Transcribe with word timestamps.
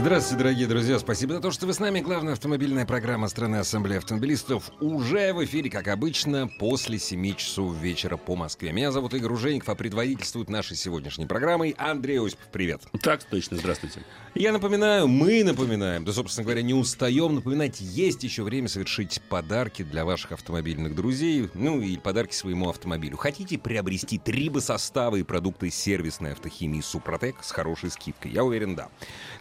Здравствуйте, 0.00 0.44
дорогие 0.44 0.66
друзья. 0.66 0.98
Спасибо 0.98 1.34
за 1.34 1.40
то, 1.42 1.50
что 1.50 1.66
вы 1.66 1.74
с 1.74 1.78
нами. 1.78 2.00
Главная 2.00 2.32
автомобильная 2.32 2.86
программа 2.86 3.28
страны 3.28 3.56
Ассамблеи 3.56 3.98
автомобилистов 3.98 4.70
уже 4.80 5.34
в 5.34 5.44
эфире, 5.44 5.68
как 5.68 5.88
обычно, 5.88 6.48
после 6.48 6.98
7 6.98 7.34
часов 7.34 7.76
вечера 7.76 8.16
по 8.16 8.34
Москве. 8.34 8.72
Меня 8.72 8.92
зовут 8.92 9.12
Игорь 9.12 9.32
Ужеников, 9.32 9.68
а 9.68 9.74
предводительствует 9.74 10.48
нашей 10.48 10.78
сегодняшней 10.78 11.26
программой 11.26 11.74
Андрей 11.76 12.18
Осипов. 12.18 12.46
Привет. 12.50 12.80
Так 13.02 13.24
точно, 13.24 13.58
здравствуйте. 13.58 14.00
Я 14.34 14.52
напоминаю, 14.52 15.06
мы 15.06 15.44
напоминаем, 15.44 16.06
да, 16.06 16.12
собственно 16.12 16.44
говоря, 16.44 16.62
не 16.62 16.72
устаем 16.72 17.34
напоминать, 17.34 17.80
есть 17.80 18.22
еще 18.22 18.42
время 18.42 18.68
совершить 18.68 19.20
подарки 19.28 19.82
для 19.82 20.06
ваших 20.06 20.32
автомобильных 20.32 20.94
друзей, 20.94 21.50
ну 21.52 21.80
и 21.80 21.98
подарки 21.98 22.32
своему 22.32 22.70
автомобилю. 22.70 23.18
Хотите 23.18 23.58
приобрести 23.58 24.18
трибосоставы 24.18 25.20
и 25.20 25.24
продукты 25.24 25.68
сервисной 25.68 26.32
автохимии 26.32 26.80
Супротек 26.80 27.42
с 27.42 27.50
хорошей 27.50 27.90
скидкой? 27.90 28.30
Я 28.30 28.44
уверен, 28.44 28.76
да. 28.76 28.88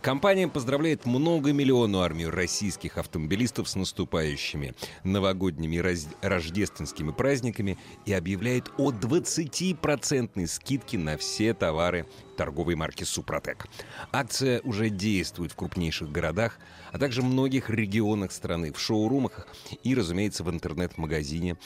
Компания 0.01 0.48
поздравляет 0.49 1.05
многомиллионную 1.05 2.03
армию 2.03 2.31
российских 2.31 2.97
автомобилистов 2.97 3.69
с 3.69 3.75
наступающими 3.75 4.73
новогодними 5.03 5.77
и 5.77 5.81
раз- 5.81 6.07
рождественскими 6.21 7.11
праздниками 7.11 7.77
и 8.05 8.13
объявляет 8.13 8.71
о 8.77 8.91
20% 8.91 10.47
скидке 10.47 10.97
на 10.97 11.17
все 11.17 11.53
товары 11.53 12.05
торговой 12.37 12.75
марки 12.75 13.03
«Супротек». 13.03 13.67
Акция 14.11 14.61
уже 14.61 14.89
действует 14.89 15.51
в 15.51 15.55
крупнейших 15.55 16.11
городах, 16.11 16.57
а 16.91 16.97
также 16.97 17.21
многих 17.21 17.69
регионах 17.69 18.31
страны, 18.31 18.71
в 18.71 18.79
шоурумах 18.79 19.47
и, 19.83 19.93
разумеется, 19.93 20.43
в 20.43 20.49
интернет-магазине 20.49 21.57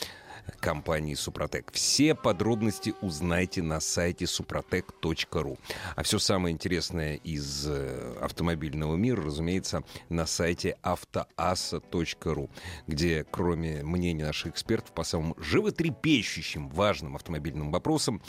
компании 0.60 1.14
«Супротек». 1.14 1.70
Все 1.72 2.14
подробности 2.14 2.94
узнайте 3.00 3.62
на 3.62 3.80
сайте 3.80 4.24
suprotec.ru. 4.24 5.58
А 5.96 6.02
все 6.02 6.18
самое 6.18 6.52
интересное 6.52 7.16
из 7.16 7.66
э, 7.68 8.18
автомобильного 8.20 8.96
мира, 8.96 9.22
разумеется, 9.22 9.84
на 10.08 10.26
сайте 10.26 10.76
автоаса.ру, 10.82 12.50
где, 12.86 13.24
кроме 13.30 13.82
мнений 13.82 14.22
наших 14.22 14.52
экспертов 14.52 14.92
по 14.92 15.04
самым 15.04 15.34
животрепещущим 15.38 16.68
важным 16.68 17.16
автомобильным 17.16 17.70
вопросам, 17.70 18.22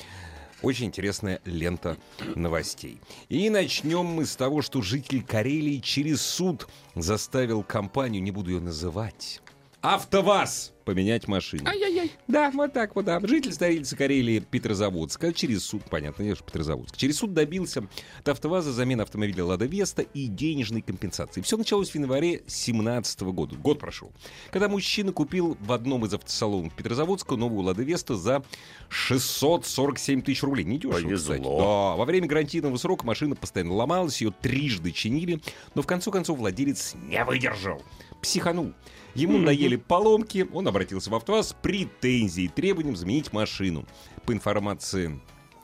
очень 0.61 0.85
интересная 0.85 1.41
лента 1.45 1.97
новостей. 2.35 2.99
И 3.29 3.49
начнем 3.49 4.05
мы 4.05 4.25
с 4.25 4.35
того, 4.35 4.61
что 4.61 4.81
житель 4.81 5.23
Карелии 5.23 5.79
через 5.79 6.21
суд 6.21 6.67
заставил 6.95 7.63
компанию, 7.63 8.23
не 8.23 8.31
буду 8.31 8.51
ее 8.51 8.59
называть, 8.59 9.41
АвтоВАЗ 9.85 10.73
поменять 10.83 11.27
машину. 11.27 11.67
Ай-яй-яй. 11.67 12.11
Да, 12.27 12.51
вот 12.51 12.73
так 12.73 12.95
вот, 12.95 13.05
да. 13.05 13.19
Житель 13.19 13.53
столицы 13.53 13.95
Карелии 13.95 14.39
Петрозаводска 14.39 15.33
через 15.33 15.63
суд, 15.63 15.83
понятно, 15.89 16.23
я 16.23 16.35
же 16.35 16.43
Петрозаводск, 16.43 16.95
через 16.97 17.17
суд 17.17 17.33
добился 17.33 17.87
от 18.19 18.29
АвтоВАЗа 18.29 18.71
замены 18.71 19.01
автомобиля 19.01 19.45
«Лада 19.45 19.65
Веста» 19.65 20.01
и 20.01 20.27
денежной 20.27 20.81
компенсации. 20.81 21.41
Все 21.41 21.57
началось 21.57 21.89
в 21.91 21.95
январе 21.95 22.37
2017 22.37 23.21
года. 23.21 23.55
Год 23.55 23.79
прошел. 23.79 24.11
Когда 24.51 24.69
мужчина 24.69 25.11
купил 25.11 25.57
в 25.59 25.71
одном 25.71 26.05
из 26.05 26.13
автосалонов 26.13 26.73
Петрозаводска 26.73 27.35
новую 27.35 27.63
«Лада 27.63 27.83
Веста» 27.83 28.15
за 28.15 28.43
647 28.89 30.21
тысяч 30.21 30.41
рублей. 30.43 30.65
Не 30.65 30.77
дешево, 30.77 30.93
Повезло. 31.01 31.15
кстати. 31.35 31.43
Да, 31.43 31.95
во 31.95 32.05
время 32.05 32.27
гарантийного 32.27 32.77
срока 32.77 33.05
машина 33.05 33.35
постоянно 33.35 33.73
ломалась, 33.73 34.21
ее 34.21 34.31
трижды 34.31 34.91
чинили, 34.91 35.41
но 35.73 35.81
в 35.81 35.87
конце 35.87 36.09
концов 36.11 36.39
владелец 36.39 36.95
не 37.07 37.23
выдержал. 37.23 37.81
Психанул. 38.21 38.73
Ему 39.15 39.37
надоели 39.37 39.77
поломки, 39.77 40.47
он 40.53 40.67
обратился 40.67 41.09
в 41.09 41.15
АвтоВАЗ 41.15 41.49
с 41.49 41.53
претензией 41.53 42.49
требованием 42.49 42.95
заменить 42.95 43.31
машину. 43.33 43.85
По 44.25 44.33
информации 44.33 45.19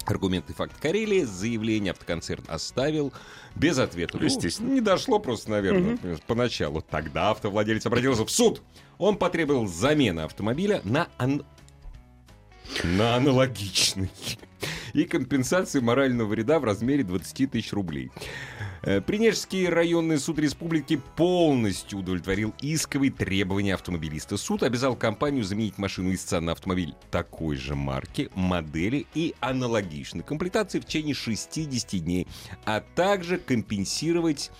Аргументы 0.05 0.53
факт 0.53 0.79
Карелии 0.81 1.23
заявление 1.23 1.91
автоконцерн 1.91 2.43
оставил 2.47 3.13
без 3.55 3.77
ответа. 3.77 4.17
Ну, 4.17 4.25
Естественно. 4.25 4.71
не 4.71 4.81
дошло 4.81 5.19
просто, 5.19 5.51
наверное, 5.51 5.97
поначалу. 6.25 6.81
Тогда 6.81 7.29
автовладелец 7.31 7.85
обратился 7.85 8.25
в 8.25 8.31
суд. 8.31 8.63
Он 8.97 9.15
потребовал 9.17 9.67
замены 9.67 10.21
автомобиля 10.21 10.81
на, 10.83 11.07
ан- 11.19 11.45
на 12.83 13.15
аналогичный 13.15 14.09
и 14.93 15.03
компенсации 15.03 15.79
морального 15.79 16.27
вреда 16.29 16.59
в 16.59 16.63
размере 16.63 17.03
20 17.03 17.51
тысяч 17.51 17.71
рублей. 17.71 18.11
Э, 18.83 18.99
Принежский 18.99 19.69
районный 19.69 20.17
суд 20.17 20.39
республики 20.39 20.99
полностью 21.15 21.99
удовлетворил 21.99 22.53
исковые 22.61 23.11
требования 23.11 23.75
автомобилиста. 23.75 24.37
Суд 24.37 24.63
обязал 24.63 24.95
компанию 24.95 25.43
заменить 25.43 25.77
машину 25.77 26.13
истца 26.13 26.41
на 26.41 26.53
автомобиль 26.53 26.95
такой 27.11 27.57
же 27.57 27.75
марки, 27.75 28.29
модели 28.33 29.05
и 29.13 29.35
аналогичной 29.39 30.23
комплектации 30.23 30.79
в 30.79 30.85
течение 30.85 31.13
60 31.13 32.03
дней, 32.03 32.27
а 32.65 32.81
также 32.81 33.37
компенсировать 33.37 34.51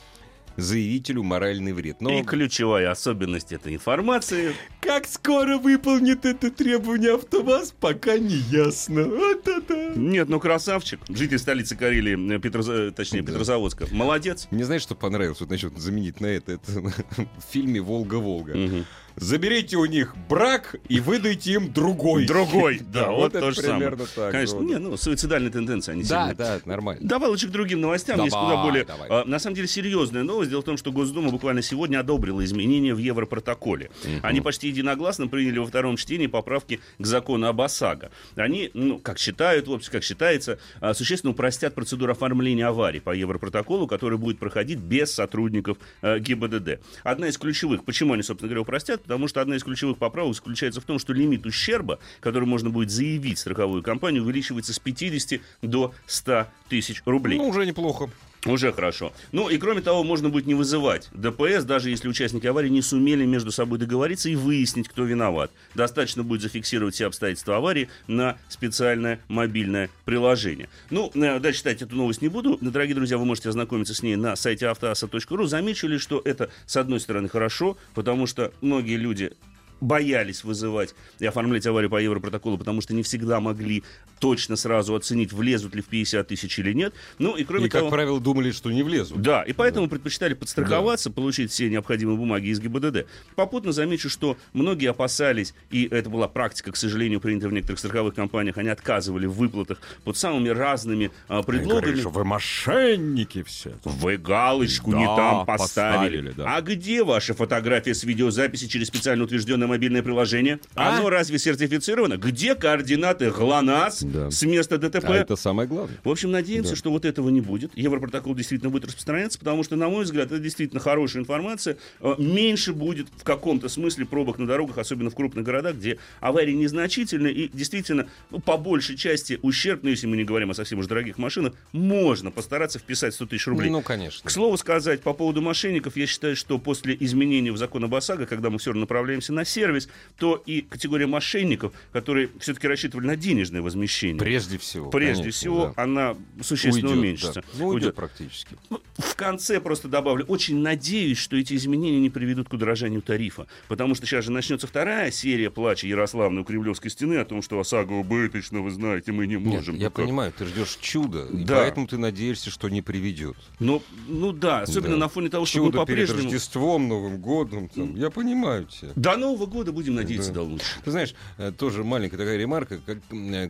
заявителю 0.58 1.24
моральный 1.24 1.74
вред. 1.74 2.02
Но 2.02 2.12
И 2.20 2.24
ключевая 2.24 2.92
особенность 2.92 3.52
этой 3.52 3.74
информации. 3.76 4.54
как 4.82 5.08
скоро 5.08 5.58
выполнит 5.58 6.26
это 6.26 6.52
требование 6.52 7.14
АвтоВАЗ, 7.16 7.74
пока 7.80 8.18
не 8.18 8.36
ясно. 8.36 9.04
А-та-та. 9.04 9.94
Нет, 9.96 10.28
ну 10.30 10.40
красавчик. 10.40 11.00
Житель 11.10 11.40
столицы 11.40 11.76
Карелии, 11.76 12.36
э, 12.36 12.40
Петроза- 12.40 12.92
точнее, 12.92 13.22
Да. 13.22 13.32
Петрозаводска. 13.32 13.88
Молодец. 13.92 14.48
Мне 14.52 14.66
знаешь, 14.66 14.82
что 14.82 14.96
понравилось? 14.96 15.40
Вот 15.40 15.50
насчет 15.50 15.78
заменить 15.78 16.20
на 16.22 16.28
это, 16.28 16.54
это 16.54 16.72
в 17.18 17.52
фильме 17.52 17.80
«Волга-Волга». 17.82 18.56
Мгм. 18.56 18.86
Заберите 19.16 19.78
у 19.78 19.86
них 19.86 20.16
брак 20.30 20.76
и 20.88 21.00
выдайте 21.00 21.54
им 21.54 21.72
другой. 21.72 22.26
Другой, 22.26 22.80
да, 22.94 23.12
вот 23.12 23.36
это 23.36 23.40
то 23.40 23.52
же 23.52 23.62
самое. 23.62 23.90
примерно 23.90 24.06
так. 24.14 24.32
Конечно, 24.32 24.58
вот. 24.58 24.68
не, 24.68 24.78
ну, 24.78 24.98
суицидальные 24.98 25.52
тенденции, 25.52 25.92
они 25.92 26.04
Да, 26.04 26.34
да, 26.34 26.60
нормально. 26.66 27.08
Давай 27.08 27.30
лучше 27.30 27.48
к 27.48 27.52
другим 27.52 27.82
новостям. 27.82 28.22
Есть 28.22 28.36
куда 28.36 28.64
более, 28.64 28.86
давай. 28.86 29.08
а, 29.10 29.26
на 29.26 29.40
самом 29.40 29.56
деле, 29.56 29.68
серьезная 29.68 30.24
новость. 30.24 30.50
Дело 30.50 30.62
в 30.62 30.66
том, 30.66 30.78
что 30.78 30.92
Госдума 30.92 31.30
буквально 31.30 31.62
сегодня 31.62 32.00
одобрила 32.00 32.44
изменения 32.44 32.94
в 32.94 33.00
Европротоколе. 33.00 33.92
Они 34.22 34.42
почти 34.42 34.68
единогласно 34.68 35.28
приняли 35.28 35.60
во 35.60 35.66
втором 35.66 35.98
чтении 35.98 36.28
поправки 36.28 36.80
к 36.98 37.06
закону 37.06 37.48
об 37.48 37.62
ОСАГО. 37.62 38.12
Они, 38.36 38.72
ну, 38.74 39.00
как 39.00 39.20
считают, 39.20 39.68
в 39.68 39.74
общем, 39.74 39.92
как 39.92 40.04
считается, 40.04 40.60
а, 40.80 40.94
существенно 40.94 41.32
упростят 41.32 41.76
процедуру 41.76 42.12
оформления 42.12 42.68
аварий 42.68 43.00
по 43.00 43.12
Европротоколу, 43.12 43.88
который 43.88 44.18
будет 44.18 44.40
проходить 44.40 44.80
без 44.80 45.14
сотрудников 45.14 45.78
э, 46.02 46.20
ГИБДД. 46.20 46.80
Одна 47.04 47.28
из 47.28 47.38
ключевых, 47.38 47.84
почему 47.84 48.14
они, 48.14 48.24
собственно 48.24 48.50
говоря, 48.50 48.62
упростят? 48.62 49.01
Потому 49.04 49.28
что 49.28 49.42
одна 49.42 49.56
из 49.56 49.64
ключевых 49.64 49.98
поправок 49.98 50.36
заключается 50.36 50.82
в 50.82 50.86
том, 50.86 51.00
что 51.00 51.14
лимит 51.14 51.46
ущерба, 51.46 52.00
который 52.20 52.46
можно 52.46 52.70
будет 52.70 52.90
заявить 52.90 53.40
страховую 53.40 53.84
компанию, 53.84 54.24
увеличивается 54.24 54.74
с 54.74 54.80
50 54.80 55.42
до 55.62 55.94
100 56.08 56.48
тысяч 56.70 57.02
рублей. 57.06 57.38
Ну, 57.38 57.48
уже 57.48 57.66
неплохо. 57.66 58.10
Уже 58.46 58.72
хорошо. 58.74 59.14
Ну 59.32 59.50
и 59.50 59.58
кроме 59.58 59.82
того, 59.82 60.04
можно 60.04 60.30
будет 60.30 60.48
не 60.48 60.56
вызывать 60.56 61.10
ДПС, 61.14 61.64
даже 61.64 61.92
если 61.92 62.08
участники 62.08 62.48
аварии 62.48 62.70
не 62.70 62.82
сумели 62.82 63.24
между 63.26 63.52
собой 63.52 63.78
договориться 63.78 64.30
и 64.30 64.36
выяснить, 64.36 64.88
кто 64.90 65.04
виноват. 65.04 65.52
Достаточно 65.76 66.24
будет 66.24 66.42
зафиксировать 66.42 66.96
все 66.96 67.06
обстоятельства 67.06 67.58
аварии 67.58 67.90
на 68.08 68.38
специальное 68.50 69.20
мобильное 69.28 69.92
приложение. 70.06 70.70
Ну, 70.90 71.12
э, 71.14 71.40
дальше 71.40 71.60
читать 71.60 71.84
эту 71.84 71.96
новость 71.96 72.24
не 72.24 72.30
буду. 72.30 72.58
Дорогие 72.62 72.96
друзья, 72.96 73.20
вы 73.20 73.26
можете 73.26 73.50
ознакомиться 73.50 73.94
с 73.94 74.02
ней 74.02 74.16
на 74.16 74.36
сайте 74.36 74.68
автоаса.ру. 74.68 75.46
Замечу 75.46 75.88
ли, 75.88 76.00
что 76.00 76.20
это, 76.26 76.50
с 76.66 76.78
одной 76.78 77.00
стороны, 77.00 77.30
хорошо, 77.30 77.78
потому 77.94 78.26
что 78.26 78.52
многие 78.62 78.98
люди 78.98 79.34
боялись 79.82 80.44
вызывать 80.44 80.96
и 81.20 81.26
оформлять 81.26 81.66
аварию 81.66 81.90
по 81.90 81.98
Европротоколу, 82.02 82.58
потому 82.58 82.82
что 82.82 82.94
не 82.94 83.04
всегда 83.04 83.40
могли 83.40 83.84
точно 84.20 84.56
сразу 84.56 84.96
оценить, 84.96 85.34
влезут 85.34 85.76
ли 85.76 85.82
в 85.82 85.88
50 85.88 86.28
тысяч 86.28 86.60
или 86.60 86.74
нет. 86.74 86.94
Ну 87.18 87.36
и 87.36 87.44
кроме 87.44 87.66
И, 87.66 87.70
того... 87.70 87.86
как 87.86 87.92
правило, 87.92 88.20
думали, 88.20 88.52
что 88.52 88.72
не 88.72 88.84
влезут. 88.84 89.22
Да, 89.22 89.42
и 89.42 89.52
поэтому 89.54 89.90
предпочитали 89.90 90.36
подстраховаться, 90.36 91.10
получить 91.10 91.52
все 91.52 91.70
необходимые 91.70 92.18
бумаги 92.18 92.48
из 92.48 92.60
ГИБДД. 92.60 93.08
Попутно 93.36 93.72
замечу, 93.72 94.10
что 94.10 94.38
многие 94.54 94.92
опасались, 94.92 95.54
и 95.72 95.88
это 95.90 96.10
была 96.10 96.28
практика, 96.28 96.72
к 96.72 96.76
сожалению, 96.78 97.20
принята 97.20 97.50
в 97.50 97.54
некоторых 97.54 97.80
страховых 97.80 98.14
компаниях, 98.14 98.58
они 98.58 98.70
отказывали 98.70 99.26
в 99.26 99.34
выплатах 99.34 99.80
под 100.04 100.16
самыми 100.18 100.50
разными 100.50 101.12
а, 101.28 101.38
Они 101.40 101.42
говорили, 101.44 101.64
предлогами. 101.66 102.00
что 102.00 102.10
вы 102.10 102.24
мошенники 102.26 103.42
все. 103.44 103.74
Вы 103.84 104.18
галочку 104.18 104.92
не 104.94 105.06
Да, 105.06 105.16
там 105.16 105.46
поставили. 105.46 106.18
поставили, 106.18 106.32
да. 106.38 106.56
А 106.58 106.62
где 106.62 107.04
ваша 107.04 107.34
фотография 107.34 107.94
с 107.96 108.04
видеозаписи 108.04 108.68
через 108.68 108.88
специально 108.88 109.24
утвержденное 109.24 109.68
мобильное 109.72 110.04
приложение. 110.04 110.60
А? 110.76 110.98
Оно 110.98 111.10
разве 111.10 111.40
сертифицировано? 111.40 112.18
Где 112.18 112.56
координаты 112.56 113.32
ГЛОНАСС 113.32 114.04
Да. 114.04 114.30
с 114.32 114.44
места 114.44 114.78
ДТП? 114.78 115.06
А 115.06 115.16
это 115.16 115.36
самое 115.36 115.68
главное. 115.68 115.98
В 116.04 116.10
общем, 116.10 116.32
надеемся, 116.32 116.72
Да. 116.72 116.76
что 116.76 116.92
вот 116.92 117.06
этого 117.06 117.30
не 117.30 117.42
будет. 117.42 117.72
Европротокол 117.76 118.36
действительно 118.36 118.70
будет 118.70 118.86
распространяться, 118.86 119.40
потому 119.40 119.64
что, 119.64 119.76
на 119.76 119.88
мой 119.90 120.04
взгляд, 120.04 120.28
это 120.28 120.40
действительно 120.40 120.80
хорошая 120.82 121.22
информация. 121.22 121.78
Э, 122.02 122.16
Меньше 122.18 122.74
будет 122.74 123.08
в 123.18 123.24
каком-то 123.24 123.70
смысле 123.70 124.06
пробок 124.06 124.38
на 124.38 124.46
дорогах, 124.48 124.78
особенно 124.78 125.10
в 125.10 125.16
крупных 125.16 125.46
городах, 125.46 125.76
где 125.76 125.98
аварии 126.20 126.54
незначительны 126.54 127.28
и 127.30 127.50
действительно, 127.52 128.08
ну, 128.30 128.40
по 128.40 128.58
большей 128.58 128.96
части 128.98 129.40
ущерб, 129.42 129.84
ну, 129.84 129.90
если 129.90 130.08
мы 130.08 130.18
не 130.18 130.24
говорим 130.24 130.52
о 130.52 130.54
совсем 130.54 130.80
уж 130.80 130.88
дорогих 130.88 131.18
машинах, 131.18 131.54
можно 131.72 132.32
постараться 132.32 132.80
вписать 132.80 133.14
100 133.14 133.26
тысяч 133.28 133.48
рублей. 133.48 133.70
Ну, 133.70 133.82
конечно. 133.82 134.28
К 134.28 134.32
слову 134.32 134.58
сказать, 134.58 135.02
по 135.02 135.14
поводу 135.14 135.42
мошенников, 135.42 135.96
я 135.98 136.06
считаю, 136.08 136.36
что 136.36 136.58
после 136.60 136.96
изменения 137.00 137.52
в 137.52 137.58
закон 137.58 137.84
об 137.84 137.96
ОСАГО, 137.96 138.26
когда 138.26 138.50
мы 138.50 138.60
все 138.60 138.72
равно 138.72 138.82
направляемся 138.82 139.34
на 139.34 139.46
сервис, 139.62 139.90
то 140.18 140.42
и 140.46 140.62
категория 140.62 141.06
мошенников, 141.06 141.74
которые 141.92 142.30
все-таки 142.40 142.68
рассчитывали 142.68 143.06
на 143.06 143.16
денежное 143.16 143.62
возмещение, 143.62 144.18
Прежде 144.18 144.58
всего. 144.58 144.90
прежде 144.90 145.24
конечно, 145.24 145.32
всего, 145.40 145.74
да. 145.76 145.84
она 145.84 146.16
существенно 146.42 146.88
Уйдет, 146.90 147.00
уменьшится. 147.00 147.42
да. 147.42 147.48
Ну, 147.60 147.68
уйдет 147.68 147.82
Уйдет. 147.84 147.96
практически. 147.96 148.56
Ну, 148.72 148.82
В 148.98 149.16
конце 149.16 149.60
просто 149.62 149.88
добавлю, 149.88 150.26
очень 150.26 150.58
надеюсь, 150.60 151.18
что 151.20 151.38
эти 151.38 151.54
изменения 151.54 152.00
не 152.00 152.10
приведут 152.10 152.50
к 152.50 152.54
удорожанию 152.54 153.02
тарифа, 153.04 153.46
потому 153.68 153.94
что 153.94 154.06
сейчас 154.08 154.26
же 154.26 154.32
начнется 154.32 154.66
вторая 154.66 155.12
серия 155.12 155.52
плача 155.52 155.86
Ярославны 155.86 156.42
у 156.42 156.44
Кремлевской 156.44 156.90
стены 156.90 157.16
о 157.16 157.26
том, 157.26 157.42
что 157.44 157.60
ОСАГО 157.60 157.94
убыточно, 157.94 158.62
вы 158.62 158.72
знаете, 158.72 159.12
мы 159.12 159.28
не 159.28 159.36
Нет, 159.36 159.44
можем. 159.46 159.76
я 159.76 159.82
никак. 159.88 159.94
понимаю, 159.94 160.34
ты 160.36 160.46
ждешь 160.46 160.78
чуда, 160.82 161.28
Да. 161.32 161.58
поэтому 161.58 161.88
ты 161.88 161.98
надеешься, 162.00 162.50
что 162.50 162.68
не 162.70 162.82
приведет. 162.82 163.36
Но, 163.60 163.84
ну 164.08 164.32
да, 164.32 164.62
особенно 164.62 164.94
Да. 164.96 164.98
на 165.02 165.10
фоне 165.10 165.30
того, 165.30 165.46
что 165.46 165.60
мы 165.60 165.66
Чудо 165.68 165.86
перед 165.86 166.08
по-прежнему... 166.08 166.24
Рождеством, 166.32 166.88
Новым 166.88 167.18
годом. 167.22 167.70
там, 167.70 167.96
я 167.96 168.10
понимаю 168.10 168.66
тебя. 168.66 168.92
До 168.96 169.18
Нового 169.18 169.46
года 169.52 169.72
будем 169.72 169.96
надеяться 169.96 170.30
Да. 170.30 170.36
до 170.36 170.44
лучшего. 170.44 170.82
Ты 170.84 170.92
знаешь, 170.92 171.14
э, 171.38 171.52
тоже 171.52 171.84
маленькая 171.84 172.18
такая 172.18 172.38
ремарка, 172.38 172.80
как, 172.80 172.98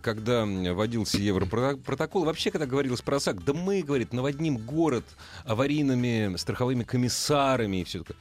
когда 0.01 0.41
м, 0.41 0.73
вводился 0.75 1.17
Европротокол, 1.19 2.25
вообще, 2.25 2.51
когда 2.51 2.65
говорилось 2.65 3.01
про 3.01 3.17
ОСАГ, 3.17 3.43
да 3.45 3.53
мы, 3.53 3.83
говорит, 3.83 4.11
наводним 4.11 4.57
город 4.57 5.05
аварийными 5.45 6.35
страховыми 6.37 6.83
комиссарами 6.83 7.77
и 7.77 7.83
все 7.83 7.99
такое. 7.99 8.17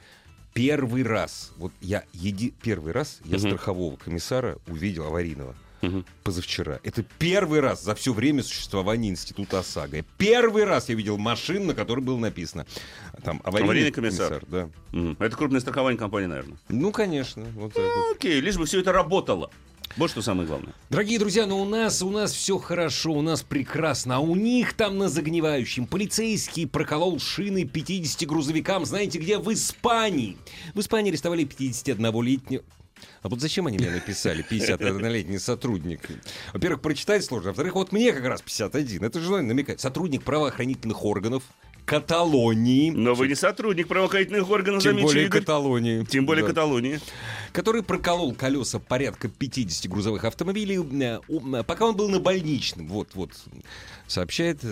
Первый 0.53 1.03
раз, 1.03 1.51
вот 1.57 1.71
я 1.81 2.03
еди... 2.13 2.53
первый 2.61 2.91
раз 2.91 3.19
я 3.25 3.37
Мгм. 3.37 3.47
страхового 3.47 3.95
комиссара 3.95 4.57
увидел 4.67 5.05
аварийного 5.05 5.55
Мгм. 5.81 6.05
позавчера. 6.23 6.79
Это 6.83 7.03
первый 7.19 7.59
раз 7.59 7.83
за 7.83 7.95
все 7.95 8.13
время 8.13 8.43
существования 8.43 9.09
института 9.09 9.59
ОСАГО. 9.59 10.03
Первый 10.17 10.63
раз 10.63 10.89
я 10.89 10.95
видел 10.95 11.17
машину, 11.17 11.65
на 11.65 11.73
которой 11.73 12.01
было 12.01 12.17
написано 12.17 12.65
там 13.23 13.41
аварийный, 13.43 13.65
Аварийный 13.65 13.91
комиссар. 13.91 14.43
да. 14.47 14.69
Мгм. 14.91 15.17
Это 15.19 15.35
крупная 15.35 15.59
страховая 15.61 15.95
компания, 15.97 16.27
наверное. 16.27 16.57
Ну, 16.69 16.91
конечно. 16.91 17.43
Вот 17.55 17.73
так 17.73 17.83
вот. 17.83 18.15
Окей, 18.15 18.39
лишь 18.39 18.57
бы 18.57 18.65
все 18.65 18.79
это 18.79 18.91
работало. 18.91 19.49
Вот 19.97 20.09
что 20.09 20.21
самое 20.21 20.47
главное. 20.47 20.73
Дорогие 20.89 21.19
друзья, 21.19 21.45
но 21.45 21.61
у 21.61 21.65
нас, 21.65 22.01
у 22.01 22.09
нас 22.09 22.31
все 22.31 22.57
хорошо, 22.57 23.11
у 23.11 23.21
нас 23.21 23.43
прекрасно, 23.43 24.17
а 24.17 24.19
у 24.19 24.35
них 24.37 24.71
там 24.73 24.97
на 24.97 25.09
загнивающем 25.09 25.85
полицейский 25.85 26.65
проколол 26.65 27.19
шины 27.19 27.65
50 27.65 28.25
грузовикам, 28.25 28.85
знаете 28.85 29.19
где? 29.19 29.37
В 29.37 29.51
Испании. 29.51 30.37
В 30.73 30.79
Испании 30.79 31.09
арестовали 31.09 31.43
51-летнего... 31.45 32.63
А 33.21 33.29
вот 33.29 33.41
зачем 33.41 33.67
они 33.67 33.77
мне 33.77 33.89
написали 33.89 34.45
51-летний 34.49 35.39
сотрудник? 35.39 36.01
Во-первых, 36.53 36.81
прочитать 36.81 37.23
сложно, 37.23 37.49
во-вторых, 37.49 37.75
вот 37.75 37.91
мне 37.91 38.13
как 38.13 38.25
раз 38.25 38.41
51. 38.41 39.03
Это 39.03 39.19
же 39.19 39.41
намекает. 39.41 39.79
Сотрудник 39.79 40.23
правоохранительных 40.23 41.03
органов 41.05 41.43
Каталонии. 41.85 42.89
Но 42.91 43.15
вы 43.15 43.27
не 43.27 43.35
сотрудник 43.35 43.87
правоохранительных 43.87 44.49
органов, 44.49 44.81
Тем 44.81 44.93
замечу, 44.93 45.07
более 45.07 45.25
Игорь. 45.25 45.41
Каталонии. 45.41 46.05
Тем 46.05 46.25
более 46.25 46.43
Да. 46.43 46.49
Каталонии. 46.49 46.99
который 47.51 47.83
проколол 47.83 48.33
колеса 48.33 48.79
порядка 48.79 49.27
50 49.27 49.91
грузовых 49.91 50.23
автомобилей, 50.23 50.79
э, 50.79 51.19
э, 51.27 51.63
пока 51.63 51.85
он 51.85 51.95
был 51.95 52.07
на 52.07 52.19
больничном. 52.19 52.87
Вот, 52.87 53.09
вот, 53.13 53.31
сообщает 54.11 54.63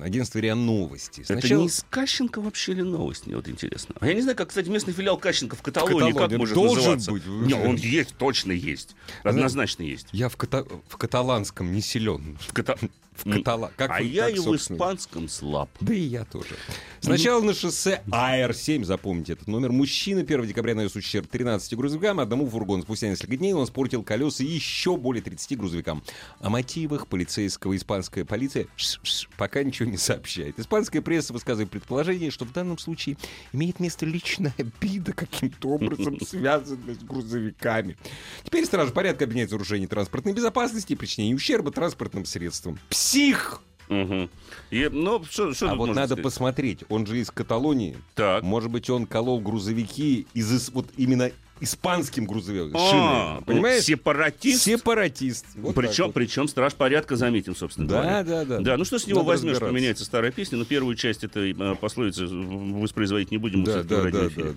агентство 0.00 0.38
РИА 0.38 0.54
Новости. 0.54 1.24
Это 1.28 1.54
не 1.54 1.66
из 1.66 1.84
Кащенко 1.90 2.40
вообще 2.40 2.74
ли 2.74 2.82
новость, 2.82 3.26
мне 3.26 3.36
вот 3.36 3.48
интересно. 3.48 3.94
А 4.00 4.06
я 4.06 4.14
не 4.14 4.20
знаю, 4.20 4.36
как, 4.36 4.48
кстати, 4.48 4.68
местный 4.68 4.92
филиал 4.92 5.18
Кащенко 5.18 5.56
в 5.56 5.62
Каталонии, 5.62 6.12
Каталонии. 6.12 6.28
как 6.30 6.38
может 6.38 6.54
Должен 6.54 6.76
называться? 6.98 7.12
быть. 7.12 7.26
Не, 7.26 7.54
он 7.54 7.76
есть, 7.76 8.14
точно 8.16 8.52
есть. 8.52 8.94
Однозначно 9.24 9.82
есть. 9.82 10.08
Я 10.12 10.28
в, 10.28 10.36
ката- 10.36 10.66
в 10.88 10.96
каталанском 10.96 11.72
не 11.72 11.80
силен. 11.80 12.36
В 12.40 12.52
Ката- 12.52 12.78
В 13.16 13.24
катала... 13.32 13.72
как 13.78 13.90
А 13.92 14.00
вы- 14.00 14.04
я 14.08 14.26
как, 14.26 14.36
и 14.36 14.40
в 14.40 14.54
испанском 14.54 15.26
слаб. 15.30 15.70
Да 15.80 15.94
и 15.94 16.00
я 16.00 16.26
тоже. 16.26 16.54
Сначала 17.00 17.40
на 17.42 17.54
шоссе 17.54 18.02
АР-7, 18.10 18.84
запомните 18.84 19.32
этот 19.32 19.48
номер, 19.48 19.72
мужчина 19.72 20.20
1 20.20 20.46
декабря 20.46 20.74
нанес 20.74 20.94
ущерб 20.94 21.26
13 21.26 21.74
грузовикам, 21.78 22.20
одному 22.20 22.46
фургону. 22.46 22.82
Спустя 22.82 23.08
несколько 23.08 23.38
дней 23.38 23.54
он 23.54 23.64
испортил 23.64 24.02
колеса 24.02 24.44
еще 24.44 24.98
более 24.98 25.22
30 25.22 25.56
грузовикам. 25.56 26.02
О 26.40 26.50
мотивах 26.50 27.06
полицейского 27.06 27.74
испанская 27.74 28.26
полиция 28.66 28.76
ш- 28.76 29.00
ш- 29.02 29.28
пока 29.36 29.62
ничего 29.62 29.88
не 29.88 29.96
сообщает. 29.96 30.58
Испанская 30.58 31.02
пресса 31.02 31.32
высказывает 31.32 31.70
предположение, 31.70 32.30
что 32.30 32.44
в 32.44 32.52
данном 32.52 32.78
случае 32.78 33.16
имеет 33.52 33.80
место 33.80 34.06
личная 34.06 34.54
обида, 34.58 35.12
каким-то 35.12 35.68
образом 35.70 36.18
связанная 36.26 36.94
с 36.94 36.98
грузовиками. 36.98 37.96
Теперь 38.44 38.64
стража 38.64 38.92
порядка 38.92 39.24
обвиняет 39.24 39.50
в 39.50 39.52
нарушении 39.52 39.86
транспортной 39.86 40.34
безопасности 40.34 40.92
и 40.92 40.96
причинении 40.96 41.34
ущерба 41.34 41.70
транспортным 41.70 42.24
средствам. 42.24 42.78
Псих! 42.88 43.62
Мгм. 43.88 44.28
И, 44.72 44.88
ну, 44.90 45.22
что, 45.24 45.54
что 45.54 45.70
А 45.70 45.74
вот 45.76 45.86
надо 45.94 46.06
сказать? 46.08 46.24
посмотреть, 46.24 46.80
он 46.88 47.06
же 47.06 47.20
из 47.20 47.30
Каталонии. 47.30 47.96
Так. 48.16 48.42
Может 48.42 48.68
быть, 48.70 48.90
он 48.90 49.06
колол 49.06 49.40
грузовики 49.40 50.26
из 50.34 50.70
вот 50.70 50.88
именно 50.96 51.30
испанским 51.60 52.26
грузовиком. 52.26 52.72
А, 52.74 53.36
ну, 53.40 53.42
понимаешь? 53.46 53.84
Сепаратист. 53.84 54.62
Сепаратист. 54.62 55.46
Вот 55.56 55.74
причем, 55.74 56.04
вот. 56.06 56.14
причем 56.14 56.48
страж 56.48 56.74
порядка 56.74 57.16
заметим, 57.16 57.56
собственно 57.56 57.88
Да, 57.88 57.94
говоря. 58.02 58.22
да, 58.24 58.44
да. 58.44 58.60
Да, 58.60 58.76
ну 58.76 58.84
что 58.84 58.98
с 58.98 59.06
него 59.06 59.20
Надо 59.20 59.28
возьмешь, 59.28 59.58
поменяется 59.58 60.04
старая 60.04 60.32
песня, 60.32 60.58
но 60.58 60.64
первую 60.64 60.94
часть 60.96 61.24
этой 61.24 61.52
э, 61.58 61.74
пословицы 61.76 62.26
воспроизводить 62.26 63.30
не 63.30 63.38
будем. 63.38 63.64
Да, 63.64 63.82
да, 63.82 64.02
радиоэфире. 64.04 64.52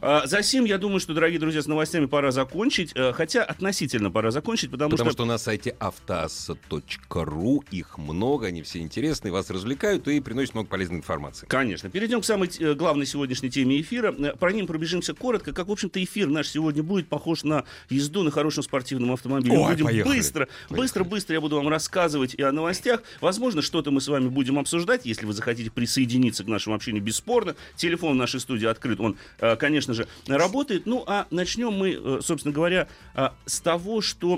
да, 0.00 0.22
А, 0.22 0.26
За 0.26 0.42
сим, 0.42 0.64
я 0.64 0.78
думаю, 0.78 1.00
что, 1.00 1.14
дорогие 1.14 1.38
друзья, 1.40 1.62
с 1.62 1.66
новостями 1.66 2.06
пора 2.06 2.30
закончить. 2.30 2.92
э, 2.94 3.12
Хотя 3.12 3.42
относительно 3.44 4.10
пора 4.10 4.30
закончить, 4.30 4.70
потому, 4.70 4.90
Потому 4.90 5.10
что... 5.10 5.16
что 5.16 5.24
на 5.24 5.38
сайте 5.38 5.74
автоасса.ру 5.80 7.64
их 7.70 7.98
много, 7.98 8.46
они 8.46 8.62
все 8.62 8.78
интересные, 8.80 9.32
вас 9.32 9.50
развлекают 9.50 10.06
и 10.08 10.20
приносят 10.20 10.54
много 10.54 10.68
полезной 10.68 10.98
информации. 10.98 11.46
Конечно. 11.46 11.90
Перейдем 11.90 12.20
к 12.20 12.24
самой 12.24 12.50
э, 12.58 12.74
главной 12.74 13.06
сегодняшней 13.06 13.50
теме 13.50 13.80
эфира. 13.80 14.12
Э, 14.16 14.36
Про 14.36 14.52
ним 14.52 14.66
пробежимся 14.66 15.14
коротко. 15.14 15.52
Как, 15.52 15.68
в 15.68 15.72
общем-то, 15.72 16.02
эфир 16.02 16.28
наш 16.36 16.48
сегодня 16.48 16.82
будет 16.82 17.08
похож 17.08 17.44
на 17.44 17.64
езду 17.88 18.22
на 18.22 18.30
хорошем 18.30 18.62
спортивном 18.62 19.12
автомобиле. 19.12 19.56
Ой, 19.58 19.72
будем 19.72 19.86
поехали. 19.86 20.16
быстро, 20.16 20.46
Поехали. 20.46 20.76
быстро, 20.76 21.04
быстро 21.04 21.34
я 21.34 21.40
буду 21.40 21.56
вам 21.56 21.68
рассказывать 21.68 22.34
и 22.34 22.42
о 22.42 22.52
новостях. 22.52 23.02
Возможно, 23.20 23.62
что-то 23.62 23.90
мы 23.90 24.00
с 24.00 24.08
вами 24.08 24.28
будем 24.28 24.58
обсуждать, 24.58 25.06
если 25.06 25.26
вы 25.26 25.32
захотите 25.32 25.70
присоединиться 25.70 26.44
к 26.44 26.46
нашему 26.46 26.76
общению 26.76 27.02
бесспорно. 27.02 27.56
Телефон 27.76 28.12
в 28.12 28.16
нашей 28.16 28.40
студии 28.40 28.66
открыт, 28.66 29.00
он, 29.00 29.16
э, 29.40 29.56
конечно 29.56 29.94
же, 29.94 30.06
работает. 30.26 30.86
Ну, 30.86 31.04
а 31.06 31.26
начнем 31.30 31.72
мы, 31.72 31.92
э, 31.92 32.20
собственно 32.22 32.54
говоря, 32.54 32.88
э, 33.14 33.28
с 33.46 33.60
того, 33.60 34.00
что 34.00 34.36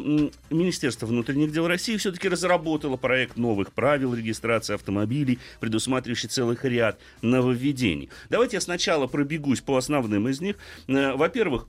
Министерство 0.51 1.07
внутренних 1.07 1.53
дел 1.53 1.67
России 1.67 1.97
все-таки 1.97 2.29
разработало 2.29 2.97
проект 2.97 3.37
новых 3.37 3.73
правил 3.73 4.15
регистрации 4.15 4.75
автомобилей, 4.75 5.39
предусматривающий 5.61 6.29
целый 6.29 6.57
ряд 6.63 6.99
нововведений. 7.23 8.11
Давайте 8.31 8.57
я 8.57 8.61
сначала 8.61 9.07
пробегусь 9.07 9.61
по 9.61 9.77
основным 9.77 10.29
из 10.29 10.41
них. 10.41 10.57
Во-первых, 10.87 11.67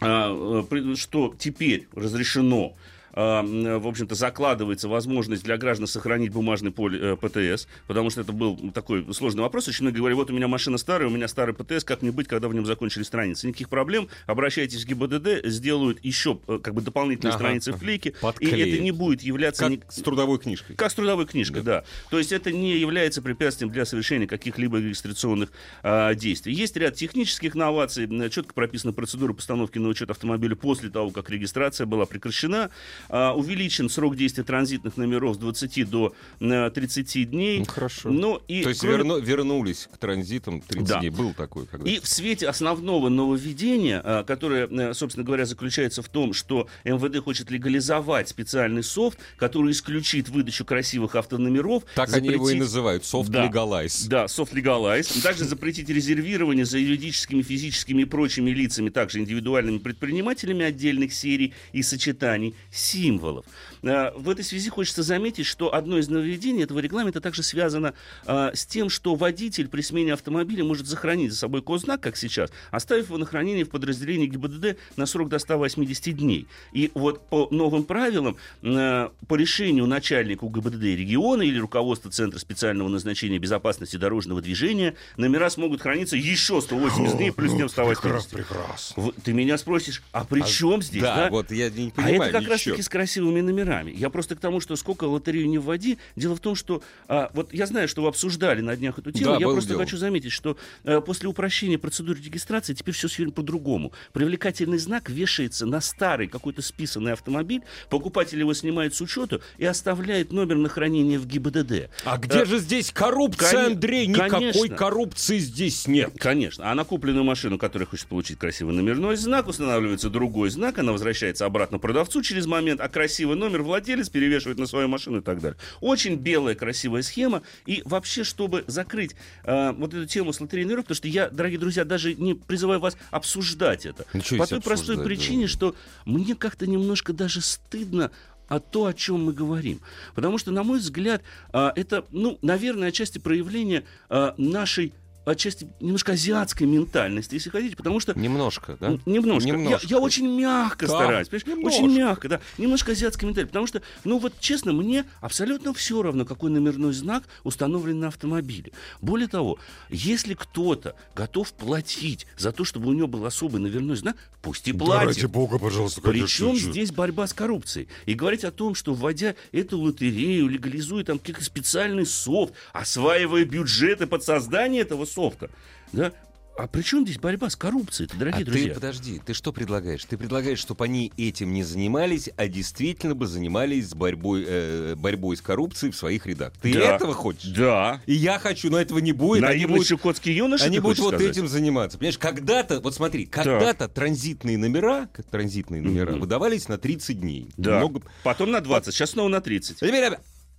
что 0.00 1.34
теперь 1.38 1.88
разрешено 1.94 2.68
а, 2.68 2.74
в 3.12 3.86
общем-то, 3.88 4.14
закладывается 4.14 4.88
возможность 4.88 5.42
для 5.44 5.56
граждан 5.56 5.86
сохранить 5.86 6.32
бумажный 6.32 6.70
поле 6.70 6.98
э, 7.12 7.16
ПТС, 7.16 7.66
потому 7.86 8.10
что 8.10 8.20
это 8.20 8.32
был 8.32 8.56
такой 8.72 9.06
сложный 9.14 9.42
вопрос. 9.42 9.68
Очень 9.68 9.84
многие 9.84 9.98
говорят, 9.98 10.16
вот 10.16 10.30
у 10.30 10.34
меня 10.34 10.48
машина 10.48 10.78
старая, 10.78 11.08
у 11.08 11.10
меня 11.10 11.28
старый 11.28 11.54
ПТС, 11.54 11.84
как 11.84 12.02
мне 12.02 12.12
быть, 12.12 12.28
когда 12.28 12.48
в 12.48 12.54
нем 12.54 12.66
закончились 12.66 13.06
страницы? 13.06 13.46
Никаких 13.48 13.68
проблем. 13.68 14.08
Обращайтесь 14.26 14.84
в 14.84 14.86
ГИБДД, 14.88 15.46
сделают 15.46 15.98
еще 16.04 16.38
э, 16.46 16.58
как 16.62 16.74
бы 16.74 16.82
дополнительные 16.82 17.30
Ага, 17.30 17.38
страницы 17.38 17.68
ага. 17.70 17.78
вклейки, 17.78 18.14
и 18.40 18.46
это 18.46 18.82
не 18.82 18.92
будет 18.92 19.22
являться... 19.22 19.68
ни- 19.68 19.76
Как 19.76 19.92
с 19.92 20.02
трудовой 20.02 20.38
книжкой. 20.38 20.76
как 20.76 20.90
с 20.90 20.94
трудовой 20.94 21.26
книжкой, 21.26 21.62
да. 21.62 21.84
То 22.10 22.18
есть 22.18 22.32
это 22.32 22.52
не 22.52 22.76
является 22.78 23.22
препятствием 23.22 23.72
для 23.72 23.84
совершения 23.84 24.26
каких-либо 24.26 24.78
регистрационных 24.78 25.50
а, 25.82 26.14
действий. 26.14 26.52
Есть 26.54 26.76
ряд 26.76 26.94
технических 26.94 27.54
новаций, 27.54 28.04
м, 28.04 28.30
четко 28.30 28.54
прописана 28.54 28.92
процедура 28.92 29.32
постановки 29.32 29.78
на 29.78 29.88
учет 29.88 30.10
автомобиля 30.10 30.54
после 30.56 30.90
того, 30.90 31.10
как 31.10 31.30
регистрация 31.30 31.86
была 31.86 32.06
прекращена. 32.06 32.70
А, 33.08 33.34
увеличен 33.34 33.88
срок 33.88 34.16
действия 34.16 34.44
транзитных 34.44 34.96
номеров 34.96 35.36
с 35.36 35.38
20 35.38 35.84
до 35.88 36.12
э, 36.40 36.70
30 36.74 37.24
дней. 37.30 37.58
Ну, 37.60 37.64
хорошо. 37.66 38.10
Ну, 38.10 38.40
и 38.48 38.62
То 38.62 38.68
есть 38.70 38.80
кроме- 38.80 38.96
верну- 38.98 39.20
вернулись 39.20 39.88
к 39.92 39.96
транзитам 39.98 40.60
30 40.60 40.88
Да. 40.88 40.98
дней. 41.00 41.10
Был 41.10 41.32
такой 41.34 41.66
когда 41.66 41.88
И 41.90 41.98
в 41.98 42.06
свете 42.06 42.48
основного 42.48 43.08
нововведения, 43.08 44.00
а, 44.04 44.24
которое, 44.24 44.66
э, 44.66 44.94
собственно 44.94 45.24
говоря, 45.24 45.44
заключается 45.46 46.02
в 46.02 46.08
том, 46.08 46.32
что 46.32 46.68
МВД 46.84 47.18
хочет 47.18 47.50
легализовать 47.50 48.28
специальный 48.28 48.82
софт, 48.82 49.18
который 49.36 49.72
исключит 49.72 50.28
выдачу 50.28 50.64
красивых 50.64 51.14
автономеров. 51.14 51.84
Так 51.94 52.12
они 52.14 52.28
его 52.28 52.44
и 52.48 52.54
запретить- 52.54 52.60
называют. 52.60 53.02
Soft 53.04 53.28
Да. 53.30 53.46
Legalize. 53.46 54.08
Да, 54.08 54.24
soft 54.26 54.52
legalize. 54.54 55.22
Также 55.22 55.44
запретить 55.44 55.88
резервирование 55.88 56.64
за 56.64 56.78
юридическими, 56.78 57.42
физическими 57.42 58.02
и 58.02 58.04
прочими 58.04 58.50
лицами, 58.50 58.88
также 58.90 59.18
индивидуальными 59.20 59.78
предпринимателями 59.78 60.64
отдельных 60.64 61.12
серий 61.12 61.54
и 61.72 61.82
сочетаний 61.82 62.54
символов. 62.90 63.44
А, 63.82 64.12
В 64.16 64.28
этой 64.28 64.44
связи 64.44 64.68
хочется 64.70 65.02
заметить, 65.02 65.46
что 65.46 65.74
одно 65.74 65.98
из 65.98 66.08
нововведений 66.08 66.62
этого 66.62 66.78
регламента 66.78 67.20
также 67.20 67.42
связано 67.42 67.94
а, 68.26 68.52
с 68.54 68.66
тем, 68.66 68.90
что 68.90 69.14
водитель 69.14 69.68
при 69.68 69.80
смене 69.80 70.12
автомобиля 70.14 70.64
может 70.64 70.86
захоронить 70.86 71.32
за 71.32 71.38
собой 71.38 71.62
госзнак, 71.62 72.00
как 72.00 72.16
сейчас, 72.16 72.50
оставив 72.70 73.06
его 73.06 73.18
на 73.18 73.26
хранение 73.26 73.64
в 73.64 73.70
подразделении 73.70 74.26
ГИБДД 74.26 74.76
на 74.96 75.06
срок 75.06 75.28
до 75.28 75.38
180 75.38 76.16
дней. 76.16 76.46
И 76.72 76.90
вот 76.94 77.26
по 77.28 77.48
новым 77.50 77.84
правилам, 77.84 78.36
э, 78.62 79.08
по 79.26 79.34
решению 79.34 79.86
начальника 79.86 80.46
ГИБДД 80.46 80.82
региона 80.82 81.42
или 81.42 81.58
руководства 81.58 82.10
Центра 82.10 82.38
специального 82.38 82.88
назначения 82.88 83.38
безопасности 83.38 83.96
дорожного 83.96 84.40
движения, 84.40 84.94
номера 85.16 85.50
смогут 85.50 85.80
храниться 85.82 86.16
еще 86.16 86.60
180 86.60 87.16
дней 87.16 87.32
плюс 87.32 87.56
тем 87.56 87.68
180. 87.68 88.30
Прекрасно. 88.30 89.12
Ты 89.22 89.32
меня 89.32 89.56
спросишь, 89.58 90.02
а 90.12 90.24
при 90.24 90.42
чем 90.42 90.82
здесь? 90.82 91.02
Да, 91.02 91.16
да? 91.16 91.30
вот 91.30 91.50
я 91.50 91.70
не 91.70 91.88
А 91.88 91.90
понимаю 91.90 92.22
это 92.22 92.40
как 92.40 92.48
раз 92.48 92.62
таки 92.62 92.82
с 92.82 92.88
красивыми 92.88 93.40
номерами. 93.40 93.69
Я 93.70 94.10
просто 94.10 94.36
к 94.36 94.40
тому, 94.40 94.60
что 94.60 94.76
сколько 94.76 95.04
лотерею 95.04 95.48
не 95.48 95.58
вводи. 95.58 95.98
Дело 96.16 96.34
в 96.36 96.40
том, 96.40 96.54
что 96.54 96.82
а, 97.08 97.30
вот 97.34 97.52
я 97.54 97.66
знаю, 97.66 97.88
что 97.88 98.02
вы 98.02 98.08
обсуждали 98.08 98.60
на 98.60 98.76
днях 98.76 98.98
эту 98.98 99.12
тему. 99.12 99.32
Да, 99.32 99.38
я 99.38 99.46
просто 99.48 99.70
дело. 99.70 99.80
хочу 99.84 99.96
заметить, 99.96 100.32
что 100.32 100.56
э, 100.84 101.00
после 101.00 101.28
упрощения 101.28 101.78
процедуры 101.78 102.20
регистрации 102.20 102.74
теперь 102.74 102.94
все 102.94 103.08
сегодня 103.08 103.32
по-другому. 103.32 103.92
Привлекательный 104.12 104.78
знак 104.78 105.08
вешается 105.10 105.66
на 105.66 105.80
старый 105.80 106.26
какой-то 106.28 106.62
списанный 106.62 107.12
автомобиль, 107.12 107.62
покупатель 107.88 108.38
его 108.38 108.52
снимает 108.54 108.94
с 108.94 109.00
учета 109.00 109.40
и 109.58 109.64
оставляет 109.64 110.32
номер 110.32 110.56
на 110.56 110.68
хранение 110.68 111.18
в 111.18 111.26
ГИБДД. 111.26 111.90
А 112.04 112.18
где 112.18 112.40
Э, 112.40 112.44
же 112.46 112.58
здесь 112.58 112.90
коррупция, 112.92 113.50
коне- 113.64 113.72
Андрей? 113.74 114.06
Никакой 114.06 114.30
конечно. 114.52 114.76
коррупции 114.76 115.38
здесь 115.38 115.86
нет. 115.86 116.12
Конечно. 116.18 116.70
А 116.70 116.74
на 116.74 116.84
купленную 116.84 117.24
машину, 117.24 117.58
которая 117.58 117.86
хочет 117.86 118.06
получить 118.06 118.38
красивый 118.38 118.74
номерной 118.74 119.16
знак, 119.16 119.46
устанавливается 119.48 120.10
другой 120.10 120.50
знак, 120.50 120.78
она 120.78 120.92
возвращается 120.92 121.46
обратно 121.46 121.78
продавцу 121.78 122.22
через 122.22 122.46
момент, 122.46 122.80
а 122.80 122.88
красивый 122.88 123.36
номер 123.36 123.59
владелец 123.62 124.08
перевешивает 124.08 124.58
на 124.58 124.66
свою 124.66 124.88
машину 124.88 125.18
и 125.18 125.22
так 125.22 125.40
далее. 125.40 125.58
Очень 125.80 126.16
белая 126.16 126.54
красивая 126.54 127.02
схема. 127.02 127.42
И 127.66 127.82
вообще, 127.84 128.24
чтобы 128.24 128.64
закрыть 128.66 129.14
э, 129.44 129.72
вот 129.72 129.94
эту 129.94 130.06
тему 130.06 130.32
с 130.32 130.40
лотерейной 130.40 130.74
рынком, 130.74 130.84
потому 130.84 130.96
что 130.96 131.08
я, 131.08 131.28
дорогие 131.28 131.58
друзья, 131.58 131.84
даже 131.84 132.14
не 132.14 132.34
призываю 132.34 132.80
вас 132.80 132.96
обсуждать 133.10 133.86
это. 133.86 134.06
Ну, 134.12 134.20
чё 134.20 134.36
По 134.38 134.46
той 134.46 134.60
простой 134.60 134.96
обсуждать, 134.96 135.06
причине, 135.06 135.42
да? 135.42 135.48
что 135.48 135.74
мне 136.04 136.34
как-то 136.34 136.66
немножко 136.66 137.12
даже 137.12 137.40
стыдно 137.40 138.10
о 138.50 138.58
то, 138.58 138.86
о 138.86 138.92
чем 138.92 139.24
мы 139.24 139.32
говорим. 139.32 139.80
Потому 140.14 140.36
что, 140.36 140.50
на 140.50 140.64
мой 140.64 140.80
взгляд, 140.80 141.22
а, 141.52 141.72
это, 141.76 142.04
ну, 142.10 142.38
наверное, 142.42 142.88
отчасти 142.88 143.18
проявление 143.18 143.84
а, 144.08 144.34
нашей 144.36 144.92
отчасти 145.24 145.68
немножко 145.80 146.12
азиатской 146.12 146.66
ментальности, 146.66 147.34
если 147.34 147.50
хотите, 147.50 147.76
потому 147.76 148.00
что 148.00 148.18
Немножко, 148.18 148.76
да? 148.80 148.98
Немножко. 149.06 149.48
Немножко. 149.48 149.86
Я, 149.86 149.96
я 149.96 150.02
очень 150.02 150.28
мягко 150.28 150.86
Да, 150.86 150.94
стараюсь. 150.94 151.28
понимаешь? 151.28 151.46
немножко. 151.46 151.76
Очень 151.76 151.96
мягко, 151.96 152.28
да. 152.28 152.40
Немножко 152.58 152.92
азиатской 152.92 153.28
ментальности. 153.28 153.50
Потому 153.52 153.66
что, 153.66 153.82
ну 154.04 154.18
вот 154.18 154.34
честно, 154.40 154.72
мне 154.72 155.04
абсолютно 155.20 155.72
все 155.74 156.02
равно, 156.02 156.24
какой 156.24 156.50
номерной 156.50 156.92
знак 156.92 157.24
установлен 157.44 158.00
на 158.00 158.08
автомобиле. 158.08 158.72
Более 159.00 159.28
того, 159.28 159.58
если 159.88 160.34
кто-то 160.34 160.94
готов 161.14 161.52
платить 161.52 162.26
за 162.38 162.52
то, 162.52 162.64
чтобы 162.64 162.88
у 162.88 162.92
него 162.92 163.06
был 163.06 163.24
особый 163.24 163.60
номерной 163.60 163.96
знак, 163.96 164.16
пусть 164.42 164.66
и 164.68 164.72
платит. 164.72 165.30
бога, 165.30 165.58
пожалуйста, 165.58 166.00
Причем 166.00 166.56
здесь 166.56 166.92
борьба 166.92 167.26
с 167.26 167.32
коррупцией? 167.34 167.88
И 168.06 168.14
говорить 168.14 168.44
о 168.44 168.50
том, 168.50 168.74
что 168.74 168.94
вводя 168.94 169.34
эту 169.52 169.78
лотерею, 169.78 170.48
легализуя 170.48 171.04
там 171.04 171.18
какой-то 171.18 171.44
специальный 171.44 172.06
софт, 172.06 172.54
осваивая 172.72 173.44
бюджеты 173.44 174.06
под 174.06 174.24
создание 174.24 174.82
этого 174.82 175.04
софта, 175.10 175.50
да, 175.92 176.12
а 176.58 176.66
при 176.66 176.82
чем 176.82 177.06
здесь 177.06 177.16
борьба 177.18 177.48
с 177.48 177.56
коррупцией, 177.56 178.10
дорогие 178.18 178.42
а 178.42 178.44
друзья? 178.44 178.68
ты 178.68 178.74
подожди, 178.74 179.20
ты 179.24 179.32
что 179.32 179.50
предлагаешь? 179.50 180.04
Ты 180.04 180.18
предлагаешь, 180.18 180.58
чтобы 180.58 180.84
они 180.84 181.10
этим 181.16 181.54
не 181.54 181.62
занимались, 181.62 182.28
а 182.36 182.48
действительно 182.48 183.14
бы 183.14 183.26
занимались 183.26 183.94
борьбой, 183.94 184.44
э, 184.46 184.94
борьбой 184.94 185.38
с 185.38 185.40
коррупцией 185.40 185.90
в 185.92 185.96
своих 185.96 186.26
рядах. 186.26 186.52
Ты 186.60 186.74
Да. 186.74 186.96
этого 186.96 187.14
хочешь? 187.14 187.50
Да. 187.56 188.02
И 188.04 188.12
я 188.12 188.38
хочу, 188.38 188.68
но 188.70 188.78
этого 188.78 188.98
не 188.98 189.12
будет. 189.12 189.42
Они 189.44 189.54
Наивный 189.60 189.76
будут, 189.76 189.88
чукотский 189.88 190.34
юноша, 190.34 190.64
они 190.66 190.80
будут 190.80 190.98
вот 190.98 191.14
сказать? 191.14 191.30
этим 191.30 191.48
заниматься. 191.48 191.96
Понимаешь, 191.96 192.18
когда-то, 192.18 192.80
вот 192.80 192.94
смотри, 192.94 193.24
когда-то 193.24 193.88
транзитные 193.88 194.58
номера, 194.58 195.08
транзитные 195.30 195.80
номера, 195.80 196.10
Мгм. 196.10 196.20
выдавались 196.20 196.68
на 196.68 196.76
30 196.76 197.20
дней. 197.20 197.48
Да. 197.56 197.78
Много- 197.78 198.02
Потом 198.22 198.50
на 198.50 198.60
20, 198.60 198.92
сейчас 198.92 199.10
снова 199.12 199.28
на 199.28 199.40
30. 199.40 199.78
Теперь, 199.78 200.12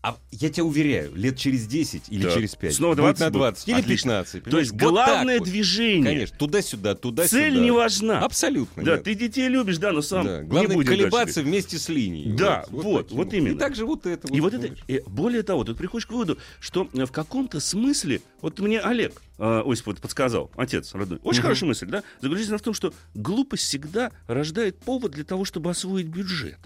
а 0.04 0.18
я 0.32 0.50
тебя 0.50 0.64
уверяю, 0.66 1.14
лет 1.16 1.38
через 1.38 1.68
10 1.68 2.04
или 2.10 2.24
Да. 2.24 2.32
через 2.32 2.56
5. 2.56 2.74
Снова 2.74 2.94
будет 2.96 2.98
20 3.18 3.20
на 3.20 3.26
будет? 3.28 3.34
20 3.40 3.68
или 3.68 3.76
Отлично. 3.76 4.10
15. 4.24 4.44
То 4.46 4.60
есть? 4.60 4.72
Вот 4.72 4.80
так 4.80 4.90
главное 4.90 5.40
вот. 5.40 5.48
движение. 5.48 6.04
Конечно, 6.04 6.38
туда-сюда, 6.38 6.96
туда-сюда. 6.96 7.38
Цель 7.44 7.62
не 7.62 7.70
важна. 7.72 8.20
Абсолютно. 8.22 8.84
Да, 8.84 8.94
нет. 8.94 9.04
ты 9.04 9.14
детей 9.14 9.48
любишь, 9.48 9.78
да, 9.78 9.92
но 9.92 10.02
сам 10.02 10.26
Да. 10.26 10.42
не 10.42 10.48
Главное 10.48 10.76
будем 10.76 10.90
колебаться 10.90 11.36
дальше. 11.36 11.50
вместе 11.50 11.78
с 11.78 11.88
линией. 11.90 12.32
Да, 12.34 12.66
вот, 12.70 13.04
таким 13.10 13.18
вот 13.18 13.34
именно. 13.34 13.56
И 13.56 13.60
также 13.60 13.86
вот 13.86 14.06
это. 14.08 14.28
И 14.34 14.42
вот 14.42 14.54
это, 14.56 14.76
и 14.88 15.04
более 15.06 15.44
того, 15.44 15.64
тут 15.66 15.78
приходишь 15.78 16.08
к 16.08 16.12
выводу, 16.12 16.38
что 16.60 16.90
в 16.92 17.12
каком-то 17.12 17.60
смысле, 17.60 18.22
вот 18.42 18.60
мне 18.60 18.80
Олег 18.80 19.22
э, 19.38 19.62
Осип 19.66 19.86
вот 19.88 20.00
подсказал, 20.02 20.50
отец 20.56 20.94
родной, 20.96 21.20
очень 21.24 21.40
Мгм. 21.40 21.44
хорошая 21.44 21.68
мысль, 21.68 21.86
да, 21.88 22.04
заключается 22.22 22.58
в 22.58 22.62
том, 22.62 22.74
что 22.74 22.94
глупость 23.14 23.64
всегда 23.64 24.12
рождает 24.28 24.78
повод 24.80 25.12
для 25.12 25.24
того, 25.24 25.46
чтобы 25.46 25.70
освоить 25.70 26.08
бюджет. 26.08 26.58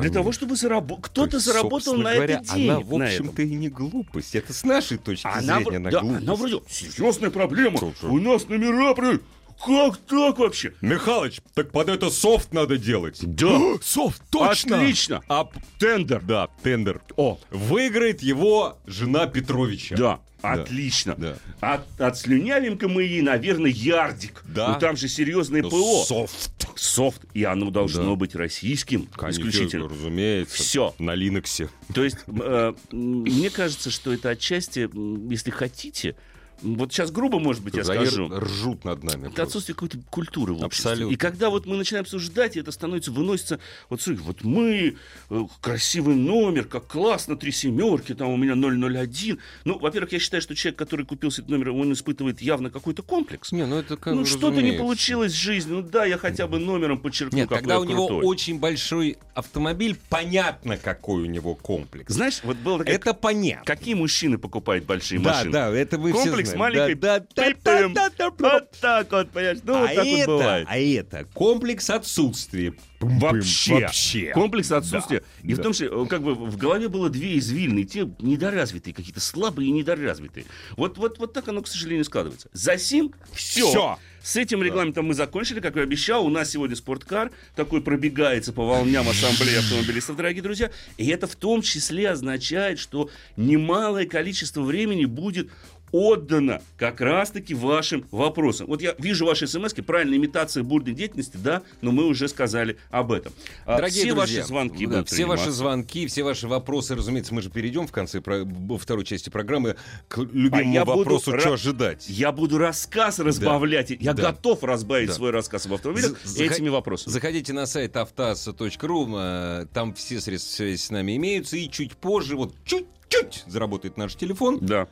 Для 0.00 0.10
того, 0.10 0.32
чтобы 0.32 0.54
зарабо- 0.54 0.98
кто-то 1.00 1.30
То 1.32 1.36
есть, 1.36 1.46
заработал 1.46 1.94
на 1.94 2.14
говоря, 2.14 2.34
это 2.40 2.54
денег. 2.54 2.70
Она, 2.70 2.80
в 2.80 2.94
общем-то, 3.02 3.42
и 3.42 3.54
не 3.54 3.68
глупость. 3.68 4.34
Это 4.34 4.52
с 4.52 4.64
нашей 4.64 4.98
точки 4.98 5.26
Она, 5.26 5.58
зрения, 5.58 5.76
она 5.76 5.90
да, 5.90 6.00
глупость. 6.00 6.22
она 6.22 6.34
вроде 6.34 6.60
серьезная 6.68 7.30
проблема. 7.30 7.78
Слушай. 7.78 8.08
У 8.10 8.18
нас 8.20 8.48
номера, 8.48 8.94
при- 8.94 9.20
как 9.64 9.96
так 10.08 10.38
вообще? 10.38 10.72
Михалыч, 10.80 11.40
так 11.54 11.70
под 11.70 11.88
это 11.88 12.10
софт 12.10 12.52
надо 12.52 12.76
делать. 12.76 13.18
Да. 13.22 13.58
Софт, 13.82 14.22
точно. 14.30 14.76
Отлично. 14.80 15.22
А 15.28 15.48
Тендер. 15.78 16.20
да, 16.22 16.48
тендер. 16.62 17.00
О, 17.16 17.38
Выиграет 17.50 18.22
его 18.22 18.78
жена 18.86 19.26
Петровича. 19.26 19.96
да. 19.96 20.20
Отлично. 20.42 21.14
Да. 21.16 21.36
От, 21.60 22.00
отслюнявим-ка 22.00 22.88
мы 22.88 23.04
ей, 23.04 23.22
наверное, 23.22 23.70
ярдик. 23.70 24.42
Да. 24.44 24.72
Ну 24.74 24.80
там 24.80 24.96
же 24.96 25.06
серьезное 25.06 25.62
Ну, 25.62 25.70
ПО. 25.70 26.02
Софт. 26.04 26.66
Софт. 26.74 27.22
И 27.32 27.44
оно 27.44 27.70
должно 27.70 28.10
Да. 28.10 28.16
быть 28.16 28.34
российским. 28.34 29.06
Конечно, 29.14 29.40
исключительно. 29.42 29.88
разумеется. 29.88 30.56
Всё. 30.60 30.96
На 30.98 31.14
Линоксе. 31.14 31.68
То 31.94 32.02
есть, 32.02 32.16
э, 32.26 32.74
мне 32.90 33.50
кажется, 33.50 33.92
что 33.92 34.12
это 34.12 34.30
отчасти, 34.30 34.90
если 35.30 35.52
хотите, 35.52 36.16
вот 36.62 36.92
сейчас 36.92 37.10
грубо, 37.10 37.38
может 37.38 37.62
быть, 37.62 37.74
я 37.74 37.82
Они 37.82 38.06
скажу. 38.06 38.28
ржут 38.28 38.84
над 38.84 39.02
нами. 39.04 39.28
Это 39.28 39.42
отсутствие 39.42 39.74
какой-то 39.74 39.98
культуры 40.10 40.54
в 40.54 40.62
обществе. 40.62 40.90
Абсолютно. 40.92 41.14
И 41.14 41.16
когда 41.16 41.50
вот 41.50 41.66
мы 41.66 41.76
начинаем 41.76 42.02
обсуждать, 42.02 42.56
и 42.56 42.60
это 42.60 42.72
становится, 42.72 43.10
выносится, 43.12 43.58
вот 43.90 44.00
смотри, 44.00 44.22
вот 44.22 44.44
мы, 44.44 44.96
э, 45.30 45.40
красивый 45.60 46.14
номер, 46.14 46.64
как 46.64 46.86
классно, 46.86 47.36
три 47.36 47.52
семерки, 47.52 48.14
там 48.14 48.28
у 48.28 48.36
меня 48.36 48.54
001. 48.54 49.38
Ну, 49.64 49.78
во-первых, 49.78 50.12
я 50.12 50.18
считаю, 50.18 50.42
что 50.42 50.54
человек, 50.54 50.78
который 50.78 51.04
купил 51.06 51.30
этот 51.30 51.48
номер, 51.48 51.70
он 51.70 51.92
испытывает 51.92 52.40
явно 52.40 52.70
какой-то 52.70 53.02
комплекс. 53.02 53.52
Не, 53.52 53.66
ну 53.66 53.76
это 53.76 53.96
как 53.96 54.14
ну, 54.14 54.24
что-то 54.24 54.62
не 54.62 54.72
получилось 54.72 55.32
в 55.32 55.36
жизни. 55.40 55.72
Ну 55.72 55.82
да, 55.82 56.04
я 56.04 56.18
хотя 56.18 56.46
бы 56.46 56.58
номером 56.58 56.98
подчеркну, 56.98 57.36
Нет, 57.38 57.48
когда 57.48 57.80
у 57.80 57.84
него 57.84 58.06
крутой. 58.06 58.26
очень 58.26 58.58
большой 58.58 59.18
автомобиль, 59.34 59.96
понятно, 60.08 60.76
какой 60.76 61.22
у 61.22 61.26
него 61.26 61.54
комплекс. 61.54 62.12
Знаешь, 62.12 62.40
вот 62.44 62.56
было 62.58 62.78
такое... 62.78 62.94
Это 62.94 63.14
понятно. 63.14 63.64
Какие 63.64 63.94
мужчины 63.94 64.38
покупают 64.38 64.84
большие 64.84 65.20
Да, 65.20 65.30
машины? 65.30 65.52
да, 65.52 65.70
это 65.70 65.98
вы 65.98 66.12
Комплекс 66.12 66.48
все 66.50 66.51
знаете. 66.52 66.76
маленькой 66.76 66.94
Да, 66.94 67.18
да, 67.34 67.52
да, 67.64 68.10
да, 68.10 68.30
да. 68.30 68.30
Вот 68.38 68.70
так 68.80 69.12
вот, 69.12 69.30
понимаешь? 69.30 69.58
Ну, 69.62 69.74
а, 69.74 69.80
вот 69.80 69.94
так 69.94 70.06
это, 70.06 70.30
вот 70.30 70.38
бывает. 70.38 70.66
а 70.70 70.78
это 70.78 71.24
комплекс 71.34 71.90
отсутствия. 71.90 72.74
Вообще. 73.00 73.74
Вообще. 73.74 74.30
Комплекс 74.32 74.70
отсутствия. 74.70 75.20
Да, 75.20 75.48
и 75.48 75.54
в 75.54 75.56
да. 75.56 75.62
том, 75.64 75.72
что 75.72 76.06
как 76.06 76.22
бы 76.22 76.34
в 76.34 76.56
голове 76.56 76.88
было 76.88 77.10
две 77.10 77.38
извилины, 77.38 77.84
те 77.84 78.08
недоразвитые, 78.20 78.94
какие-то 78.94 79.20
слабые 79.20 79.68
и 79.68 79.72
недоразвитые. 79.72 80.46
Вот, 80.76 80.98
вот, 80.98 81.18
вот 81.18 81.32
так 81.32 81.48
оно, 81.48 81.62
к 81.62 81.66
сожалению, 81.66 82.04
складывается. 82.04 82.48
За 82.52 82.78
сим 82.78 83.12
все. 83.32 83.68
Всё. 83.68 83.98
С 84.22 84.36
этим 84.36 84.62
регламентом 84.62 85.06
мы 85.06 85.14
закончили, 85.14 85.58
как 85.58 85.76
и 85.76 85.80
обещал. 85.80 86.24
У 86.24 86.30
нас 86.30 86.50
сегодня 86.50 86.76
спорткар 86.76 87.32
такой 87.56 87.80
пробегается 87.80 88.52
по 88.52 88.64
волням 88.64 89.08
ассамблеи 89.08 89.58
автомобилистов, 89.58 90.16
дорогие 90.16 90.42
друзья. 90.42 90.70
И 90.96 91.08
это 91.08 91.26
в 91.26 91.34
том 91.34 91.60
числе 91.60 92.08
означает, 92.08 92.78
что 92.78 93.10
немалое 93.36 94.06
количество 94.06 94.62
времени 94.62 95.06
будет 95.06 95.50
отдано 95.92 96.62
как 96.76 97.00
раз-таки 97.00 97.54
вашим 97.54 98.06
вопросам. 98.10 98.66
Вот 98.66 98.82
я 98.82 98.94
вижу 98.98 99.26
ваши 99.26 99.46
смс 99.46 99.74
правильная 99.86 100.18
имитация 100.18 100.62
бурной 100.62 100.94
деятельности, 100.94 101.36
да, 101.36 101.62
но 101.80 101.92
мы 101.92 102.06
уже 102.06 102.28
сказали 102.28 102.78
об 102.90 103.12
этом. 103.12 103.32
А, 103.66 103.76
Дорогие 103.76 104.04
все 104.04 104.14
друзья, 104.14 104.40
ваши 104.40 104.48
звонки 104.48 104.86
да, 104.86 105.04
Все 105.04 105.26
ваши 105.26 105.50
звонки, 105.50 106.06
все 106.06 106.22
ваши 106.22 106.48
вопросы, 106.48 106.94
разумеется, 106.94 107.34
мы 107.34 107.42
же 107.42 107.50
перейдем 107.50 107.86
в 107.86 107.92
конце 107.92 108.20
про, 108.20 108.44
второй 108.78 109.04
части 109.04 109.30
программы 109.30 109.76
к 110.08 110.18
любимому 110.18 110.80
а 110.80 110.84
вопросу, 110.84 111.30
буду, 111.30 111.40
что 111.40 111.52
ожидать. 111.52 112.08
Я 112.08 112.32
буду 112.32 112.58
рассказ 112.58 113.18
разбавлять. 113.18 113.88
Да. 113.88 113.96
Я 114.00 114.14
да. 114.14 114.32
готов 114.32 114.64
разбавить 114.64 115.08
да. 115.08 115.14
свой 115.14 115.30
рассказ 115.30 115.66
об 115.66 115.74
автомобилях 115.74 116.18
Зах... 116.24 116.50
этими 116.50 116.68
вопросами. 116.68 117.12
Заходите 117.12 117.52
на 117.52 117.66
сайт 117.66 117.96
автоаса.ру, 117.96 119.16
э, 119.16 119.66
там 119.72 119.94
все 119.94 120.20
средства 120.20 120.56
связи 120.56 120.76
с 120.78 120.90
нами 120.90 121.16
имеются, 121.16 121.56
и 121.56 121.68
чуть 121.70 121.96
позже, 121.96 122.36
вот 122.36 122.54
чуть-чуть 122.64 123.44
заработает 123.46 123.96
наш 123.96 124.14
телефон. 124.14 124.58
Да. 124.60 124.88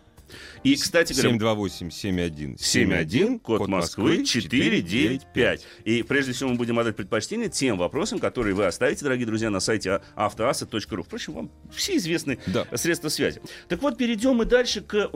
И, 0.63 0.77
кстати 0.77 1.13
говоря... 1.13 1.37
728-7171, 1.37 3.39
код, 3.39 3.59
код 3.59 3.69
Москвы 3.69 4.25
495. 4.25 5.67
И 5.85 6.03
прежде 6.03 6.33
всего 6.33 6.51
мы 6.51 6.57
будем 6.57 6.79
отдать 6.79 6.97
предпочтение 6.97 7.49
тем 7.49 7.79
вопросам, 7.79 8.19
которые 8.19 8.55
вы 8.55 8.67
оставите, 8.67 9.05
дорогие 9.05 9.27
друзья, 9.27 9.51
на 9.51 9.61
сайте 9.61 10.03
автоаса.ру. 10.17 11.03
Впрочем, 11.03 11.35
вам 11.35 11.51
все 11.73 11.97
известны 11.97 12.39
да. 12.47 12.67
средства 12.75 13.09
связи. 13.09 13.41
Так 13.69 13.81
вот, 13.83 13.97
перейдем 13.97 14.37
мы 14.37 14.45
дальше 14.45 14.83
к, 14.83 15.11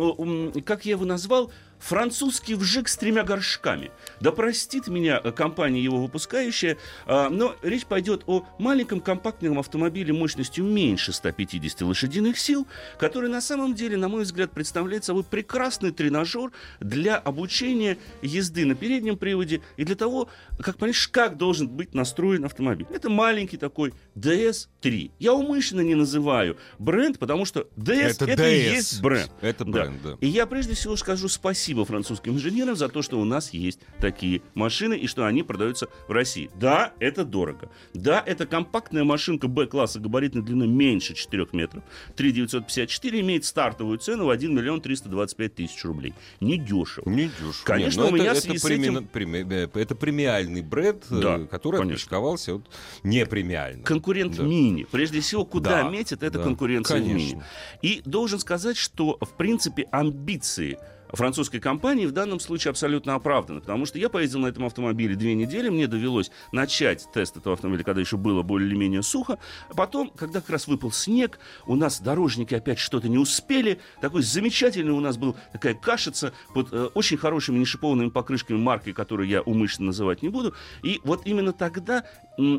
как 0.64 0.86
я 0.86 0.92
его 0.92 1.04
назвал, 1.04 1.52
французский 1.84 2.54
вжик 2.54 2.88
с 2.88 2.96
тремя 2.96 3.24
горшками. 3.24 3.90
Да 4.20 4.32
простит 4.32 4.88
меня 4.88 5.20
э, 5.22 5.32
компания 5.32 5.82
его 5.82 6.00
выпускающая, 6.00 6.78
а, 7.06 7.28
но 7.28 7.54
речь 7.62 7.84
пойдет 7.84 8.22
о 8.26 8.46
маленьком 8.58 9.00
компактном 9.00 9.58
автомобиле 9.58 10.12
мощностью 10.12 10.64
меньше 10.64 11.12
150 11.12 11.82
лошадиных 11.82 12.38
сил, 12.38 12.66
который 12.98 13.28
на 13.28 13.40
самом 13.40 13.74
деле, 13.74 13.96
на 13.96 14.08
мой 14.08 14.22
взгляд, 14.22 14.52
представляет 14.52 15.04
собой 15.04 15.24
прекрасный 15.34 15.90
тренажер 15.90 16.52
для 16.78 17.16
обучения 17.16 17.98
езды 18.22 18.64
на 18.64 18.76
переднем 18.76 19.16
приводе 19.16 19.62
и 19.76 19.84
для 19.84 19.96
того, 19.96 20.28
как 20.60 20.76
понимаешь, 20.76 21.08
как 21.08 21.36
должен 21.36 21.66
быть 21.66 21.92
настроен 21.92 22.44
автомобиль. 22.44 22.86
Это 22.94 23.10
маленький 23.10 23.56
такой 23.56 23.94
DS3. 24.14 25.10
Я 25.18 25.34
умышленно 25.34 25.80
не 25.80 25.96
называю 25.96 26.56
бренд, 26.78 27.18
потому 27.18 27.46
что 27.46 27.66
DS 27.76 28.10
это, 28.10 28.24
это 28.26 28.42
DS. 28.44 28.54
и 28.54 28.74
есть 28.74 29.02
бренд. 29.02 29.32
Это 29.40 29.64
бренд, 29.64 30.00
да. 30.04 30.10
да. 30.10 30.18
И 30.20 30.28
я 30.28 30.46
прежде 30.46 30.74
всего 30.74 30.94
скажу 30.94 31.26
спасибо 31.26 31.84
французским 31.84 32.34
инженерам 32.34 32.76
за 32.76 32.88
то, 32.88 33.02
что 33.02 33.18
у 33.18 33.24
нас 33.24 33.52
есть 33.52 33.80
такие 33.98 34.40
машины 34.54 34.94
и 34.94 35.08
что 35.08 35.26
они 35.26 35.42
продаются 35.42 35.88
в 36.06 36.12
России. 36.12 36.48
Да, 36.54 36.92
это 37.00 37.24
дорого. 37.24 37.72
Да, 37.92 38.22
это 38.24 38.46
компактная 38.46 39.02
машинка 39.02 39.48
Б-класса 39.48 39.98
габаритной 39.98 40.42
длины 40.42 40.68
меньше 40.68 41.14
4 41.14 41.48
метров. 41.50 41.82
3954 42.14 43.20
имеет 43.20 43.44
стартовую 43.44 43.98
цену 43.98 44.26
в 44.26 44.30
1 44.30 44.54
миллион 44.54 44.80
325 45.25 45.54
тысяч 45.54 45.85
рублей. 45.85 46.14
Не 46.40 46.59
дешево. 46.59 47.09
Не 47.09 47.25
дешево. 47.28 47.54
Конечно, 47.64 48.02
Нет, 48.02 48.12
у 48.12 48.14
меня 48.14 48.33
это, 48.33 48.52
это, 48.52 48.66
преми... 48.66 48.85
этим... 48.85 49.07
преми... 49.07 49.47
Э, 49.50 49.69
это 49.75 49.95
премиальный 49.95 50.62
бренд, 50.62 51.04
э, 51.11 51.21
да, 51.21 51.38
который 51.47 51.78
конечно. 51.78 51.95
отпочковался 51.97 52.54
вот 52.54 52.64
непремиально. 53.02 53.85
Конкурент 53.85 54.37
да. 54.37 54.43
мини. 54.43 54.87
Прежде 54.90 55.21
всего, 55.21 55.45
куда 55.45 55.83
да, 55.83 55.90
метит, 55.90 56.23
это 56.23 56.38
да, 56.38 56.45
конкуренция 56.45 57.00
конечно. 57.00 57.37
мини. 57.37 57.43
И 57.83 58.02
должен 58.04 58.38
сказать, 58.38 58.76
что, 58.76 59.19
в 59.21 59.37
принципе, 59.37 59.87
амбиции 59.90 60.78
французской 61.14 61.61
компании 61.61 62.06
в 62.06 62.12
данном 62.12 62.40
случае 62.40 62.71
абсолютно 62.71 63.14
оправданы, 63.14 63.61
потому 63.61 63.87
что 63.87 63.99
я 63.99 64.09
поездил 64.09 64.40
на 64.40 64.49
этом 64.49 64.64
автомобиле 64.64 65.16
две 65.16 65.35
недели, 65.35 65.68
мне 65.68 65.87
довелось 65.87 66.30
начать 66.52 67.06
тест 67.12 67.37
этого 67.37 67.54
автомобиля, 67.54 67.85
когда 67.85 68.00
еще 68.00 68.16
было 68.16 68.42
более-менее 68.42 69.02
сухо, 69.02 69.38
а 69.68 69.75
потом, 69.75 70.11
когда 70.11 70.40
как 70.40 70.50
раз 70.50 70.66
выпал 70.66 70.92
снег, 70.92 71.38
у 71.66 71.76
нас 71.76 72.00
дорожники 72.00 72.54
опять 72.54 72.78
что-то 72.78 73.09
не 73.09 73.18
успели, 73.18 73.80
такой 74.00 74.23
замечательный 74.23 74.92
у 74.92 75.00
нас 75.00 75.16
был 75.16 75.37
такая 75.52 75.75
кашица 75.75 76.33
под 76.54 76.73
э, 76.73 76.88
очень 76.94 77.16
хорошими 77.16 77.59
нешипованными 77.59 78.11
покрышками 78.11 78.59
марки, 78.59 78.92
которую 78.92 79.28
я 79.28 79.42
умышленно 79.42 79.87
называть 79.87 80.23
не 80.23 80.28
буду, 80.28 80.54
и 80.83 81.00
вот 81.04 81.26
именно 81.26 81.52
тогда 81.52 82.04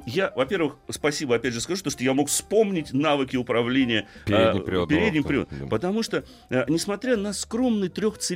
я, 0.05 0.31
во-первых, 0.35 0.77
спасибо, 0.89 1.35
опять 1.35 1.53
же 1.53 1.59
скажу, 1.61 1.89
что 1.89 2.03
я 2.03 2.13
мог 2.13 2.29
вспомнить 2.29 2.93
навыки 2.93 3.35
управления 3.35 4.07
передним 4.25 4.63
приводом, 4.63 4.97
передним 4.97 5.23
приводом 5.23 5.59
да. 5.59 5.67
потому 5.67 6.03
что, 6.03 6.23
э, 6.49 6.65
несмотря 6.69 7.17
на 7.17 7.33
скромный 7.33 7.89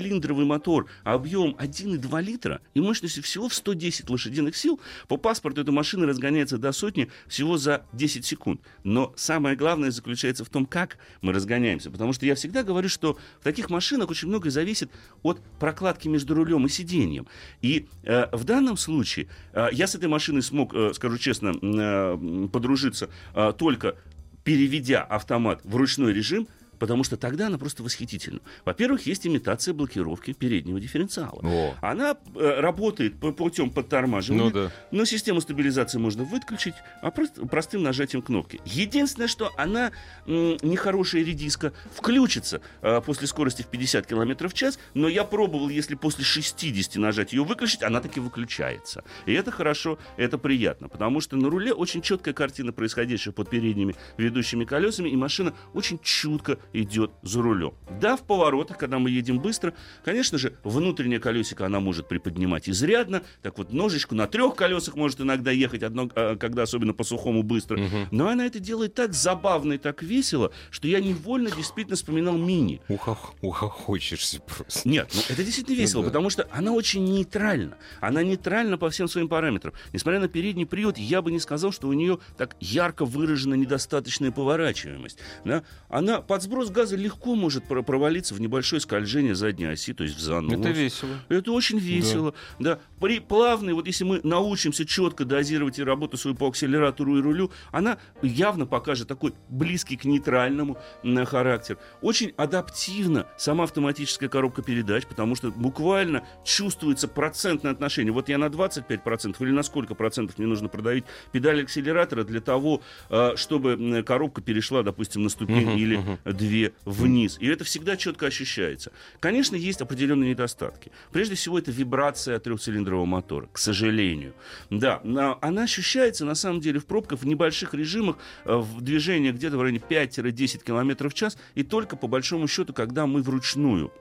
трехцилиндровый 0.10 0.39
цилиндровый 0.39 0.46
мотор, 0.46 0.88
объем 1.04 1.56
1,2 1.60 2.22
литра 2.22 2.62
и 2.74 2.82
мощностью 2.82 3.24
всего 3.24 3.50
в 3.50 3.54
110 3.54 4.10
лошадиных 4.10 4.56
сил, 4.56 4.80
по 5.08 5.18
паспорту 5.18 5.62
эта 5.62 5.72
машина 5.72 6.06
разгоняется 6.06 6.58
до 6.58 6.72
сотни 6.72 7.10
всего 7.28 7.58
за 7.58 7.86
10 7.94 8.25
секунд. 8.25 8.62
Но 8.84 9.13
самое 9.16 9.56
главное 9.56 9.92
заключается 9.92 10.44
в 10.44 10.50
том, 10.50 10.66
как 10.66 10.98
мы 11.22 11.34
разгоняемся. 11.34 11.92
Потому 11.92 12.13
что 12.13 12.25
я 12.25 12.36
всегда 12.36 12.63
говорю, 12.63 12.89
что 12.89 13.18
в 13.39 13.44
таких 13.44 13.70
машинах 13.70 14.10
очень 14.10 14.28
многое 14.28 14.51
зависит 14.51 14.92
от 15.24 15.42
прокладки 15.60 16.08
между 16.08 16.34
рулем 16.34 16.66
и 16.66 16.70
сиденьем. 16.70 17.28
И 17.62 17.88
э, 18.04 18.28
в 18.36 18.44
данном 18.44 18.78
случае 18.78 19.28
э, 19.54 19.68
я 19.72 19.88
с 19.88 19.96
этой 19.96 20.10
машиной 20.10 20.42
смог, 20.42 20.74
э, 20.74 20.94
скажу 20.94 21.18
честно, 21.18 21.54
э, 21.62 22.48
подружиться 22.51 23.10
э, 23.36 23.54
только 23.58 23.96
переведя 24.44 25.04
автомат 25.04 25.62
в 25.63 25.75
ручной 25.75 26.13
режим, 26.13 26.48
потому 26.80 27.04
что 27.04 27.18
тогда 27.18 27.48
она 27.48 27.58
просто 27.58 27.84
восхитительна. 27.84 28.40
Во-первых, 28.66 29.06
есть 29.06 29.28
имитация 29.28 29.74
блокировки 29.74 30.34
переднего 30.34 30.80
дифференциала. 30.80 31.42
О. 31.44 31.76
Она 31.82 32.18
э, 32.36 32.60
работает 32.60 33.20
по 33.20 33.32
путем 33.32 33.70
подтормаживания, 33.70 34.46
ну, 34.46 34.52
да. 34.52 34.72
но 34.92 35.06
систему 35.06 35.42
стабилизации 35.42 36.00
можно 36.00 36.24
выключить 36.24 36.76
а 37.02 37.12
просто, 37.12 37.46
простым 37.46 37.84
нажатием 37.84 38.22
кнопки. 38.22 38.62
Единственное, 38.65 39.28
что 39.28 39.52
она 39.58 39.92
м, 40.26 40.58
нехорошая 40.62 41.24
редиска 41.24 41.74
включится 41.94 42.62
э, 42.82 43.02
после 43.06 43.28
скорости 43.28 43.62
в 43.62 43.68
50 43.68 44.08
км 44.08 44.48
в 44.48 44.54
час, 44.54 44.80
но 44.94 45.08
я 45.08 45.24
пробовал, 45.24 45.70
если 45.70 45.96
после 45.96 46.24
60 46.24 46.96
нажать 46.96 47.34
ее 47.34 47.44
выключить, 47.44 47.84
она 47.84 48.00
таки 48.00 48.20
выключается. 48.20 49.04
И 49.26 49.34
это 49.34 49.52
хорошо, 49.52 50.00
это 50.18 50.38
приятно, 50.38 50.88
потому 50.88 51.20
что 51.20 51.36
на 51.36 51.50
руле 51.50 51.74
очень 51.74 52.02
четкая 52.02 52.34
картина 52.34 52.72
происходящего 52.72 53.34
под 53.34 53.50
передними 53.50 53.96
ведущими 54.18 54.65
колесами, 54.65 55.10
и 55.10 55.15
машина 55.15 55.54
очень 55.74 56.00
чутко 56.00 56.58
идет 56.73 57.12
за 57.21 57.41
рулем. 57.41 57.73
Да, 57.99 58.15
в 58.15 58.23
поворотах, 58.23 58.77
когда 58.77 58.99
мы 58.99 59.10
едем 59.10 59.39
быстро, 59.39 59.73
конечно 60.03 60.38
же, 60.38 60.53
внутреннее 60.63 61.19
колесико 61.19 61.65
она 61.65 61.79
может 61.79 62.08
приподнимать 62.08 62.69
изрядно. 62.69 63.23
Так 63.41 63.58
вот, 63.58 63.73
ножичку 63.73 64.15
на 64.15 64.27
трех 64.27 64.55
колесах 64.55 64.95
может 64.95 65.21
иногда 65.21 65.51
ехать, 65.51 65.84
одно, 65.84 66.10
а, 66.15 66.36
когда 66.36 66.63
особенно 66.63 66.93
по 66.93 67.03
сухому 67.03 67.43
быстро. 67.43 67.79
Угу. 67.79 68.08
Но 68.12 68.27
она 68.27 68.45
это 68.45 68.60
делает 68.60 68.93
так 68.93 69.13
забавно 69.13 69.73
и 69.73 69.77
так 69.77 70.03
весело, 70.03 70.51
что 70.69 70.88
я 70.88 70.99
невольно 70.99 71.49
действительно 71.51 71.95
вспоминал 71.95 72.38
мини. 72.38 72.82
Ухах, 72.88 73.34
ухохочешься 73.41 74.39
просто. 74.41 74.88
Нет, 74.88 75.10
ну 75.13 75.21
это 75.29 75.43
действительно 75.43 75.75
весело, 75.75 76.01
ну, 76.01 76.03
да. 76.03 76.10
потому 76.10 76.29
что 76.29 76.47
она 76.51 76.71
очень 76.71 77.03
нейтральна. 77.03 77.77
Она 78.01 78.23
нейтральна 78.23 78.77
по 78.77 78.89
всем 78.89 79.08
своим 79.08 79.27
параметрам. 79.27 79.73
Несмотря 79.93 80.19
на 80.19 80.27
передний 80.27 80.65
привод, 80.65 80.97
я 80.97 81.21
бы 81.21 81.32
не 81.32 81.39
сказал, 81.39 81.71
что 81.71 81.88
у 81.88 81.93
нее 81.93 82.19
так 82.38 82.55
ярко 82.60 83.05
выражена 83.05 83.55
недостаточная 83.55 84.32
поворачиваемость. 84.32 85.19
Да? 85.45 85.63
Она 85.89 86.21
под 86.21 86.43
сброс 86.43 86.59
сброс 86.63 86.72
газа 86.72 86.95
легко 86.95 87.36
может 87.36 87.63
провалиться 87.65 88.34
в 88.34 88.41
небольшое 88.41 88.80
скольжение 88.80 89.36
задней 89.36 89.65
оси, 89.65 89.93
то 89.93 90.04
есть 90.04 90.15
в 90.15 90.19
занос. 90.19 90.54
Это 90.54 90.69
весело. 90.69 91.17
Это 91.30 91.52
очень 91.52 91.80
весело. 91.80 92.34
Да. 92.60 92.76
да. 92.76 92.80
При 93.00 93.19
плавной, 93.19 93.74
вот 93.74 93.88
если 93.88 94.04
мы 94.04 94.19
научимся 94.24 94.86
четко 94.86 95.26
дозировать 95.26 95.80
и 95.80 95.84
работу 95.84 96.17
свою 96.17 96.36
по 96.36 96.48
акселератору 96.48 97.17
и 97.17 97.22
рулю, 97.22 97.52
она 97.72 97.98
явно 98.22 98.65
покажет 98.65 99.08
такой 99.08 99.34
близкий 99.50 99.95
к 99.95 100.06
нейтральному 100.06 100.78
характер. 101.26 101.78
Очень 102.02 102.34
адаптивна 102.38 103.28
сама 103.38 103.63
автоматическая 103.63 104.30
коробка 104.30 104.62
передач, 104.62 105.06
потому 105.06 105.36
что 105.36 105.52
буквально 105.52 106.24
чувствуется 106.43 107.08
процентное 107.08 107.72
отношение. 107.72 108.12
Вот 108.12 108.30
я 108.30 108.38
на 108.38 108.45
25% 108.45 109.36
или 109.39 109.52
на 109.52 109.63
сколько 109.63 109.95
процентов 109.95 110.38
мне 110.38 110.48
нужно 110.48 110.67
продавить 110.67 111.06
педаль 111.32 111.63
акселератора 111.63 112.24
для 112.24 112.41
того, 112.41 112.82
а, 113.10 113.36
чтобы 113.38 114.04
коробка 114.06 114.41
перешла, 114.41 114.84
допустим, 114.84 115.24
на 115.24 115.30
ступень 115.30 115.69
uh-huh, 115.69 115.80
или 115.80 115.98
uh-huh. 116.00 116.34
Две 116.50 116.74
вниз. 116.86 117.38
И 117.40 117.48
это 117.48 117.64
всегда 117.64 117.96
четко 117.96 118.26
ощущается. 118.26 118.92
Конечно, 119.20 119.56
есть 119.56 119.82
определенные 119.82 120.32
недостатки. 120.32 120.92
Прежде 121.12 121.36
всего, 121.36 121.60
это 121.60 121.72
вибрация 121.72 122.40
трехцилиндрового 122.40 123.06
мотора, 123.06 123.48
к 123.54 123.58
сожалению. 123.60 124.34
Да, 124.70 125.02
она 125.42 125.64
ощущается, 125.64 126.26
на 126.26 126.36
самом 126.36 126.60
деле, 126.60 126.80
в 126.80 126.86
пробках 126.86 127.20
в 127.20 127.28
небольших 127.28 127.74
режимах, 127.74 128.18
э, 128.46 128.56
в 128.56 128.82
движении 128.82 129.32
где-то 129.32 129.58
в 129.58 129.62
районе 129.62 129.80
5-10 129.80 130.64
км 130.64 131.10
в 131.10 131.14
час, 131.14 131.38
и 131.56 131.64
только 131.64 131.96
по 131.96 132.08
большому 132.08 132.48
счету, 132.48 132.74
когда 132.74 133.06
мы 133.06 133.22
вручную 133.22 133.92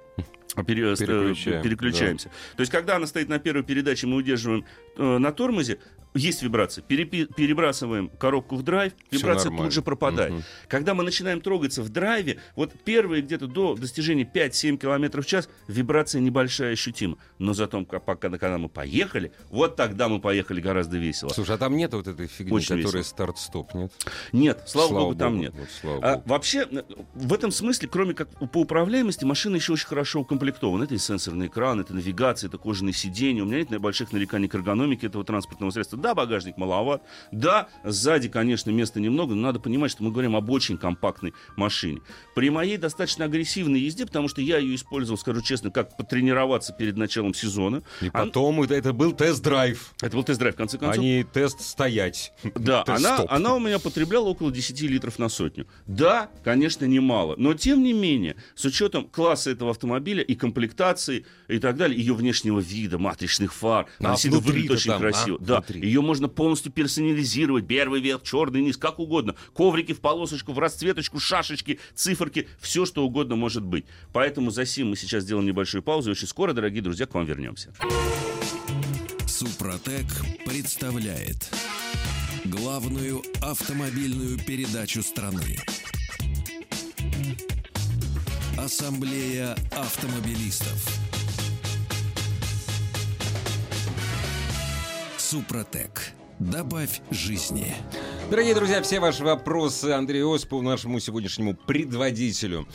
пере... 0.67 0.97
переключаем, 0.97 1.63
переключаемся. 1.63 2.29
Да. 2.29 2.57
То 2.57 2.61
есть, 2.61 2.73
когда 2.73 2.97
она 2.97 3.07
стоит 3.07 3.29
на 3.29 3.39
первой 3.39 3.63
передаче, 3.63 4.07
мы 4.07 4.17
удерживаем 4.17 4.65
на 4.99 5.33
тормозе, 5.33 5.79
есть 6.15 6.43
вибрация. 6.43 6.83
Перепи- 6.83 7.27
перебрасываем 7.33 8.09
коробку 8.09 8.57
в 8.57 8.63
драйв, 8.63 8.93
Всё 9.11 9.19
вибрация 9.21 9.51
нормально. 9.51 9.67
тут 9.67 9.75
же 9.75 9.83
пропадает. 9.83 10.33
Мгм. 10.33 10.43
Когда 10.67 10.95
мы 10.95 11.05
начинаем 11.05 11.41
трогаться 11.41 11.83
в 11.83 11.91
драйве, 11.91 12.39
вот 12.57 12.73
первые 12.83 13.23
где-то 13.23 13.47
до 13.47 13.75
достижения 13.77 14.25
5-7 14.25 14.79
км 14.79 15.21
в 15.23 15.27
час, 15.27 15.49
вибрация 15.69 16.21
небольшая 16.21 16.73
ощутима. 16.73 17.19
Но 17.39 17.53
зато, 17.53 17.85
ка- 17.85 18.01
пока, 18.01 18.31
когда 18.31 18.57
мы 18.59 18.69
поехали, 18.71 19.33
вот 19.51 19.77
тогда 19.77 20.09
мы 20.09 20.19
поехали 20.19 20.61
гораздо 20.63 20.97
весело. 20.97 21.29
Слушай, 21.29 21.55
а 21.57 21.59
там 21.59 21.77
нет 21.77 21.93
вот 21.93 22.09
этой 22.09 22.27
фигни, 22.27 22.53
Очень 22.53 22.79
которая 22.79 23.03
старт-стоп, 23.05 23.75
нет? 23.75 23.93
Нет, 24.33 24.63
слава, 24.67 24.89
богу, 24.89 25.15
там 25.15 25.39
нет. 25.39 25.53
Вот, 25.57 25.69
слава 25.81 26.01
А, 26.03 26.15
богу. 26.17 26.29
вообще, 26.31 26.67
э, 26.71 26.83
в 27.15 27.33
этом 27.35 27.53
смысле, 27.53 27.87
кроме 27.87 28.15
как 28.15 28.31
по 28.51 28.59
управляемости, 28.63 29.25
машина 29.27 29.57
еще 29.57 29.75
очень 29.75 29.87
хорошо 29.87 30.21
укомплектована. 30.21 30.85
Это 30.85 30.95
и 30.95 30.99
сенсорный 30.99 31.47
экран, 31.47 31.81
это 31.81 31.95
навигация, 31.95 32.49
это 32.49 32.57
кожаные 32.59 32.95
сиденья. 32.95 33.43
У 33.43 33.47
меня 33.47 33.59
нет 33.59 33.79
больших 33.79 34.13
нареканий 34.13 34.49
к 34.49 34.55
эргономике 34.55 34.88
этого 34.97 35.25
транспортного 35.25 35.71
средства. 35.71 35.99
Да, 35.99 36.15
багажник 36.15 36.57
маловат. 36.57 37.03
Да, 37.33 37.69
сзади, 37.85 38.29
конечно, 38.29 38.71
места 38.71 39.01
немного, 39.01 39.35
но 39.35 39.43
надо 39.43 39.61
понимать, 39.61 39.91
что 39.91 40.03
мы 40.03 40.11
говорим 40.11 40.37
об 40.37 40.49
очень 40.51 40.77
компактной 40.79 41.33
машине. 41.57 42.01
При 42.35 42.51
моей 42.51 42.77
достаточно 42.77 43.25
агрессивной 43.27 43.81
езде, 43.81 44.07
потому 44.07 44.29
что 44.29 44.41
я 44.41 44.59
ее 44.59 44.75
использовал, 44.75 45.19
скажу 45.19 45.43
честно, 45.43 45.71
как 45.71 45.97
потренироваться 45.97 46.73
перед 46.73 46.97
началом 46.97 47.35
сезона. 47.35 47.83
И 48.01 48.09
а- 48.09 48.25
потом 48.25 48.63
это, 48.63 48.75
это 48.75 48.93
был 48.93 49.13
тест-драйв, 49.13 49.93
Это 50.01 50.17
был 50.17 50.25
тест-драйв, 50.25 50.55
в 50.55 50.59
конце 50.59 50.77
а 50.77 50.81
концов. 50.81 51.03
не 51.03 51.25
тест 51.25 51.61
стоять. 51.61 52.33
Да, 52.59 52.83
она, 52.87 52.97
Тест-стоп. 52.97 53.33
она 53.33 53.55
у 53.55 53.61
меня 53.61 53.79
потребляла 53.79 54.29
около 54.29 54.51
10 54.51 54.81
литров 54.83 55.19
на 55.19 55.29
сотню. 55.29 55.67
Да, 55.87 56.29
конечно, 56.45 56.85
немало. 56.85 57.35
Но, 57.39 57.55
тем 57.55 57.83
не 57.83 57.93
менее, 57.93 58.37
с 58.55 58.65
учетом 58.65 59.07
класса 59.09 59.51
этого 59.51 59.71
автомобиля 59.71 60.23
и 60.23 60.35
комплектации 60.35 61.25
и 61.49 61.59
так 61.59 61.77
далее, 61.77 61.99
ее 61.99 62.15
внешнего 62.15 62.61
вида, 62.61 62.99
матричных 62.99 63.55
фар, 63.55 63.87
А 64.01 64.05
она 64.05 64.15
выглядит 64.15 64.71
очень 64.79 64.91
там, 64.91 65.01
красиво. 65.01 65.39
а? 65.41 65.45
Да, 65.45 65.55
Внутри. 65.61 65.81
ее 65.83 66.01
можно 66.01 66.29
полностью 66.29 66.73
персонализировать. 66.73 67.67
Первый 67.67 68.01
верх, 68.01 68.23
черный 68.23 68.61
низ, 68.63 68.77
как 68.77 68.99
угодно. 68.99 69.35
Коврики 69.55 69.93
в 69.93 70.01
полосочку, 70.01 70.53
в 70.53 70.59
расцветочку, 70.59 71.19
шашечки, 71.21 71.79
циферки, 71.95 72.49
все, 72.61 72.87
что 72.87 73.05
угодно 73.05 73.37
может 73.37 73.63
быть. 73.65 73.85
Поэтому 74.13 74.51
за 74.51 74.65
сим 74.67 74.91
мы 74.91 74.97
сейчас 74.97 75.25
сделаем 75.25 75.47
небольшую 75.47 75.83
паузу. 75.83 76.11
И 76.11 76.13
очень 76.13 76.27
скоро, 76.27 76.53
дорогие 76.53 76.83
друзья, 76.83 77.07
к 77.07 77.15
вам 77.15 77.25
вернемся. 77.25 77.73
Супротек 79.27 80.07
представляет 80.47 81.51
главную 82.45 83.23
автомобильную 83.43 84.39
передачу 84.39 85.03
страны. 85.03 85.59
Ассамблея 88.57 89.57
автомобилистов. 89.73 91.08
Супротек. 95.29 96.15
Добавь 96.39 97.03
жизни. 97.11 97.75
Дорогие 98.31 98.55
друзья, 98.55 98.81
все 98.81 98.99
ваши 98.99 99.23
вопросы 99.23 99.91
Андрею 99.91 100.33
Осипову, 100.33 100.63
нашему 100.63 101.01
сегодняшнему 101.01 101.53
предводителю 101.53 102.67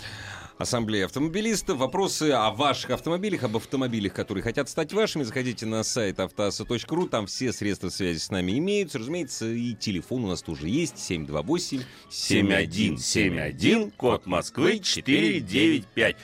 Ассамблеи 0.59 1.01
автомобилистов. 1.01 1.79
Вопросы 1.79 2.29
о 2.29 2.51
ваших 2.51 2.91
автомобилях, 2.91 3.41
об 3.41 3.57
автомобилях, 3.57 4.13
которые 4.13 4.43
хотят 4.43 4.69
стать 4.69 4.93
вашими. 4.93 5.23
Заходите 5.23 5.65
на 5.65 5.81
сайт 5.81 6.19
автоаса.ру, 6.19 7.07
там 7.07 7.25
все 7.25 7.51
средства 7.53 7.89
связи 7.89 8.19
с 8.19 8.29
нами 8.29 8.59
имеются. 8.59 8.99
Разумеется, 8.99 9.47
и 9.47 9.73
телефон 9.73 10.25
у 10.25 10.27
нас 10.27 10.43
тоже 10.43 10.69
есть. 10.69 10.99
728 10.99 11.81
7171, 12.11 13.89
код 13.89 14.27
Москвы 14.27 14.77
495. 14.77 16.17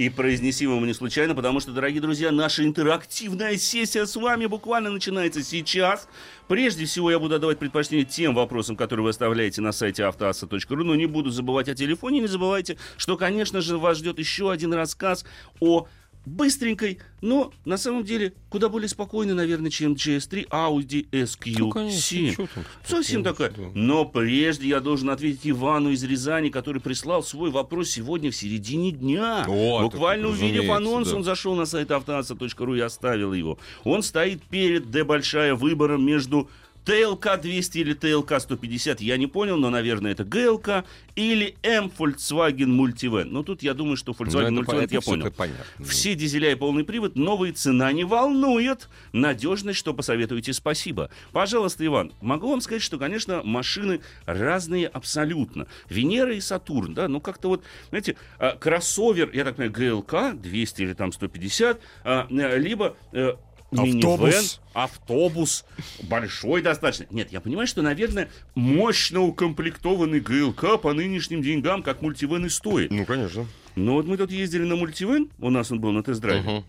И 0.00 0.08
произнесим 0.08 0.70
его 0.70 0.86
не 0.86 0.94
случайно, 0.94 1.34
потому 1.34 1.60
что, 1.60 1.72
дорогие 1.72 2.00
друзья, 2.00 2.32
наша 2.32 2.64
интерактивная 2.64 3.58
сессия 3.58 4.06
с 4.06 4.16
вами 4.16 4.46
буквально 4.46 4.88
начинается 4.88 5.42
сейчас. 5.42 6.08
Прежде 6.48 6.86
всего, 6.86 7.10
я 7.10 7.18
буду 7.18 7.34
отдавать 7.34 7.58
предпочтение 7.58 8.06
тем 8.06 8.34
вопросам, 8.34 8.76
которые 8.76 9.04
вы 9.04 9.10
оставляете 9.10 9.60
на 9.60 9.72
сайте 9.72 10.04
автоаса.ру, 10.04 10.84
но 10.84 10.94
не 10.94 11.04
буду 11.04 11.28
забывать 11.28 11.68
о 11.68 11.74
телефоне. 11.74 12.20
Не 12.20 12.28
забывайте, 12.28 12.78
что, 12.96 13.18
конечно 13.18 13.60
же, 13.60 13.76
вас 13.76 13.98
ждет 13.98 14.18
еще 14.18 14.50
один 14.50 14.72
рассказ 14.72 15.26
о 15.60 15.86
быстренькой, 16.26 16.98
но 17.20 17.52
на 17.64 17.76
самом 17.76 18.04
деле 18.04 18.32
куда 18.48 18.68
более 18.68 18.88
спокойной, 18.88 19.34
наверное, 19.34 19.70
чем 19.70 19.94
GS3 19.94 20.48
Audi 20.48 21.08
SQ7. 21.10 21.54
Ну, 21.58 21.70
конечно? 21.70 22.48
Совсем 22.84 23.24
такая. 23.24 23.50
Да. 23.50 23.62
Но 23.74 24.04
прежде 24.04 24.68
я 24.68 24.80
должен 24.80 25.10
ответить 25.10 25.40
Ивану 25.44 25.90
из 25.90 26.02
Рязани, 26.04 26.50
который 26.50 26.80
прислал 26.80 27.22
свой 27.22 27.50
вопрос 27.50 27.90
сегодня 27.90 28.30
в 28.30 28.36
середине 28.36 28.90
дня. 28.90 29.44
О, 29.48 29.82
Буквально 29.82 30.28
увидев 30.28 30.70
анонс, 30.70 31.10
да. 31.10 31.16
он 31.16 31.24
зашел 31.24 31.54
на 31.54 31.66
сайт 31.66 31.90
автоаса.ру 31.90 32.74
и 32.74 32.80
оставил 32.80 33.32
его. 33.32 33.58
Он 33.84 34.02
стоит 34.02 34.42
перед 34.42 34.90
Д 34.90 35.04
большая 35.04 35.54
выбором 35.54 36.04
между 36.04 36.50
ТЛК 36.90 37.40
200 37.40 37.78
или 37.78 37.94
ТЛК 37.94 38.40
150, 38.40 39.00
я 39.00 39.16
не 39.16 39.28
понял, 39.28 39.56
но, 39.56 39.70
наверное, 39.70 40.10
это 40.10 40.24
ГЛК 40.24 40.84
или 41.14 41.54
М 41.62 41.90
Volkswagen 41.96 42.66
Multivan. 42.66 43.24
Но 43.26 43.44
тут 43.44 43.62
я 43.62 43.74
думаю, 43.74 43.96
что 43.96 44.10
Volkswagen 44.10 44.50
Ну, 44.50 44.62
Multivan 44.62 44.88
я 44.90 45.00
понял. 45.00 45.30
понятно. 45.30 45.84
Все 45.84 46.16
дизеля 46.16 46.50
и 46.50 46.56
полный 46.56 46.82
привод, 46.82 47.14
новые 47.14 47.52
цена 47.52 47.92
не 47.92 48.02
волнует. 48.02 48.88
Надежность, 49.12 49.78
что 49.78 49.94
посоветуете, 49.94 50.52
спасибо. 50.52 51.10
Пожалуйста, 51.30 51.86
Иван, 51.86 52.12
могу 52.20 52.50
вам 52.50 52.60
сказать, 52.60 52.82
что, 52.82 52.98
конечно, 52.98 53.42
машины 53.44 54.00
разные 54.26 54.88
абсолютно. 54.88 55.68
Венера 55.88 56.34
и 56.34 56.40
Сатурн, 56.40 56.94
да, 56.94 57.06
ну 57.06 57.20
как-то 57.20 57.48
вот, 57.50 57.62
знаете, 57.90 58.16
а, 58.38 58.56
кроссовер, 58.56 59.30
я 59.32 59.44
так 59.44 59.56
понимаю, 59.56 60.00
ГЛК 60.02 60.40
200 60.40 60.82
или 60.82 60.92
там 60.94 61.12
150, 61.12 61.80
а, 62.02 62.26
э, 62.28 62.58
либо 62.58 62.96
э, 63.12 63.34
Автобус. 63.70 64.60
автобус, 64.72 65.64
большой 66.02 66.62
достаточно. 66.62 67.06
Нет, 67.10 67.30
я 67.30 67.40
понимаю, 67.40 67.66
что, 67.66 67.82
наверное, 67.82 68.28
мощно 68.54 69.20
укомплектованный 69.20 70.20
ГЛК 70.20 70.80
по 70.80 70.92
нынешним 70.92 71.42
деньгам, 71.42 71.82
как 71.82 72.02
мультивэн 72.02 72.46
и 72.46 72.48
стоит. 72.48 72.90
Ну, 72.90 73.04
конечно. 73.04 73.46
Но 73.76 73.94
вот 73.94 74.06
мы 74.06 74.16
тут 74.16 74.32
ездили 74.32 74.64
на 74.64 74.76
мультивэн, 74.76 75.30
у 75.38 75.50
нас 75.50 75.70
он 75.70 75.80
был 75.80 75.92
на 75.92 76.02
тест-драйве. 76.02 76.50
Мгм. 76.50 76.64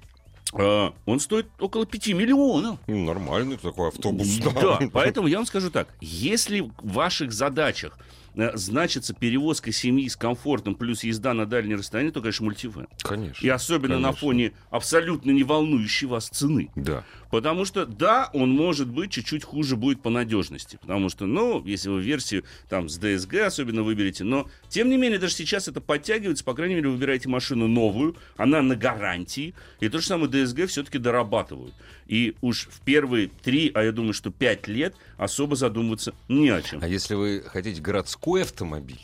А, 0.53 0.93
он 1.05 1.19
стоит 1.19 1.47
около 1.59 1.85
5 1.85 2.07
миллионов. 2.09 2.77
Ну, 2.87 3.05
Нормальный 3.05 3.57
такой 3.57 3.87
автобус. 3.87 4.27
Да, 4.37 4.79
поэтому 4.91 5.27
я 5.27 5.37
вам 5.37 5.45
скажу 5.45 5.71
так. 5.71 5.87
Если 6.01 6.61
в 6.61 6.71
ваших 6.81 7.31
задачах 7.31 7.97
значится 8.35 9.13
перевозка 9.13 9.71
семьи 9.71 10.07
с 10.07 10.15
комфортом 10.15 10.75
плюс 10.75 11.03
езда 11.03 11.33
на 11.33 11.45
дальние 11.45 11.77
расстояния, 11.77 12.11
то, 12.11 12.21
конечно, 12.21 12.45
мультивэн. 12.45 12.87
Конечно. 13.03 13.45
И 13.45 13.49
особенно 13.49 13.95
на 13.95 14.09
конечно. 14.09 14.19
фоне 14.19 14.53
абсолютно 14.69 15.31
не 15.31 15.43
волнующей 15.43 16.07
вас 16.07 16.29
цены. 16.29 16.69
Да. 16.75 17.03
Потому 17.29 17.63
что, 17.65 17.85
да, 17.85 18.29
он 18.33 18.51
может 18.51 18.89
быть 18.89 19.11
чуть-чуть 19.11 19.43
хуже 19.43 19.75
будет 19.75 20.01
по 20.01 20.09
надежности. 20.09 20.77
Потому 20.81 21.09
что, 21.09 21.25
ну, 21.25 21.63
если 21.65 21.89
вы 21.89 22.01
версию 22.01 22.43
там 22.69 22.89
с 22.89 22.99
DSG 22.99 23.39
особенно 23.41 23.83
выберете, 23.83 24.23
но, 24.23 24.49
тем 24.67 24.89
не 24.89 24.97
менее, 24.97 25.17
даже 25.17 25.33
сейчас 25.33 25.67
это 25.67 25.79
подтягивается, 25.79 26.43
по 26.43 26.53
крайней 26.53 26.75
мере, 26.75 26.89
вы 26.89 26.95
выбираете 26.95 27.29
машину 27.29 27.67
новую, 27.67 28.17
она 28.35 28.61
на 28.61 28.75
гарантии, 28.75 29.53
и 29.79 29.87
то 29.87 29.99
же 29.99 30.07
самое 30.07 30.29
DSG 30.29 30.67
все-таки 30.67 30.97
дорабатывают. 30.97 31.73
И 32.11 32.35
уж 32.41 32.67
в 32.69 32.81
первые 32.81 33.29
три, 33.29 33.71
а 33.73 33.83
я 33.83 33.93
думаю, 33.93 34.11
что 34.11 34.31
пять 34.31 34.67
лет 34.67 34.93
особо 35.15 35.55
задумываться 35.55 36.13
не 36.27 36.49
о 36.49 36.61
чем. 36.61 36.81
А 36.83 36.87
если 36.87 37.15
вы 37.15 37.41
хотите 37.47 37.81
городской 37.81 38.41
автомобиль? 38.43 38.99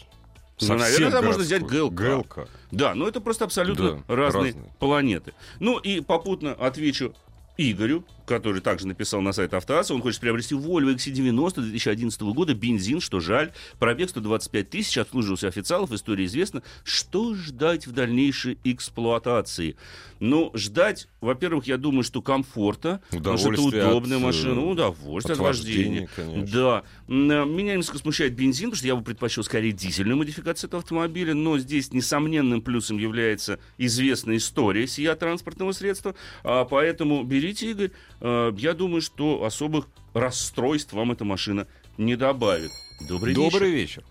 Ну, 0.60 0.76
наверное, 0.76 1.12
там 1.12 1.24
можно 1.24 1.44
городской, 1.46 1.46
взять 1.46 1.62
ГЛК. 1.64 1.94
ГЛК. 1.94 2.50
Да, 2.72 2.96
но 2.96 3.08
это 3.08 3.22
просто 3.22 3.46
абсолютно 3.46 4.04
Да, 4.10 4.16
разные, 4.16 4.52
разные. 4.52 4.74
планеты. 4.80 5.34
Ну 5.62 5.78
и 5.78 6.02
попутно 6.02 6.52
отвечу 6.54 7.16
Игорю, 7.56 8.04
который 8.28 8.62
также 8.62 8.88
написал 8.88 9.22
на 9.22 9.32
сайт 9.32 9.54
Автоаса, 9.54 9.94
он 9.94 10.02
хочет 10.02 10.20
приобрести 10.20 10.54
Volvo 10.54 10.94
XC90 10.94 11.62
2011 11.62 12.22
года, 12.22 12.54
бензин, 12.54 13.00
что 13.00 13.20
жаль, 13.20 13.54
пробег 13.80 14.10
125 14.10 14.70
тысяч, 14.70 14.98
обслуживался 14.98 15.48
официалов, 15.48 15.92
история 15.94 16.26
известна. 16.26 16.62
Что 16.84 17.34
ждать 17.34 17.88
в 17.88 17.94
дальнейшей 17.94 18.60
эксплуатации? 18.64 19.78
Ну, 20.20 20.52
ждать, 20.56 21.08
во-первых, 21.22 21.68
я 21.68 21.78
думаю, 21.78 22.04
что 22.04 22.22
комфорта, 22.22 23.02
потому 23.12 23.38
что 23.38 23.52
это 23.52 23.62
Удовольствие 23.62 23.84
от, 23.84 23.90
удобная 23.92 24.18
э, 24.18 24.22
машина, 24.22 24.66
удовольствие 24.66 25.34
от, 25.34 25.40
от 25.40 25.46
вождения. 25.46 26.10
конечно. 26.16 26.62
Да. 26.62 26.84
Э, 27.08 27.46
Меня 27.46 27.76
несколько 27.76 28.00
смущает 28.00 28.34
бензин, 28.34 28.70
потому 28.72 28.78
что 28.78 28.88
я 28.88 28.96
бы 28.96 29.04
предпочел 29.04 29.44
скорее 29.44 29.72
дизельную 29.72 30.18
модификацию 30.18 30.68
этого 30.68 30.82
автомобиля, 30.82 31.34
но 31.34 31.58
здесь 31.60 31.94
несомненным 31.94 32.62
плюсом 32.62 32.98
является 32.98 33.60
известная 33.78 34.38
история 34.38 34.88
сия 34.88 35.16
транспортного 35.16 35.72
средства, 35.72 36.16
а, 36.44 36.66
поэтому 36.66 37.24
берите, 37.24 37.72
Игорь. 37.72 37.92
А, 38.22 38.52
Я 38.56 38.74
думаю, 38.74 39.02
что 39.02 39.44
особых 39.44 39.86
расстройств 40.14 40.94
вам 40.94 41.12
эта 41.12 41.26
машина 41.26 41.68
не 41.98 42.16
добавит. 42.16 42.72
Добрый, 43.08 43.34
Добрый 43.34 43.72
вечер. 43.72 44.02
вечер. 44.02 44.04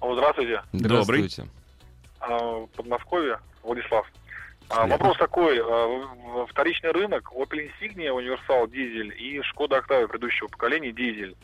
О, 0.00 0.14
Здравствуйте. 0.14 0.62
Добрый. 0.72 1.22
Здравствуйте. 1.28 1.44
А, 2.20 2.66
Подмосковье, 2.76 3.38
Владислав. 3.62 4.06
А, 4.68 4.82
Понятно. 4.82 4.92
Вопрос 4.96 5.18
такой. 5.18 5.58
а, 5.62 6.46
Вторичный 6.48 6.90
рынок, 6.92 7.30
Opel 7.32 7.68
Insignia, 7.70 8.10
универсал, 8.10 8.66
дизель 8.68 9.14
и 9.20 9.40
Шкода 9.42 9.78
Octavia 9.78 10.08
предыдущего 10.08 10.48
поколения, 10.48 10.92
дизель. 10.92 11.36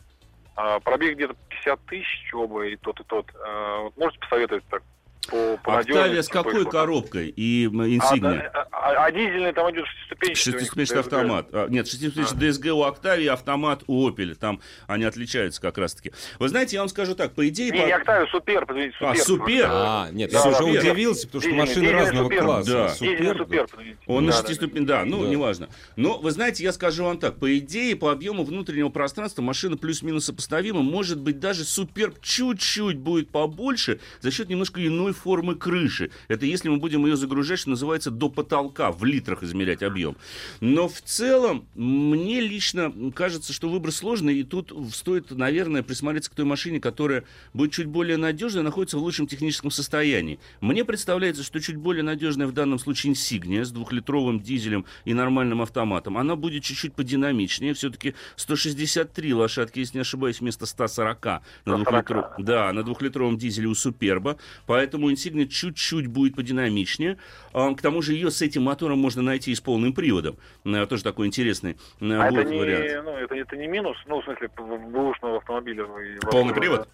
А, 0.55 0.79
Пробег 0.79 1.15
где-то 1.15 1.35
50 1.49 1.85
тысяч 1.85 2.33
оба, 2.33 2.65
и 2.67 2.75
тот, 2.77 2.99
и 2.99 3.03
тот. 3.03 3.25
А, 3.35 3.83
вот 3.83 3.97
Можете 3.97 4.19
посоветовать 4.19 4.63
так? 4.69 4.83
По, 5.27 5.57
по 5.63 5.79
Октавия 5.79 6.21
с 6.21 6.27
какой 6.27 6.63
эксплуатации. 6.63 6.71
коробкой 6.71 7.27
и 7.29 7.65
А, 7.67 7.69
инсигния? 7.87 8.51
да, 8.53 8.67
а- 8.71 9.05
а 9.05 9.11
дизельный 9.11 9.53
там 9.53 9.71
идет 9.71 9.85
шестиступенчатый. 9.87 10.35
Шестиступенчатый 10.53 10.99
автомат. 11.01 11.47
А, 11.51 11.67
нет, 11.67 11.87
шестиступенчатый 11.87 12.49
DSG 12.49 12.69
у 12.71 12.83
Октавии, 12.83 13.25
автомат 13.27 13.83
у 13.87 14.07
Opel. 14.09 14.35
Там 14.35 14.61
они 14.87 15.03
отличаются 15.05 15.61
как 15.61 15.77
раз-таки. 15.77 16.11
Вы 16.39 16.49
знаете, 16.49 16.75
я 16.75 16.81
вам 16.81 16.89
скажу 16.89 17.15
так, 17.15 17.33
по 17.33 17.47
идее... 17.47 17.71
Не, 17.71 17.81
по- 17.81 17.85
не 17.85 17.91
Октавия, 17.91 18.27
Супер, 18.31 18.65
подвиньте, 18.65 18.95
А, 19.01 19.15
Супер. 19.15 19.25
Супер? 19.25 19.65
А, 19.69 20.09
нет, 20.11 20.31
Да, 20.31 20.37
я 20.37 20.43
да, 20.43 20.49
уже 20.49 20.57
Супер. 20.59 20.79
удивился, 20.91 21.27
потому 21.27 21.41
что 21.41 21.49
Дизельный, 21.49 21.59
машины 21.65 21.81
дизельный 21.85 22.01
разного 22.03 22.23
Супер. 22.25 22.43
класса. 22.43 22.71
Да. 22.71 22.87
Дизельный 22.93 23.15
Супер, 23.27 23.37
Супер, 23.37 23.67
подвиньте. 23.67 23.97
Он 24.07 24.25
на 24.25 24.31
Да, 24.31 24.41
да. 24.43 24.85
Да, 24.85 25.05
ну, 25.05 25.23
Да. 25.23 25.29
неважно. 25.29 25.69
Но, 25.95 26.17
вы 26.19 26.31
знаете, 26.31 26.63
я 26.63 26.71
скажу 26.71 27.03
вам 27.03 27.17
так. 27.17 27.35
По 27.37 27.57
идее, 27.57 27.95
по 27.95 28.11
объему 28.11 28.43
внутреннего 28.43 28.89
пространства 28.89 29.41
машина 29.41 29.77
плюс-минус 29.77 30.25
сопоставима. 30.25 30.81
Может 30.81 31.19
быть, 31.19 31.39
даже 31.39 31.63
Суперб 31.63 32.21
чуть-чуть 32.21 32.97
будет 32.97 33.29
побольше 33.29 33.99
за 34.21 34.31
счет 34.31 34.49
немножко 34.49 34.85
иной 34.85 35.13
формы 35.15 35.55
крыши. 35.55 36.11
Это 36.27 36.45
если 36.45 36.69
мы 36.69 36.77
будем 36.77 37.05
ее 37.05 37.15
загружать, 37.15 37.59
что 37.59 37.71
называется, 37.71 38.11
до 38.11 38.29
потолка, 38.29 38.91
в 38.91 39.03
литрах 39.03 39.43
измерять 39.43 39.81
объем. 39.81 40.15
Но 40.61 40.87
в 40.87 41.01
целом, 41.01 41.65
мне 41.75 42.41
лично 42.41 42.93
кажется, 43.15 43.53
что 43.53 43.69
выбор 43.69 43.91
сложный, 43.91 44.35
и 44.37 44.43
тут 44.43 44.71
стоит, 44.93 45.31
наверное, 45.31 45.83
присмотреться 45.83 46.29
к 46.29 46.35
той 46.35 46.45
машине, 46.45 46.79
которая 46.79 47.23
будет 47.53 47.71
чуть 47.71 47.87
более 47.87 48.17
надежной, 48.17 48.63
находится 48.63 48.97
в 48.97 49.01
лучшем 49.01 49.27
техническом 49.27 49.71
состоянии. 49.71 50.39
Мне 50.61 50.85
представляется, 50.85 51.43
что 51.43 51.59
чуть 51.59 51.77
более 51.77 52.03
надежная 52.03 52.47
в 52.47 52.51
данном 52.51 52.79
случае 52.79 53.13
Insignia 53.13 53.63
с 53.63 53.71
двухлитровым 53.71 54.39
дизелем 54.39 54.85
и 55.05 55.13
нормальным 55.13 55.61
автоматом. 55.61 56.17
Она 56.17 56.35
будет 56.35 56.63
чуть-чуть 56.63 56.93
подинамичнее. 56.93 57.73
Все-таки 57.73 58.13
163 58.35 59.33
лошадки, 59.33 59.79
если 59.79 59.97
не 59.97 60.01
ошибаюсь, 60.01 60.39
вместо 60.39 60.65
140 60.65 61.25
на, 61.25 61.41
140. 61.65 62.05
двухлитров- 62.07 62.43
да, 62.43 62.73
на 62.73 62.83
двухлитровом 62.83 63.37
дизеле 63.37 63.67
у 63.67 63.75
Суперба. 63.75 64.37
Поэтому 64.65 65.04
Insignia 65.11 65.47
чуть-чуть 65.47 66.07
будет 66.07 66.35
подинамичнее. 66.35 67.17
А, 67.53 67.73
К 67.73 67.81
тому 67.81 68.01
же 68.01 68.13
ее 68.13 68.31
с 68.31 68.41
этим 68.41 68.63
мотором 68.63 68.99
можно 68.99 69.21
найти 69.21 69.51
и 69.51 69.55
с 69.55 69.61
полным 69.61 69.93
приводом. 69.93 70.37
Э, 70.65 70.85
Тоже 70.85 71.03
такой 71.03 71.27
интересный 71.27 71.77
э, 72.01 72.05
А 72.05 72.25
это 72.27 72.33
будет 72.35 72.49
не, 72.49 72.57
вариант. 72.59 73.05
ну, 73.05 73.11
это, 73.11 73.35
это 73.35 73.57
не 73.57 73.67
минус, 73.67 73.97
ну, 74.07 74.21
в 74.21 74.23
смысле, 74.25 74.49
бэушного 74.57 75.37
автомобиля. 75.37 75.85
Полный 76.31 76.53
привод? 76.53 76.81
да. 76.81 76.87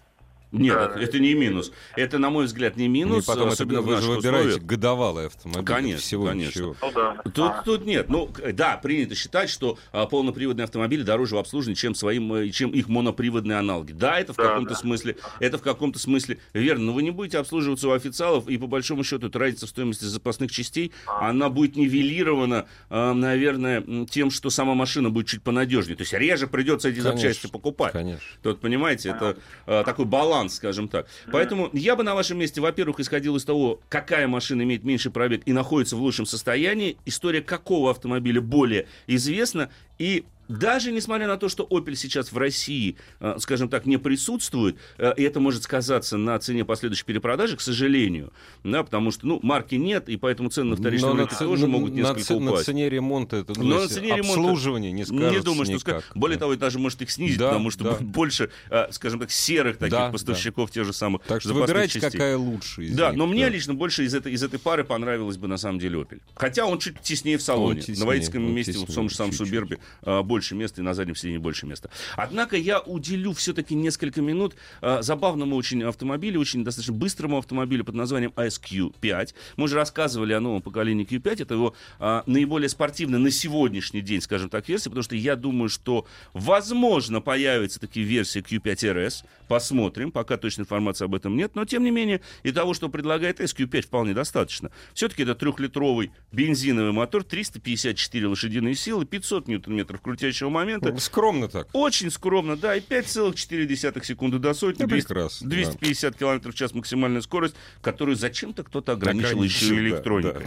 Нет, 0.52 0.74
Да. 0.74 0.84
это, 0.86 0.98
это 1.00 1.18
не 1.18 1.34
минус. 1.34 1.72
Это, 1.96 2.18
на 2.18 2.30
мой 2.30 2.44
взгляд, 2.44 2.76
не 2.76 2.86
Ну, 2.88 2.92
минус, 2.94 3.24
и 3.24 3.26
потом 3.26 3.44
это 3.44 3.54
особенно 3.54 3.80
в 3.80 3.86
вы 3.86 3.96
же 4.00 4.08
выбираете 4.10 4.48
условиях. 4.48 4.62
годовалый 4.66 5.26
автомобиль. 5.26 5.64
Конечно, 5.64 6.00
всего 6.00 6.26
конечно. 6.26 6.60
ничего. 6.60 6.76
Ну 6.82 6.92
да. 6.94 7.16
Тут, 7.24 7.38
А. 7.38 7.62
тут 7.64 7.86
нет. 7.86 8.08
Ну, 8.10 8.30
да, 8.52 8.76
принято 8.76 9.14
считать, 9.14 9.48
что 9.50 9.78
а, 9.92 10.06
полноприводные 10.06 10.64
автомобили 10.64 11.02
дороже 11.02 11.36
в 11.36 11.38
обслуживании, 11.38 11.74
чем, 11.76 11.94
своим, 11.94 12.32
э, 12.34 12.50
чем 12.50 12.70
их 12.70 12.88
моноприводные 12.88 13.58
аналоги. 13.58 13.92
Да, 13.92 14.20
это 14.20 14.32
в 14.34 14.36
Да, 14.36 14.42
каком-то 14.48 14.74
да. 14.74 14.76
смысле, 14.80 15.16
это 15.40 15.56
в 15.58 15.62
каком-то 15.62 15.98
смысле 15.98 16.38
верно. 16.52 16.84
Но 16.86 16.92
вы 16.92 17.02
не 17.02 17.10
будете 17.10 17.38
обслуживаться 17.38 17.88
у 17.88 17.92
официалов, 17.92 18.48
и 18.48 18.58
по 18.58 18.66
большому 18.66 19.04
счету 19.04 19.28
эта 19.28 19.38
разница 19.38 19.66
в 19.66 19.70
стоимости 19.70 20.04
запасных 20.04 20.50
частей, 20.52 20.92
А. 21.06 21.30
она 21.30 21.48
будет 21.48 21.76
нивелирована, 21.76 22.66
а, 22.90 23.14
наверное, 23.14 23.82
тем, 24.10 24.30
что 24.30 24.50
сама 24.50 24.74
машина 24.74 25.08
будет 25.10 25.28
чуть 25.28 25.42
понадежнее. 25.42 25.96
То 25.96 26.02
есть 26.02 26.12
реже 26.12 26.46
придется 26.46 26.88
эти 26.88 26.96
Конечно, 27.00 27.12
запчасти 27.18 27.46
покупать. 27.46 27.92
Конечно. 27.92 28.20
Тут, 28.42 28.60
понимаете, 28.60 29.10
это 29.10 29.36
э, 29.66 29.82
такой 29.86 30.04
баланс, 30.04 30.41
скажем 30.48 30.88
так. 30.88 31.06
Поэтому 31.30 31.70
я 31.72 31.96
бы 31.96 32.02
на 32.02 32.14
вашем 32.14 32.38
месте, 32.38 32.60
во-первых, 32.60 33.00
исходил 33.00 33.36
из 33.36 33.44
того, 33.44 33.80
какая 33.88 34.26
машина 34.28 34.62
имеет 34.62 34.84
меньше 34.84 35.10
пробег 35.10 35.42
и 35.46 35.52
находится 35.52 35.96
в 35.96 36.00
лучшем 36.00 36.26
состоянии, 36.26 36.96
история 37.04 37.42
какого 37.42 37.90
автомобиля 37.90 38.40
более 38.40 38.86
известна, 39.06 39.70
и 39.98 40.24
даже 40.58 40.92
несмотря 40.92 41.26
на 41.26 41.36
то, 41.36 41.48
что 41.48 41.64
Opel 41.70 41.94
сейчас 41.94 42.32
в 42.32 42.38
России, 42.38 42.96
э, 43.20 43.36
скажем 43.38 43.68
так, 43.68 43.86
не 43.86 43.96
присутствует, 43.96 44.76
э, 44.98 45.12
и 45.16 45.22
это 45.22 45.40
может 45.40 45.62
сказаться 45.64 46.16
на 46.16 46.38
цене 46.38 46.64
последующей 46.64 47.04
перепродажи, 47.04 47.56
к 47.56 47.60
сожалению, 47.60 48.32
да, 48.64 48.82
потому 48.82 49.10
что, 49.10 49.26
ну, 49.26 49.40
марки 49.42 49.74
нет, 49.76 50.08
и 50.08 50.16
поэтому 50.16 50.50
цены 50.50 50.70
на 50.70 50.76
вторичном 50.76 51.10
Но 51.10 51.14
на 51.16 51.20
рынке 51.22 51.36
тоже 51.36 51.62
на- 51.66 51.72
могут 51.72 51.92
на 51.94 51.96
несколько 52.00 52.34
На 52.38 52.50
упасть. 52.52 52.66
цене 52.66 52.88
ремонта 52.90 53.36
это 53.36 53.54
ну, 53.56 53.64
Но 53.64 53.80
на 53.80 53.88
цене 53.88 54.08
ремонта 54.16 54.28
обслуживание 54.40 54.92
не 54.92 55.04
скажется 55.04 55.30
Не 55.32 55.40
думаю, 55.40 55.64
что 55.64 55.74
никак. 55.74 55.80
скажет. 56.04 56.10
Более 56.14 56.36
Да. 56.36 56.40
того, 56.40 56.56
даже 56.56 56.78
может 56.78 57.02
их 57.02 57.10
снизить, 57.10 57.38
Да, 57.38 57.48
потому 57.48 57.70
что 57.70 57.84
да. 57.84 57.96
больше, 58.00 58.50
э, 58.70 58.86
скажем 58.92 59.20
так, 59.20 59.30
серых 59.30 59.78
таких 59.78 59.92
Да, 59.92 60.10
поставщиков 60.10 60.70
тех 60.70 60.84
же 60.84 60.92
самых 60.92 61.22
Так 61.22 61.40
что 61.40 61.54
выбирайте, 61.54 61.94
частей. 62.00 62.10
какая 62.10 62.36
лучше 62.36 62.84
из 62.84 62.96
Да, 62.96 63.08
них, 63.10 63.18
но 63.18 63.26
мне 63.26 63.44
да. 63.46 63.50
лично 63.50 63.74
больше 63.74 64.04
из 64.04 64.14
этой, 64.14 64.32
из 64.32 64.42
этой 64.42 64.58
пары 64.58 64.84
понравилось 64.84 65.36
бы 65.36 65.48
на 65.48 65.56
самом 65.56 65.78
деле 65.78 66.00
Opel. 66.00 66.20
Хотя 66.34 66.66
он 66.66 66.78
чуть 66.78 67.00
теснее 67.00 67.38
в 67.38 67.42
салоне. 67.42 67.80
теснее, 67.80 68.00
на 68.00 68.06
водительском 68.06 68.54
месте 68.54 68.72
в 68.72 68.74
теснее, 68.76 68.94
том 68.94 69.08
же 69.08 69.16
самом. 69.16 69.32
Субербе 69.32 69.78
а, 70.02 70.22
больше 70.42 70.56
места 70.56 70.80
и 70.80 70.84
на 70.84 70.92
заднем 70.92 71.14
сиденье 71.14 71.38
больше 71.38 71.66
места. 71.66 71.88
Однако 72.16 72.56
я 72.56 72.80
уделю 72.80 73.32
все-таки 73.32 73.76
несколько 73.76 74.20
минут 74.20 74.56
а, 74.80 75.00
забавному 75.00 75.54
очень 75.54 75.84
автомобилю, 75.84 76.40
очень 76.40 76.64
достаточно 76.64 76.94
быстрому 76.94 77.38
автомобилю 77.38 77.84
под 77.84 77.94
названием 77.94 78.32
SQ5. 78.34 79.34
Мы 79.56 79.64
уже 79.64 79.76
рассказывали 79.76 80.32
о 80.32 80.40
новом 80.40 80.60
поколении 80.60 81.06
Q5. 81.06 81.42
Это 81.42 81.54
его 81.54 81.76
а, 82.00 82.24
наиболее 82.26 82.68
спортивная 82.68 83.20
на 83.20 83.30
сегодняшний 83.30 84.00
день, 84.00 84.20
скажем 84.20 84.50
так, 84.50 84.68
версия, 84.68 84.90
потому 84.90 85.04
что 85.04 85.14
я 85.14 85.36
думаю, 85.36 85.68
что 85.68 86.06
возможно 86.32 87.20
появится 87.20 87.78
такие 87.78 88.04
версии 88.04 88.42
Q5 88.42 88.96
RS. 88.96 89.24
Посмотрим, 89.46 90.10
пока 90.10 90.38
точной 90.38 90.62
информации 90.62 91.04
об 91.04 91.14
этом 91.14 91.36
нет. 91.36 91.54
Но, 91.54 91.64
тем 91.64 91.84
не 91.84 91.92
менее, 91.92 92.20
и 92.42 92.50
того, 92.50 92.74
что 92.74 92.88
предлагает 92.88 93.38
SQ5, 93.38 93.82
вполне 93.82 94.12
достаточно. 94.12 94.72
Все-таки 94.92 95.22
это 95.22 95.36
трехлитровый 95.36 96.10
бензиновый 96.32 96.90
мотор, 96.90 97.22
354 97.22 98.26
лошадиные 98.26 98.74
силы, 98.74 99.04
500 99.04 99.46
ньютон-метров 99.46 100.00
крутящего 100.22 100.50
момента. 100.50 100.96
Скромно 100.98 101.48
так. 101.48 101.68
Очень 101.72 102.10
скромно, 102.10 102.56
да, 102.56 102.76
и 102.76 102.80
5,4 102.80 104.04
секунды 104.04 104.38
до 104.38 104.54
сотни, 104.54 104.82
Ну, 104.82 104.88
200 104.88 105.08
прекрасно, 105.08 105.48
да. 105.48 105.56
250 105.56 106.16
километров 106.16 106.54
в 106.54 106.56
час 106.56 106.74
максимальная 106.74 107.20
скорость, 107.20 107.54
которую 107.80 108.16
зачем-то 108.16 108.62
кто-то 108.62 108.92
ограничил 108.92 109.42
еще 109.42 109.66
и 109.66 109.68
Ограничил, 109.70 110.22
да, 110.22 110.30
электроникой. 110.30 110.46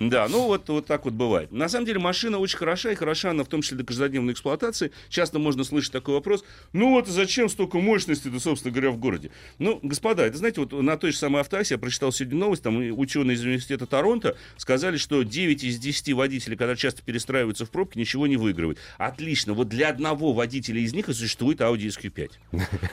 Да, 0.08 0.28
ну 0.28 0.46
вот, 0.46 0.68
вот 0.68 0.86
так 0.86 1.04
вот 1.04 1.14
бывает. 1.14 1.50
На 1.52 1.68
самом 1.68 1.86
деле 1.86 1.98
машина 1.98 2.38
очень 2.38 2.58
хороша, 2.58 2.92
и 2.92 2.94
хороша 2.94 3.30
она 3.30 3.44
в 3.44 3.48
том 3.48 3.62
числе 3.62 3.76
для 3.76 3.86
каждодневной 3.86 4.32
эксплуатации. 4.32 4.92
Часто 5.08 5.38
можно 5.38 5.64
слышать 5.64 5.92
такой 5.92 6.14
вопрос, 6.14 6.44
ну 6.72 6.90
вот 6.90 7.08
зачем 7.08 7.48
столько 7.48 7.78
мощности-то, 7.78 8.38
собственно 8.38 8.72
говоря, 8.72 8.90
в 8.90 8.98
городе? 8.98 9.30
Ну, 9.58 9.80
господа, 9.82 10.26
это 10.26 10.38
знаете, 10.38 10.60
вот 10.60 10.72
на 10.72 10.96
той 10.96 11.12
же 11.12 11.18
самой 11.18 11.40
автоасе 11.40 11.74
я 11.74 11.78
прочитал 11.78 12.12
сегодня 12.12 12.38
новость, 12.38 12.62
там 12.62 12.76
ученые 12.98 13.34
из 13.34 13.42
университета 13.42 13.86
Торонто 13.86 14.36
сказали, 14.56 14.96
что 14.96 15.22
9 15.22 15.64
из 15.64 15.78
10 15.78 16.12
водителей, 16.12 16.56
когда 16.56 16.76
часто 16.76 17.02
перестраиваются 17.02 17.66
в 17.66 17.70
пробке, 17.70 17.98
ничего 17.98 18.26
не 18.26 18.36
выигрывают. 18.36 18.78
Отлично, 19.08 19.54
вот 19.54 19.68
для 19.68 19.88
одного 19.88 20.32
водителя 20.32 20.80
из 20.80 20.92
них 20.92 21.08
и 21.08 21.12
существует 21.12 21.60
Audi 21.60 21.88
SQ5. 21.88 22.30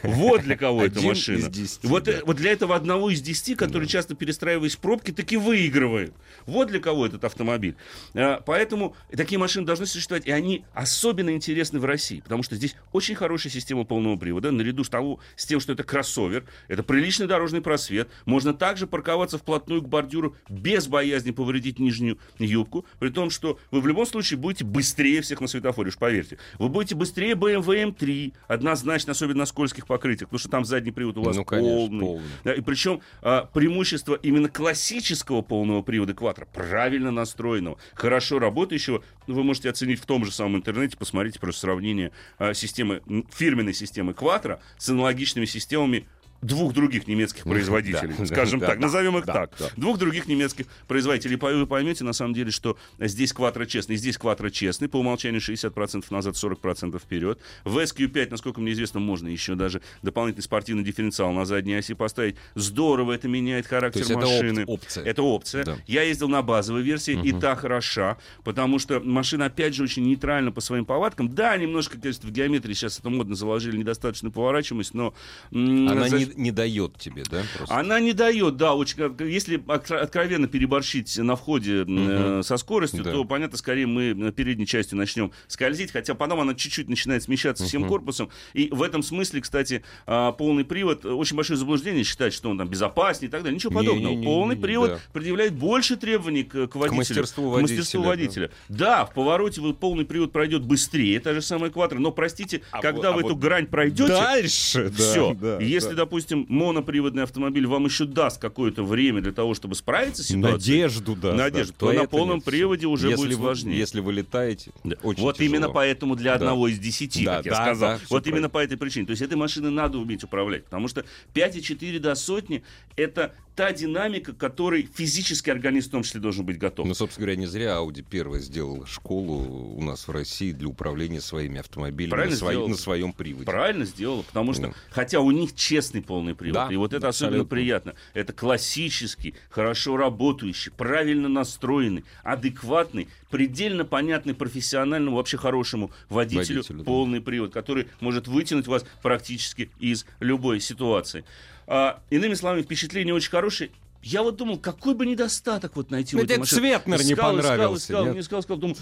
Вот 0.04 0.42
для 0.42 0.56
кого 0.56 0.86
эта 0.86 1.02
машина. 1.02 1.38
из 1.38 1.48
10, 1.50 1.84
Вот, 1.84 2.04
да. 2.06 2.14
э, 2.14 2.22
вот 2.26 2.38
для 2.38 2.52
этого 2.52 2.76
одного 2.76 3.10
из 3.10 3.22
10, 3.22 3.58
который 3.58 3.88
часто 3.88 4.16
перестраиваясь 4.16 4.76
в 4.76 4.80
пробки, 4.80 5.12
таки 5.12 5.38
выигрывает. 5.38 6.14
Вот 6.46 6.70
для 6.70 6.80
кого 6.80 7.06
этот 7.06 7.24
автомобиль. 7.24 7.76
А, 8.14 8.42
Поэтому 8.46 8.96
такие 9.12 9.38
машины 9.38 9.66
должны 9.66 9.86
существовать, 9.86 10.26
и 10.26 10.32
они 10.32 10.64
особенно 10.74 11.32
интересны 11.32 11.80
в 11.80 11.86
России, 11.86 12.22
потому 12.22 12.44
что 12.44 12.56
здесь 12.56 12.76
очень 12.94 13.16
хорошая 13.16 13.52
система 13.52 13.84
полного 13.84 14.16
привода, 14.18 14.52
наряду 14.52 14.84
с, 14.84 14.90
того, 14.90 15.20
с 15.36 15.46
тем, 15.46 15.60
что 15.60 15.74
это 15.74 15.84
кроссовер, 15.84 16.46
это 16.68 16.84
приличный 16.84 17.28
дорожный 17.28 17.62
просвет, 17.62 18.08
можно 18.26 18.54
также 18.54 18.88
парковаться 18.88 19.38
вплотную 19.38 19.82
к 19.82 19.90
бордюру 19.90 20.36
без 20.50 20.88
боязни 20.88 21.32
повредить 21.32 21.80
нижнюю 21.80 22.18
юбку, 22.40 22.86
при 23.00 23.10
том, 23.10 23.30
что 23.30 23.60
вы 23.72 23.82
в 23.82 23.88
любом 23.88 24.06
случае 24.06 24.40
будете 24.40 24.64
быстрее 24.64 25.22
всех 25.22 25.42
на 25.42 25.48
светофоре, 25.48 25.90
уж 25.90 25.98
поверьте. 26.06 26.38
Вы 26.60 26.70
будете 26.70 26.94
быстрее 26.96 27.34
BMW 27.34 27.92
M3, 27.96 28.34
однозначно, 28.48 29.12
особенно 29.12 29.40
на 29.40 29.46
скользких 29.46 29.88
покрытиях, 29.88 30.30
потому 30.30 30.40
что 30.40 30.50
там 30.50 30.64
задний 30.66 30.92
привод 30.92 31.18
у 31.18 31.24
вас 31.24 31.36
Ну, 31.36 31.44
конечно, 31.44 31.76
полный. 31.76 32.00
полный. 32.00 32.24
Да, 32.44 32.54
и 32.54 32.62
причем 32.62 33.02
а, 33.22 33.46
преимущество 33.46 34.16
именно 34.16 34.48
классического 34.50 35.42
полного 35.42 35.82
привода 35.82 36.14
Quattro, 36.14 36.48
правильно 36.54 37.12
настроенного, 37.12 37.78
хорошо 37.96 38.38
работающего, 38.40 39.04
вы 39.28 39.44
можете 39.44 39.70
оценить 39.70 40.00
в 40.00 40.06
том 40.06 40.26
же 40.26 40.32
самом 40.32 40.58
интернете, 40.58 40.96
посмотрите 40.98 41.40
просто 41.40 41.62
сравнение 41.62 42.12
а, 42.38 42.54
системы, 42.54 43.02
фирменной 43.34 43.74
системы 43.74 44.12
Quattro 44.12 44.60
с 44.78 44.90
аналогичными 44.90 45.46
системами 45.46 46.06
двух 46.46 46.74
других 46.74 47.08
немецких 47.08 47.44
производителей, 47.44 48.14
Да, 48.18 48.26
скажем 48.26 48.60
да, 48.60 48.68
так, 48.68 48.80
да, 48.80 48.86
назовем 48.86 49.18
их 49.18 49.26
да, 49.26 49.34
так. 49.34 49.52
да. 49.60 49.70
Двух 49.76 49.98
других 49.98 50.28
немецких 50.28 50.68
производителей. 50.88 51.36
Вы 51.38 51.66
поймете, 51.68 52.04
на 52.04 52.14
самом 52.14 52.34
деле, 52.34 52.52
что 52.52 52.78
здесь 53.00 53.34
Quattro 53.34 53.66
честный, 53.66 53.96
здесь 53.96 54.18
Quattro 54.18 54.50
честный, 54.50 54.88
по 54.88 54.98
умолчанию 54.98 55.42
60% 55.42 56.06
назад, 56.10 56.36
40% 56.36 57.00
вперед. 57.00 57.40
В 57.64 57.78
SQ5, 57.80 58.28
насколько 58.32 58.62
мне 58.62 58.74
известно, 58.74 59.00
можно 59.00 59.28
еще 59.28 59.56
даже 59.56 59.82
дополнительный 60.02 60.44
спортивный 60.44 60.84
дифференциал 60.84 61.32
на 61.34 61.46
задней 61.46 61.76
оси 61.76 61.94
поставить. 61.94 62.36
Здорово 62.56 63.14
это 63.14 63.28
меняет 63.28 63.68
характер 63.68 63.94
То 63.94 64.00
есть 64.00 64.12
это 64.12 64.20
машины. 64.20 64.64
оп- 64.64 64.70
опция. 64.82 65.04
Это 65.04 65.24
опция. 65.24 65.64
Да. 65.66 65.78
Я 65.88 66.04
ездил 66.04 66.28
на 66.30 66.42
базовой 66.42 66.82
версии, 66.84 67.20
и 67.24 67.32
та 67.32 67.56
хороша, 67.56 68.18
потому 68.44 68.80
что 68.80 69.00
машина, 69.00 69.46
опять 69.46 69.74
же, 69.74 69.84
очень 69.84 70.04
нейтральна 70.04 70.52
по 70.52 70.62
своим 70.62 70.86
повадкам. 70.86 71.30
Да, 71.34 71.56
немножко, 71.58 72.00
конечно, 72.00 72.28
в 72.30 72.32
геометрии 72.32 72.74
сейчас 72.74 73.00
это 73.00 73.10
модно 73.10 73.36
заложили 73.36 73.78
недостаточную 73.78 74.32
поворачиваемость, 74.32 74.94
но... 74.94 75.14
Она 75.52 76.08
за- 76.10 76.18
не, 76.20 76.26
не 76.38 76.52
дает 76.52 76.98
тебе, 76.98 77.24
да? 77.30 77.44
просто? 77.58 77.76
Она 77.76 78.00
не 78.00 78.14
дает, 78.14 78.58
да, 78.58 78.74
очень, 78.76 78.98
как- 78.98 79.22
если 79.22 79.58
откро- 79.60 79.98
откровенно 79.98 80.48
переборщить 80.48 81.18
на 81.18 81.36
входе 81.36 81.82
э, 81.82 81.86
Мгм. 81.86 82.44
со 82.44 82.58
скоростью, 82.58 83.04
Да. 83.04 83.12
то, 83.12 83.24
понятно, 83.26 83.58
скорее 83.58 83.88
мы 83.88 84.14
на 84.14 84.32
передней 84.32 84.66
частью 84.68 84.98
начнем 84.98 85.32
скользить, 85.48 85.92
хотя 85.92 86.14
потом 86.16 86.40
она 86.42 86.54
чуть-чуть 86.54 86.90
начинает 86.90 87.24
смещаться 87.24 87.64
всем 87.66 87.82
Мгм. 87.82 87.90
корпусом. 87.90 88.30
И 88.54 88.70
в 88.72 88.82
этом 88.84 89.04
смысле, 89.04 89.42
кстати, 89.42 89.84
а, 90.06 90.32
полный 90.32 90.66
привод, 90.66 91.06
э, 91.06 91.10
очень 91.10 91.36
большое 91.36 91.58
заблуждение 91.58 92.04
считать, 92.04 92.34
что 92.34 92.50
он 92.50 92.58
там 92.58 92.68
безопаснее 92.68 93.28
и 93.30 93.32
так 93.32 93.44
далее. 93.44 93.56
Ничего 93.56 93.74
подобного. 93.74 94.00
Не-не-не-не, 94.10 94.26
полный 94.26 94.56
привод 94.56 94.90
да. 94.92 95.00
предъявляет 95.14 95.54
больше 95.54 95.96
требований 95.96 96.44
к, 96.44 96.68
к 96.68 96.76
водителю. 96.76 96.98
мастерству 96.98 97.52
к 97.52 97.62
мастерству 97.62 98.02
водителя, 98.02 98.50
водителя. 98.50 98.52
Да, 98.70 99.06
в 99.06 99.14
повороте 99.14 99.62
вы- 99.62 99.74
полный 99.74 100.06
привод 100.06 100.32
пройдет 100.32 100.64
быстрее, 100.64 101.20
та 101.20 101.34
же 101.34 101.42
самая 101.42 101.70
квадро, 101.72 102.00
но, 102.00 102.12
простите, 102.12 102.62
А 102.72 102.82
когда 102.82 103.12
вот- 103.12 103.16
вы 103.16 103.22
а 103.22 103.26
эту 103.26 103.36
вот 103.36 103.40
грань 103.44 103.68
пройдете, 103.68 104.08
Дальше, 104.10 104.90
да, 104.90 105.04
все. 105.04 105.34
да, 105.34 105.60
Если, 105.60 105.90
да. 105.90 105.96
допустим, 105.98 106.15
моноприводный 106.50 107.24
автомобиль 107.24 107.68
вам 107.68 107.86
еще 107.86 108.06
даст 108.06 108.40
какое-то 108.40 108.84
время 108.84 109.22
для 109.22 109.32
того, 109.32 109.54
чтобы 109.54 109.76
справиться 109.76 110.24
с 110.24 110.28
ситуацией, 110.28 110.82
Надежду, 110.82 111.16
да. 111.16 111.34
Надежду, 111.34 111.74
да, 111.74 111.78
то 111.80 111.94
на 111.94 112.06
полном 112.08 112.36
нет. 112.38 112.46
приводе 112.46 112.88
уже 112.88 113.10
Если 113.10 113.22
будет 113.26 113.38
вы- 113.38 113.44
сложнее. 113.44 113.78
Если 113.78 114.00
вы 114.00 114.14
летаете, 114.14 114.72
Да. 114.84 114.96
очень 115.04 115.22
вот 115.22 115.38
тяжело. 115.38 115.50
именно 115.56 115.70
поэтому 115.70 116.16
для 116.16 116.32
Да. 116.32 116.36
одного 116.36 116.68
из 116.68 116.80
десяти, 116.80 117.26
Да, 117.26 117.38
как 117.38 117.46
я 117.46 117.52
да, 117.52 117.62
сказал. 117.66 117.90
да, 117.98 118.00
вот 118.10 118.28
именно 118.28 118.50
правильно. 118.50 118.50
по 118.50 118.58
этой 118.60 118.78
причине. 118.78 119.06
То 119.06 119.12
есть 119.12 119.22
этой 119.22 119.36
машиной 119.36 119.72
надо 119.72 119.98
уметь 119.98 120.24
управлять. 120.24 120.64
Потому 120.66 120.88
что 120.88 121.06
5,4 121.34 122.00
до 122.00 122.16
сотни 122.16 122.64
это 122.96 123.34
та 123.56 123.72
динамика, 123.72 124.34
к 124.34 124.38
которой 124.38 124.90
физический 124.94 125.50
организм 125.52 125.88
в 125.88 125.92
том 125.92 126.04
числе 126.04 126.20
должен 126.20 126.46
быть 126.46 126.58
готов. 126.58 126.86
Ну, 126.88 126.94
собственно 126.94 127.26
говоря, 127.26 127.40
не 127.40 127.46
зря 127.48 127.76
Audi 127.78 128.04
первая 128.08 128.42
сделала 128.42 128.86
школу 128.86 129.76
у 129.76 129.82
нас 129.82 130.08
в 130.08 130.12
России 130.12 130.52
для 130.52 130.68
управления 130.68 131.22
своими 131.22 131.60
автомобилями 131.60 132.12
Правильно 132.12 132.32
на, 132.36 132.38
свои- 132.38 132.68
на 132.68 132.76
своем 132.76 133.14
приводе. 133.14 133.46
Правильно 133.46 133.86
сделала, 133.86 134.24
потому 134.24 134.54
что, 134.54 134.68
Ну. 134.68 134.74
хотя 134.90 135.22
у 135.22 135.32
них 135.32 135.56
честный 135.56 136.02
полный 136.02 136.36
привод, 136.36 136.54
Да, 136.68 136.74
и 136.74 136.76
вот 136.76 136.94
это 136.94 137.08
особенно 137.08 137.30
абсолютно. 137.38 137.50
приятно. 137.56 137.94
Это 138.14 138.34
классический, 138.34 139.36
хорошо 139.50 139.96
работающий, 139.98 140.72
правильно 140.72 141.30
настроенный, 141.30 142.04
адекватный, 142.24 143.08
предельно 143.30 143.86
понятный 143.86 144.34
профессиональному, 144.34 145.16
вообще 145.18 145.38
хорошему 145.38 145.92
водителю, 146.10 146.58
Водителю, 146.58 146.80
да. 146.80 146.84
полный 146.84 147.22
привод, 147.22 147.54
который 147.54 147.88
может 148.02 148.28
вытянуть 148.28 148.68
вас 148.68 148.86
практически 149.02 149.70
из 149.80 150.06
любой 150.20 150.60
ситуации. 150.60 151.24
А, 151.68 152.00
иными 152.10 152.34
словами, 152.34 152.62
впечатление 152.62 153.14
очень 153.14 153.30
хорошее. 153.32 153.72
Я 154.04 154.22
вот 154.22 154.36
думал, 154.36 154.60
какой 154.60 154.94
бы 154.94 155.06
недостаток 155.06 155.76
вот 155.76 155.90
найти 155.90 156.16
Ну, 156.16 156.22
в 156.22 156.26
этой 156.26 156.34
тебе 156.34 156.40
машине. 156.42 156.60
цвет, 156.62 156.86
наверное, 156.88 157.06
не 157.08 157.14
Искал, 157.14 157.32
искал, 157.38 157.50
понравился, 157.50 157.86
искал, 157.86 158.06
нет? 158.06 158.14
не 158.14 158.20
искал, 158.22 158.40
искал, 158.42 158.58
думал, 158.58 158.78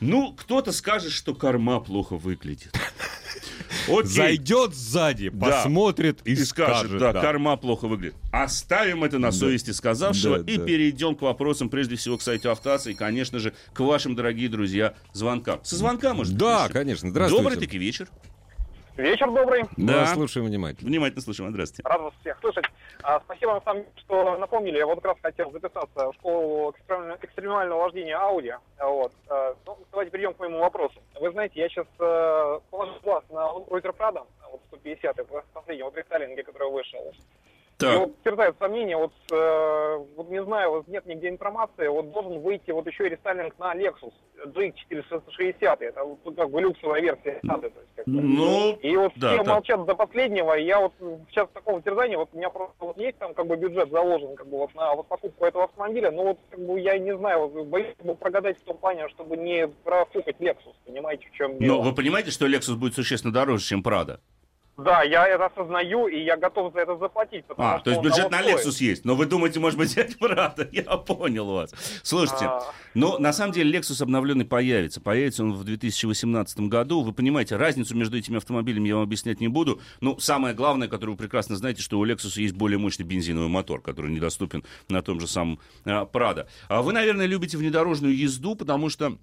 ну, 0.00 0.32
кто-то 0.34 0.72
скажет, 0.72 1.12
что 1.12 1.34
корма 1.34 1.80
плохо 1.80 2.16
выглядит. 2.16 2.74
Окей. 3.88 4.04
Зайдет 4.04 4.74
сзади, 4.74 5.30
Да. 5.32 5.62
посмотрит 5.62 6.18
и, 6.24 6.32
и 6.32 6.36
скажет, 6.44 6.90
скажет. 6.90 6.98
да, 6.98 7.12
корма 7.20 7.56
плохо 7.56 7.86
выглядит. 7.88 8.16
Оставим 8.32 9.04
это 9.04 9.18
на 9.18 9.30
совести 9.32 9.70
сказавшего 9.70 10.40
Да, 10.40 10.52
и 10.52 10.56
да. 10.58 10.64
перейдем 10.64 11.14
к 11.14 11.22
вопросам, 11.22 11.70
прежде 11.70 11.96
всего, 11.96 12.18
к 12.18 12.22
сайту 12.22 12.50
Автоаса 12.50 12.90
и, 12.90 12.94
конечно 12.94 13.38
же, 13.38 13.54
к 13.72 13.80
вашим, 13.80 14.14
дорогие 14.14 14.48
друзья, 14.48 14.94
звонкам. 15.12 15.60
Со 15.64 15.76
звонка, 15.76 16.14
может? 16.14 16.36
Да, 16.36 16.68
конечно. 16.68 17.08
Здравствуйте. 17.10 17.42
Добрый-таки 17.44 17.78
вечер. 17.78 18.08
Вечер 18.96 19.30
добрый. 19.30 19.62
Да. 19.76 20.00
Да. 20.00 20.06
слушаем 20.06 20.46
внимательно. 20.46 20.88
Внимательно 20.88 21.20
слушаем. 21.20 21.50
Здравствуйте. 21.50 21.86
Рад 21.86 22.00
вас 22.00 22.14
всех 22.20 22.38
слышать. 22.40 22.64
А, 23.02 23.20
спасибо, 23.20 23.60
деле, 23.60 23.86
что 23.96 24.38
напомнили. 24.38 24.78
Я 24.78 24.86
вот 24.86 24.96
как 24.96 25.12
раз 25.12 25.16
хотел 25.22 25.50
записаться 25.52 26.10
в 26.10 26.14
школу 26.14 26.70
экстремального, 26.70 27.18
экстремального 27.20 27.82
вождения 27.82 28.16
Audi. 28.16 28.56
Вот. 28.80 29.12
А, 29.28 29.54
ну, 29.66 29.78
давайте 29.90 30.10
перейдем 30.10 30.32
к 30.32 30.38
моему 30.40 30.60
вопросу. 30.60 30.98
Вы 31.20 31.30
знаете, 31.30 31.60
я 31.60 31.68
сейчас 31.68 31.86
э, 31.98 32.60
положил 32.70 32.94
глаз 33.02 33.24
на 33.28 33.40
Land 33.40 33.68
Cruiser 33.68 33.94
Prado, 33.94 34.26
вот 34.50 34.62
150 34.68 35.16
последний, 35.52 35.84
вот 35.84 35.96
рестайлинге, 35.96 36.42
который 36.42 36.70
вышел. 36.70 37.12
И 37.76 37.78
Так, 37.78 37.98
вот 37.98 38.22
терзают 38.24 38.56
сомнения, 38.58 38.96
вот, 38.96 39.12
э, 39.30 39.96
вот 40.16 40.30
не 40.30 40.42
знаю, 40.42 40.70
вот 40.70 40.88
нет 40.88 41.04
нигде 41.04 41.28
информации, 41.28 41.88
вот 41.88 42.10
должен 42.10 42.40
выйти 42.40 42.70
вот 42.70 42.86
еще 42.86 43.06
и 43.06 43.10
рестайлинг 43.10 43.58
на 43.58 43.74
Lexus 43.74 44.14
GX460, 44.46 45.76
это 45.80 46.04
вот 46.04 46.36
как 46.36 46.50
бы 46.50 46.60
люксовая 46.62 47.02
версия. 47.02 47.38
то 47.42 47.60
есть 47.62 47.74
как 47.96 48.06
бы. 48.06 48.20
ну, 48.22 48.78
И 48.82 48.96
вот 48.96 49.12
Да, 49.16 49.28
все 49.34 49.38
так. 49.38 49.46
молчат 49.46 49.84
до 49.84 49.94
последнего, 49.94 50.56
и 50.56 50.64
я 50.64 50.80
вот 50.80 50.92
сейчас 51.30 51.48
в 51.48 51.52
таком 51.52 51.82
терзании, 51.82 52.16
вот 52.16 52.30
у 52.32 52.36
меня 52.38 52.48
просто 52.48 52.76
вот 52.80 52.96
есть 52.96 53.18
там 53.18 53.34
как 53.34 53.46
бы 53.46 53.56
бюджет 53.56 53.90
заложен 53.90 54.36
как 54.36 54.46
бы 54.46 54.56
вот 54.56 54.74
на 54.74 54.94
вот 54.94 55.06
покупку 55.08 55.44
этого 55.44 55.64
автомобиля, 55.64 56.10
но 56.10 56.24
вот 56.24 56.38
как 56.50 56.60
бы 56.60 56.80
я 56.80 56.98
не 56.98 57.14
знаю, 57.16 57.46
вот, 57.48 57.66
боюсь 57.66 57.94
как 57.98 58.06
бы 58.06 58.14
прогадать 58.14 58.58
в 58.58 58.62
том 58.64 58.78
плане, 58.78 59.08
чтобы 59.10 59.36
не 59.36 59.68
профукать 59.68 60.36
Lexus, 60.40 60.74
понимаете, 60.86 61.28
в 61.30 61.32
чем 61.36 61.58
дело. 61.58 61.76
но 61.76 61.82
вы 61.82 61.94
понимаете, 61.94 62.30
что 62.30 62.46
Lexus 62.46 62.76
будет 62.76 62.94
существенно 62.94 63.34
дороже, 63.34 63.64
чем 63.64 63.82
Prado? 63.82 64.18
Да, 64.76 65.02
я 65.02 65.26
это 65.26 65.46
осознаю, 65.46 66.06
и 66.06 66.22
я 66.22 66.36
готов 66.36 66.74
за 66.74 66.80
это 66.80 66.98
заплатить, 66.98 67.44
А, 67.56 67.78
то 67.78 67.90
есть 67.90 68.02
бюджет 68.02 68.30
на 68.30 68.42
стоит. 68.42 68.60
Lexus 68.66 68.84
есть, 68.84 69.04
но 69.06 69.14
вы 69.14 69.24
думаете, 69.24 69.58
может 69.58 69.78
быть, 69.78 69.88
взять 69.92 70.16
Prado? 70.20 70.68
Я 70.70 70.98
понял 70.98 71.46
вас. 71.46 71.74
Слушайте, 72.02 72.44
А, 72.44 72.62
Но 72.92 73.18
на 73.18 73.32
самом 73.32 73.52
деле 73.54 73.78
Lexus 73.78 74.02
обновленный 74.02 74.44
появится. 74.44 75.00
Появится 75.00 75.44
он 75.44 75.54
в 75.54 75.64
2018 75.64 76.60
году. 76.60 77.02
Вы 77.02 77.14
понимаете, 77.14 77.56
разницу 77.56 77.96
между 77.96 78.18
этими 78.18 78.36
автомобилями 78.36 78.88
я 78.88 78.96
вам 78.96 79.04
объяснять 79.04 79.40
не 79.40 79.48
буду. 79.48 79.80
Но 80.02 80.18
самое 80.18 80.54
главное, 80.54 80.88
которое 80.88 81.12
вы 81.12 81.18
прекрасно 81.18 81.56
знаете, 81.56 81.80
что 81.80 81.98
у 81.98 82.04
Lexus 82.06 82.38
есть 82.38 82.54
более 82.54 82.78
мощный 82.78 83.04
бензиновый 83.04 83.48
мотор, 83.48 83.80
который 83.80 84.10
недоступен 84.10 84.62
на 84.90 85.00
том 85.00 85.20
же 85.20 85.26
самом 85.26 85.58
а, 85.86 86.04
Prado. 86.04 86.46
А 86.68 86.82
вы, 86.82 86.92
наверное, 86.92 87.24
любите 87.24 87.56
внедорожную 87.56 88.14
езду, 88.14 88.54
потому 88.54 88.90
что 88.90 89.16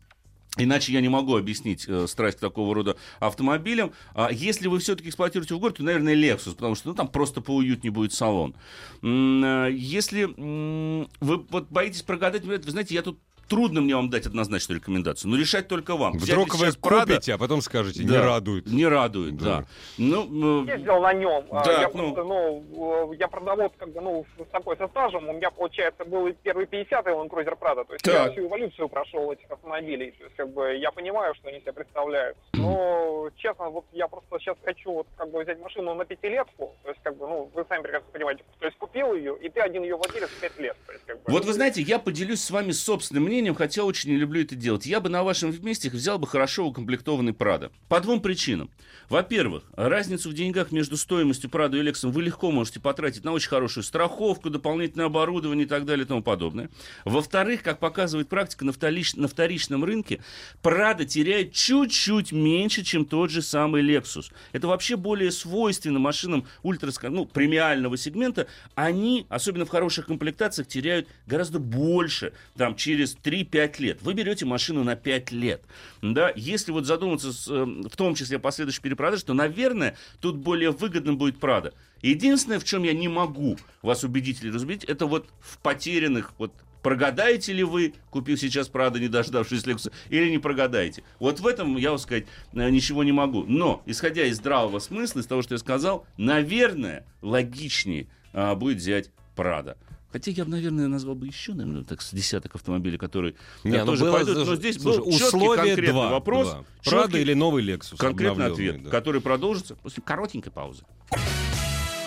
Иначе 0.58 0.94
я 0.94 1.02
не 1.02 1.10
могу 1.10 1.36
объяснить 1.36 1.86
э, 1.88 2.06
страсть 2.08 2.40
такого 2.40 2.76
рода 2.76 2.96
автомобилям. 3.20 3.92
А 4.14 4.32
если 4.32 4.68
вы 4.68 4.78
все-таки 4.80 5.10
эксплуатируете 5.10 5.56
в 5.56 5.60
городе, 5.60 5.78
то, 5.78 5.84
наверное, 5.84 6.16
Lexus, 6.16 6.54
потому 6.54 6.76
что 6.76 6.90
ну, 6.90 6.96
там 6.96 7.08
просто 7.08 7.42
поуютнее 7.42 7.92
будет 7.92 8.14
салон. 8.14 8.56
Э, 9.02 9.70
Если 9.72 10.24
м, 10.26 11.10
вы 11.22 11.38
вот 11.50 11.70
боитесь 11.72 12.04
прогадать, 12.04 12.46
вы 12.46 12.60
знаете, 12.60 12.94
я 12.94 13.02
тут 13.02 13.20
трудно 13.48 13.82
мне 13.82 13.96
вам 13.96 14.10
дать 14.10 14.26
однозначную 14.26 14.80
рекомендацию, 14.80 15.30
но 15.32 15.38
решать 15.38 15.68
только 15.68 15.96
вам. 15.96 16.14
Вдруг 16.18 16.56
вы 16.56 16.72
купите, 16.74 17.34
а 17.34 17.38
потом 17.38 17.62
скажете, 17.62 18.04
не 18.04 18.10
Да. 18.10 18.24
радует. 18.24 18.68
Не 18.68 18.86
радует, 18.88 19.38
да. 19.38 19.44
Да. 19.60 19.66
Ну, 19.98 20.66
э, 20.68 20.72
ездил 20.78 21.02
на 21.02 21.14
нем. 21.14 21.46
А, 21.52 21.64
Да, 21.64 21.82
я 21.82 21.90
ну. 21.94 22.14
просто, 22.14 22.24
ну, 22.24 23.12
э, 23.14 23.16
я 23.20 23.28
продавец, 23.28 23.72
как 23.78 23.92
бы, 23.92 24.02
ну, 24.02 24.26
с 24.40 24.52
такой 24.52 24.78
со 24.78 24.88
стажем. 24.88 25.28
У 25.30 25.34
меня, 25.34 25.52
получается, 25.52 26.06
был 26.06 26.32
первый 26.44 26.66
50-й 26.66 27.12
Land 27.12 27.30
Cruiser 27.30 27.58
Prado. 27.60 27.86
То 27.86 27.94
есть 27.94 28.06
я 28.08 28.14
Так. 28.26 28.32
всю 28.34 28.48
эволюцию 28.48 28.90
прошел 28.90 29.32
этих 29.32 29.50
автомобилей. 29.52 30.12
То 30.12 30.24
есть, 30.24 30.36
как 30.36 30.50
бы, 30.54 30.76
я 30.76 30.92
понимаю, 30.92 31.34
что 31.36 31.50
они 31.50 31.60
себя 31.62 31.74
представляют. 31.74 32.38
Но, 32.54 33.30
честно, 33.38 33.70
вот 33.70 33.86
я 33.94 34.08
просто 34.08 34.40
сейчас 34.40 34.58
хочу 34.64 34.92
вот, 34.92 35.08
как 35.18 35.30
бы, 35.32 35.44
взять 35.44 35.60
машину 35.62 35.94
на 35.94 36.06
пятилетку. 36.06 36.74
То 36.84 36.90
есть, 36.90 37.02
как 37.04 37.18
бы, 37.18 37.28
ну, 37.28 37.50
вы 37.54 37.66
сами 37.70 37.82
прекрасно 37.84 38.10
понимаете. 38.12 38.44
То 38.60 38.66
есть, 38.66 38.78
купил 38.78 39.14
ее, 39.14 39.38
и 39.42 39.50
ты 39.50 39.60
один 39.60 39.84
ее 39.84 39.96
владелец 39.96 40.30
пять 40.42 40.58
лет. 40.60 40.76
То 40.88 40.94
есть, 40.94 41.06
как 41.06 41.18
бы, 41.24 41.32
Вот 41.32 41.46
вы 41.46 41.54
знаете, 41.54 41.82
я 41.82 42.00
поделюсь 42.00 42.42
с 42.44 42.52
вами 42.52 42.72
собственным 42.72 43.28
мнением, 43.34 43.56
хотя 43.56 43.84
очень 43.84 44.12
не 44.12 44.18
люблю 44.18 44.42
это 44.42 44.56
делать. 44.56 44.86
Я 44.86 45.00
бы 45.00 45.10
на 45.10 45.24
вашем 45.24 45.54
месте 45.66 45.90
взял 45.90 46.20
бы 46.20 46.28
хорошо 46.28 46.68
укомплектованный 46.68 47.34
Прада. 47.34 47.72
По 47.90 48.00
двум 48.00 48.22
причинам. 48.22 48.70
Во-первых, 49.10 49.64
разницу 49.76 50.30
в 50.30 50.34
деньгах 50.34 50.72
между 50.72 50.98
стоимостью 50.98 51.50
Прада 51.50 51.78
и 51.78 51.82
Лексом 51.82 52.12
вы 52.12 52.22
легко 52.22 52.52
можете 52.52 52.80
потратить 52.80 53.24
на 53.24 53.32
очень 53.32 53.50
хорошую 53.50 53.84
страховку, 53.84 54.52
дополнительное 54.52 55.08
оборудование 55.08 55.66
и 55.66 55.68
так 55.68 55.86
далее 55.86 56.06
и 56.06 56.08
тому 56.08 56.22
подобное. 56.22 56.70
Во-вторых, 57.06 57.64
как 57.64 57.80
показывает 57.80 58.30
практика, 58.30 58.66
на, 58.66 58.70
вторич- 58.70 59.20
на 59.20 59.28
вторичном 59.28 59.84
рынке 59.84 60.20
Прада 60.62 61.06
теряет 61.06 61.54
чуть-чуть 61.54 62.32
меньше, 62.32 62.84
чем 62.84 63.06
тот 63.06 63.32
же 63.32 63.42
самый 63.42 63.84
Lexus. 63.84 64.32
Это 64.52 64.68
вообще 64.68 64.96
более 64.96 65.32
свойственно 65.32 65.98
машинам 65.98 66.46
ультра, 66.62 66.92
ну, 67.10 67.26
премиального 67.26 67.98
сегмента. 67.98 68.48
Они, 68.76 69.26
особенно 69.30 69.66
в 69.66 69.70
хороших 69.70 70.06
комплектациях, 70.06 70.68
теряют 70.68 71.08
гораздо 71.26 71.58
больше, 71.58 72.34
там, 72.56 72.76
через 72.76 73.16
3-5 73.24 73.82
лет. 73.82 74.02
Вы 74.02 74.14
берете 74.14 74.46
машину 74.46 74.84
на 74.84 74.96
5 74.96 75.32
лет. 75.32 75.64
Да? 76.02 76.32
Если 76.36 76.72
вот 76.72 76.86
задуматься, 76.86 77.32
с, 77.32 77.48
э, 77.48 77.66
в 77.66 77.96
том 77.96 78.16
числе 78.16 78.38
о 78.38 78.40
последующей 78.40 78.82
перепродаже, 78.82 79.24
то, 79.26 79.34
наверное, 79.34 79.96
тут 80.20 80.38
более 80.38 80.72
выгодным 80.72 81.18
будет 81.18 81.40
Прада. 81.40 81.74
Единственное, 82.02 82.60
в 82.60 82.64
чем 82.64 82.84
я 82.84 82.94
не 82.94 83.08
могу 83.08 83.58
вас 83.82 84.04
убедить 84.04 84.44
или 84.44 84.52
разубедить, 84.52 84.84
это 84.84 85.06
вот 85.06 85.30
в 85.40 85.58
потерянных 85.60 86.34
вот 86.38 86.54
прогадаете 86.84 87.54
ли 87.54 87.64
вы, 87.64 87.94
купив 88.12 88.40
сейчас 88.40 88.68
Прада, 88.68 89.00
не 89.00 89.08
дождавшись 89.08 89.64
Lexus, 89.64 89.92
или 90.10 90.30
не 90.30 90.38
прогадаете. 90.38 91.04
Вот 91.18 91.40
в 91.40 91.48
этом 91.48 91.78
я 91.78 91.92
вам 91.92 92.00
сказать 92.00 92.26
э, 92.54 92.70
ничего 92.70 93.04
не 93.04 93.14
могу. 93.14 93.46
Но, 93.46 93.82
исходя 93.86 94.26
из 94.26 94.38
здравого 94.38 94.80
смысла, 94.80 95.22
из 95.22 95.26
того, 95.26 95.42
что 95.42 95.56
я 95.56 95.60
сказал, 95.60 96.06
наверное, 96.18 97.06
логичнее 97.22 98.08
а, 98.34 98.56
будет 98.56 98.78
взять 98.78 99.10
Прада. 99.36 99.78
Хотя 100.14 100.30
я 100.30 100.46
бы, 100.46 100.52
наверное, 100.52 100.88
назвал 100.88 101.16
бы 101.16 101.26
еще, 101.26 101.56
наверное, 101.56 101.84
так, 101.84 102.00
с 102.04 102.12
десяток 102.12 102.54
автомобилей, 102.54 103.00
которые 103.00 103.34
Не, 103.64 103.80
ну 103.80 103.88
тоже 103.88 104.04
было 104.04 104.14
пойдут. 104.14 104.46
Но 104.46 104.56
здесь 104.56 104.80
слушай, 104.80 105.00
был 105.00 105.08
условие 105.10 105.56
конкретный 105.56 105.92
два, 105.92 106.10
вопрос. 106.12 106.50
два. 106.52 106.66
четкий, 106.82 106.90
Прада 106.92 107.18
или 107.18 107.34
новый 107.34 107.66
Lexus? 107.66 107.98
конкретный 107.98 108.46
ответ, 108.46 108.84
да. 108.84 108.92
который 108.92 109.22
продолжится 109.22 109.76
после 109.76 110.04
коротенькой 110.04 110.52
паузы. 110.52 110.84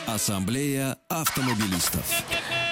Ассамблея 0.07 0.99
автомобилистов. 1.09 2.07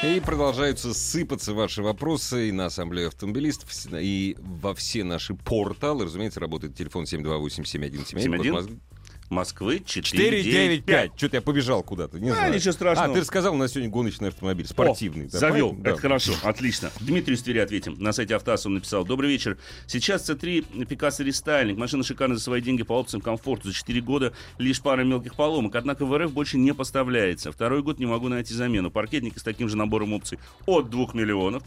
И 0.04 0.20
продолжаются 0.20 0.94
сыпаться 0.94 1.52
ваши 1.52 1.82
вопросы 1.82 2.50
и 2.50 2.52
на 2.52 2.66
Ассамблею 2.66 3.08
автомобилистов, 3.08 3.70
и 3.90 4.36
во 4.38 4.72
все 4.76 5.02
наши 5.02 5.34
порталы. 5.34 6.04
Разумеется, 6.04 6.38
работает 6.38 6.76
телефон 6.76 7.04
728-7171. 7.04 8.78
71. 9.24 9.30
код 9.30 9.30
Москвы. 9.30 9.74
Москвы 9.74 9.82
495. 9.86 10.84
495. 10.84 11.12
Что-то 11.16 11.36
я 11.36 11.42
побежал 11.42 11.82
куда-то, 11.82 12.18
не 12.18 12.30
А, 12.30 12.34
знаю. 12.34 12.54
ничего 12.54 12.72
страшного. 12.72 13.10
А, 13.10 13.14
ты 13.14 13.20
же 13.20 13.26
сказал, 13.26 13.54
у 13.54 13.56
нас 13.56 13.72
сегодня 13.72 13.90
гоночный 13.90 14.28
автомобиль, 14.28 14.66
спортивный. 14.66 15.26
О, 15.26 15.30
да, 15.30 15.38
завел. 15.38 15.68
правильно? 15.70 15.84
Да. 15.84 15.90
Это 15.90 16.00
хорошо. 16.00 16.32
Отлично. 16.42 16.90
Дмитрию 17.00 17.38
Твери 17.38 17.58
ответим. 17.58 17.96
На 17.98 18.12
сайте 18.12 18.34
Автоаса 18.36 18.68
он 18.68 18.74
написал. 18.74 19.04
Добрый 19.04 19.30
вечер. 19.30 19.58
Сейчас 19.86 20.28
C3 20.28 20.86
Пикассо 20.86 21.22
рестайлинг. 21.22 21.78
Машина 21.78 22.02
шикарная 22.04 22.36
за 22.36 22.42
свои 22.42 22.60
деньги 22.60 22.82
по 22.82 22.94
опциям 22.94 23.20
комфорту. 23.20 23.68
За 23.68 23.74
4 23.74 24.00
года 24.00 24.32
лишь 24.58 24.80
пара 24.80 25.02
мелких 25.04 25.34
поломок. 25.34 25.74
Однако 25.76 26.04
в 26.06 26.16
РФ 26.16 26.32
больше 26.32 26.58
не 26.58 26.72
поставляется. 26.74 27.52
Второй 27.52 27.82
год 27.82 27.98
не 27.98 28.06
могу 28.06 28.28
найти 28.28 28.54
замену. 28.54 28.90
Паркетники 28.90 29.38
с 29.38 29.42
таким 29.42 29.68
же 29.68 29.76
набором 29.76 30.12
опций 30.12 30.38
от 30.66 30.90
2 30.90 31.08
миллионов. 31.14 31.62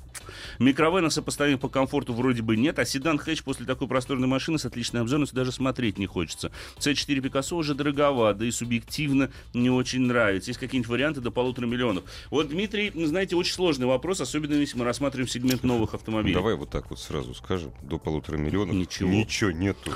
Микровена 0.60 1.10
сопоставим 1.10 1.60
по 1.60 1.70
комфорту 1.70 2.14
вроде 2.14 2.42
бы 2.42 2.58
нет. 2.58 2.80
А 2.80 2.86
седан 2.86 3.18
хэтч 3.18 3.44
после 3.44 3.66
такой 3.66 3.88
просторной 3.88 4.28
машины 4.28 4.58
с 4.60 4.66
отличной 4.66 5.02
обзорностью 5.02 5.36
даже 5.36 5.52
смотреть 5.52 5.98
не 5.98 6.06
хочется. 6.06 6.52
C4 6.80 7.22
Пикассо 7.22 7.47
уже 7.56 7.74
дороговато, 7.74 8.40
да 8.40 8.46
и 8.46 8.52
субъективно 8.52 9.30
не 9.54 9.70
очень 9.70 10.02
нравится. 10.02 10.50
Есть 10.50 10.60
какие-нибудь 10.60 10.90
варианты 10.90 11.22
до 11.22 11.32
полутора 11.32 11.66
миллионов. 11.66 12.04
Вот, 12.30 12.50
Дмитрий, 12.50 12.92
знаете, 13.06 13.36
очень 13.36 13.54
сложный 13.54 13.88
вопрос, 13.88 14.22
особенно 14.22 14.54
если 14.54 14.78
мы 14.78 14.86
рассматриваем 14.86 15.28
сегмент 15.28 15.64
новых 15.64 15.94
автомобилей. 15.94 16.34
Давай 16.34 16.56
вот 16.56 16.70
так 16.70 16.90
вот 16.90 17.00
сразу 17.00 17.34
скажем. 17.34 17.72
До 17.82 17.98
полутора 17.98 18.38
миллионов. 18.38 18.76
Ничего. 18.76 19.10
Ничего 19.10 19.52
нету. 19.52 19.92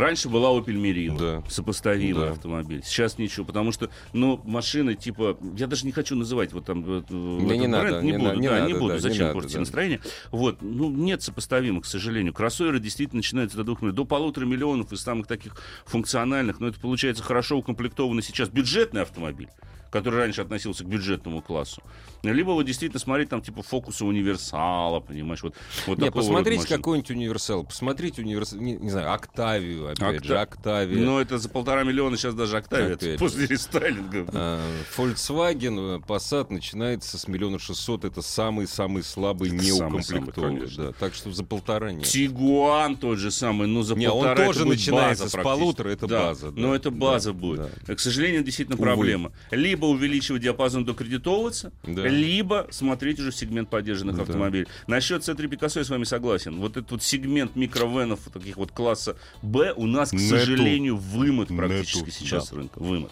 Раньше 0.00 0.28
была 0.28 0.50
Opel 0.50 0.74
Meriva, 0.80 1.18
Да. 1.18 1.50
сопоставимый 1.50 2.26
Да. 2.26 2.32
автомобиль. 2.32 2.82
Сейчас 2.84 3.18
ничего, 3.18 3.44
потому 3.44 3.72
что, 3.72 3.90
ну, 4.12 4.40
машины 4.44 4.94
типа, 4.94 5.36
я 5.56 5.66
даже 5.66 5.84
не 5.86 5.92
хочу 5.92 6.16
называть 6.16 6.52
вот 6.52 6.64
там 6.64 6.82
вот, 6.82 7.06
э, 7.10 7.14
Не, 7.14 7.44
этот 7.44 7.56
не 7.58 7.66
надо, 7.66 7.88
бренд, 7.88 8.02
не, 8.04 8.10
не 8.12 8.18
буду, 8.18 8.28
на- 8.30 8.36
не 8.36 8.48
да, 8.48 8.54
надо, 8.60 8.66
не 8.66 8.72
буду. 8.74 8.88
да, 8.88 8.94
не 8.94 9.00
Зачем 9.00 9.22
надо, 9.26 9.34
портить 9.34 9.52
да. 9.54 9.60
настроение? 9.60 10.00
Вот, 10.30 10.62
ну, 10.62 10.90
нет 10.90 11.22
сопоставимых, 11.22 11.84
к 11.84 11.86
сожалению. 11.86 12.32
Кроссоверы 12.32 12.80
действительно 12.80 13.18
начинаются 13.18 13.56
до 13.58 13.64
двух 13.64 13.80
миллионов, 13.82 13.96
до 13.96 14.04
полутора 14.06 14.46
миллионов 14.46 14.92
из 14.92 15.00
самых 15.02 15.26
таких 15.26 15.56
функциональных, 15.84 16.58
но 16.60 16.68
это 16.68 16.80
получается 16.80 17.22
хорошо 17.22 17.58
укомплектованный 17.58 18.22
сейчас 18.22 18.48
бюджетный 18.48 19.02
автомобиль 19.02 19.48
который 19.92 20.20
раньше 20.20 20.40
относился 20.40 20.82
к 20.82 20.88
бюджетному 20.88 21.42
классу. 21.42 21.82
Либо 22.24 22.50
вот 22.50 22.64
действительно 22.64 22.98
смотреть 22.98 23.28
там 23.28 23.42
типа 23.42 23.62
фокуса 23.62 24.04
универсала, 24.04 25.00
понимаешь, 25.00 25.42
вот, 25.42 25.54
вот 25.86 25.98
Не, 25.98 26.10
посмотрите 26.10 26.66
какой-нибудь 26.66 27.10
универсал. 27.10 27.62
Посмотрите 27.64 28.22
универсал, 28.22 28.58
не, 28.58 28.72
не 28.74 28.90
знаю, 28.90 29.12
Октавию, 29.12 29.88
опять 29.92 30.22
Окта- 30.22 30.24
же, 30.26 30.38
Октавия. 30.38 31.04
Но 31.04 31.20
это 31.20 31.38
за 31.38 31.48
полтора 31.48 31.84
миллиона 31.84 32.16
сейчас 32.16 32.34
даже 32.34 32.56
Октавия 32.56 32.94
Опять 32.94 33.18
после 33.20 33.46
рестайлинга. 33.46 34.26
А, 34.32 34.60
Volkswagen, 34.96 35.96
э, 35.96 36.00
Passat 36.06 36.46
начинается 36.52 37.18
с 37.18 37.28
миллиона 37.28 37.58
шестьсот. 37.58 38.04
Это 38.04 38.22
самый-самый 38.22 39.02
слабый 39.02 39.50
неукомплектованный. 39.50 40.68
да. 40.76 40.92
Так 40.98 41.14
что 41.14 41.30
за 41.32 41.44
полтора 41.44 41.92
нет. 41.92 42.06
Тигуан 42.06 42.96
тот 42.96 43.18
же 43.18 43.30
самый, 43.30 43.66
но 43.68 43.82
за 43.82 43.94
Не, 43.94 44.06
он 44.08 44.24
полтора 44.24 44.46
тоже 44.46 44.58
это 44.60 44.66
будет 44.68 44.78
начинается 44.78 45.28
с 45.28 45.32
полутора, 45.32 45.88
это 45.90 46.06
Да, 46.06 46.22
база, 46.28 46.50
да. 46.50 46.60
Но 46.60 46.74
это 46.74 46.90
база 46.90 47.32
Да, 47.32 47.38
будет. 47.38 47.70
да. 47.86 47.94
К 47.94 48.00
сожалению, 48.00 48.42
действительно 48.42 48.76
Увы. 48.76 48.84
проблема. 48.86 49.32
Либо 49.50 49.81
увеличивать 49.86 50.42
диапазон 50.42 50.84
докредитовываться, 50.84 51.72
Да. 51.84 52.06
либо 52.06 52.66
смотреть 52.70 53.18
уже 53.20 53.32
сегмент 53.32 53.68
поддержанных 53.70 54.16
Да. 54.16 54.22
автомобилей. 54.22 54.66
Насчет 54.86 55.22
C3 55.22 55.48
Picasso 55.48 55.78
я 55.78 55.84
с 55.84 55.90
вами 55.90 56.04
согласен. 56.04 56.56
Вот 56.60 56.76
этот 56.76 56.90
вот 56.90 57.02
сегмент 57.02 57.56
микровенов, 57.56 58.20
таких 58.32 58.56
вот 58.56 58.72
класса 58.72 59.16
Б, 59.42 59.72
у 59.76 59.86
нас, 59.86 60.10
к 60.10 60.14
Нету. 60.14 60.38
сожалению, 60.38 60.96
вымыт 60.96 61.48
практически 61.48 61.98
Нету, 62.06 62.10
сейчас 62.12 62.44
да. 62.44 62.50
с 62.50 62.52
рынка. 62.52 62.78
Вымыт. 62.80 63.10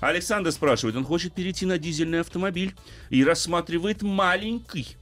Александр 0.00 0.52
спрашивает, 0.52 0.96
он 0.96 1.04
хочет 1.04 1.32
перейти 1.34 1.66
на 1.66 1.78
дизельный 1.78 2.20
автомобиль 2.20 2.74
и 3.10 3.24
рассматривает 3.24 4.02
маленький. 4.02 4.96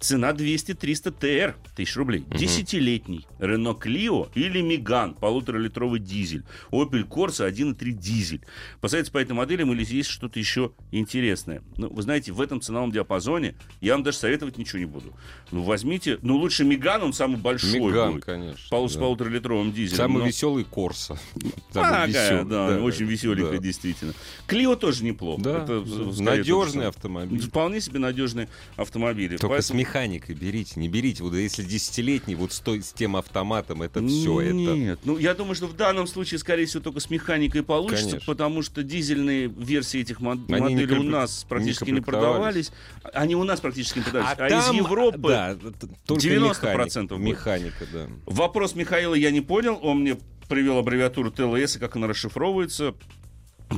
Цена 0.00 0.32
200-300 0.32 1.10
ТР, 1.12 1.56
тысяч 1.76 1.96
рублей. 1.96 2.24
Десятилетний. 2.30 3.26
Рено 3.38 3.74
Клио 3.74 4.28
или 4.34 4.60
Меган, 4.60 5.14
полуторалитровый 5.14 6.00
дизель. 6.00 6.44
Opel 6.70 7.06
Corsa 7.08 7.48
1.3 7.50 7.90
дизель. 7.92 8.40
Посоветуйте 8.80 9.12
по 9.12 9.18
этой 9.18 9.32
моделям 9.32 9.72
или 9.72 9.84
есть 9.84 10.10
что-то 10.10 10.38
еще 10.38 10.72
интересное. 10.92 11.62
Ну, 11.76 11.88
вы 11.92 12.02
знаете, 12.02 12.32
в 12.32 12.40
этом 12.40 12.60
ценовом 12.60 12.90
диапазоне 12.92 13.54
я 13.80 13.94
вам 13.94 14.02
даже 14.02 14.18
советовать 14.18 14.58
ничего 14.58 14.78
не 14.78 14.86
буду. 14.86 15.14
Ну, 15.50 15.62
возьмите, 15.62 16.18
ну, 16.22 16.36
лучше 16.36 16.64
Меган, 16.64 17.02
он 17.02 17.12
самый 17.12 17.36
большой 17.38 17.80
Меган, 17.80 18.12
будет. 18.14 18.24
конечно. 18.24 18.64
Пол- 18.70 18.88
С 18.88 18.94
да. 18.94 19.00
полуторалитровым 19.00 19.72
дизелем. 19.72 19.96
Самый 19.96 20.18
Но- 20.20 20.26
веселый 20.26 20.64
Корса. 20.64 21.18
Ага, 21.74 22.44
да, 22.44 22.78
очень 22.82 23.06
веселенькая, 23.06 23.58
действительно. 23.58 24.12
Клио 24.46 24.76
тоже 24.76 25.04
неплохо. 25.04 25.42
Да, 25.42 25.62
Это, 25.64 25.80
да. 25.80 26.22
надежный 26.22 26.86
автомобиль. 26.88 27.40
Вполне 27.40 27.80
себе 27.80 27.98
надежные 27.98 28.48
автомобили. 28.76 29.36
Только 29.36 29.48
Поэтому- 29.56 29.78
механикой 29.84 30.34
берите, 30.34 30.80
не 30.80 30.88
берите. 30.88 31.22
Вот 31.22 31.34
если 31.34 31.62
десятилетний, 31.62 32.34
вот 32.34 32.52
с, 32.52 32.60
той- 32.60 32.82
с 32.82 32.92
тем 32.92 33.16
автоматом, 33.16 33.82
это 33.82 34.04
все. 34.06 34.40
Это... 34.40 34.52
Нет, 34.54 34.98
ну 35.04 35.18
я 35.18 35.34
думаю, 35.34 35.54
что 35.54 35.66
в 35.66 35.76
данном 35.76 36.06
случае, 36.06 36.38
скорее 36.38 36.66
всего, 36.66 36.82
только 36.82 37.00
с 37.00 37.10
механикой 37.10 37.62
получится, 37.62 38.04
Конечно. 38.06 38.26
потому 38.26 38.62
что 38.62 38.82
дизельные 38.82 39.48
версии 39.48 40.00
этих 40.00 40.20
мод- 40.20 40.40
Они 40.52 40.60
моделей 40.74 40.94
у 40.98 41.02
комплек- 41.02 41.10
нас 41.10 41.46
практически 41.48 41.84
не 41.90 41.92
не, 41.92 42.00
продавались. 42.00 42.72
Они 43.12 43.36
у 43.36 43.44
нас 43.44 43.60
практически 43.60 43.98
не 43.98 44.04
продавались. 44.04 44.38
А, 44.38 44.48
там, 44.48 44.74
из 44.74 44.78
Европы 44.78 45.28
да, 45.28 45.54
т- 45.54 45.88
только 46.06 46.22
90% 46.22 46.38
механика, 46.48 47.14
будет. 47.16 47.20
механика, 47.28 47.86
да. 47.92 48.06
Вопрос 48.26 48.74
Михаила 48.74 49.14
я 49.14 49.30
не 49.30 49.40
понял. 49.40 49.78
Он 49.82 50.00
мне 50.00 50.16
привел 50.48 50.78
аббревиатуру 50.78 51.30
ТЛС 51.30 51.76
и 51.76 51.78
как 51.78 51.96
она 51.96 52.06
расшифровывается. 52.06 52.94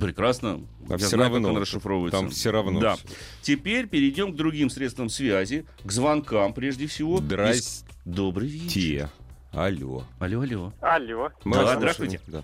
Прекрасно. 0.01 0.61
А 0.89 0.93
Я 0.93 0.99
знаю, 0.99 1.31
равно. 1.31 1.41
как 1.49 1.51
она 1.53 1.61
расшифровывается. 1.61 2.21
Там 2.21 2.31
всё 2.31 2.53
равно 2.53 2.81
Да. 2.81 2.97
всё. 2.97 3.07
Теперь 3.43 3.87
перейдем 3.87 4.33
к 4.33 4.37
другим 4.37 4.71
средствам 4.71 5.09
связи, 5.09 5.65
к 5.85 5.91
звонкам 5.93 6.53
прежде 6.55 6.87
всего. 6.87 7.19
Здрасте. 7.19 7.85
Добрый 8.05 8.49
вечер. 8.49 9.09
Алло. 9.53 10.05
Алло, 10.19 10.41
алло. 10.43 10.73
Алло. 10.81 11.31
Мы 11.45 11.57
Да, 11.57 11.77
здравствуйте. 11.77 12.21
Да. 12.27 12.43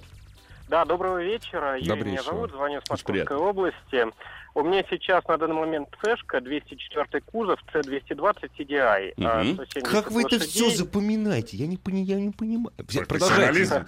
Да, 0.69 0.85
доброго 0.87 1.23
вечера. 1.23 1.79
Юрий 1.79 2.03
меня 2.05 2.23
зовут, 2.23 2.51
звоню 2.53 2.81
с 2.83 2.89
Московской 2.89 3.37
области. 3.37 4.07
У 4.55 4.63
меня 4.63 4.83
сейчас 4.91 5.27
на 5.29 5.37
данный 5.39 5.55
момент 5.55 5.89
цешка, 6.03 6.41
204 6.41 7.21
кузов, 7.23 7.59
C220 7.73 8.51
CDI. 8.59 9.13
170 9.17 9.83
Как 9.83 10.11
вы 10.11 10.23
это 10.23 10.39
все 10.39 10.65
лошадей. 10.65 10.77
запоминаете? 10.77 11.57
Я 11.57 11.67
не, 11.67 11.77
пони- 11.79 12.03
я 12.05 12.19
не 12.21 12.31
понимаю. 12.31 12.73
Продолжайте. 13.09 13.87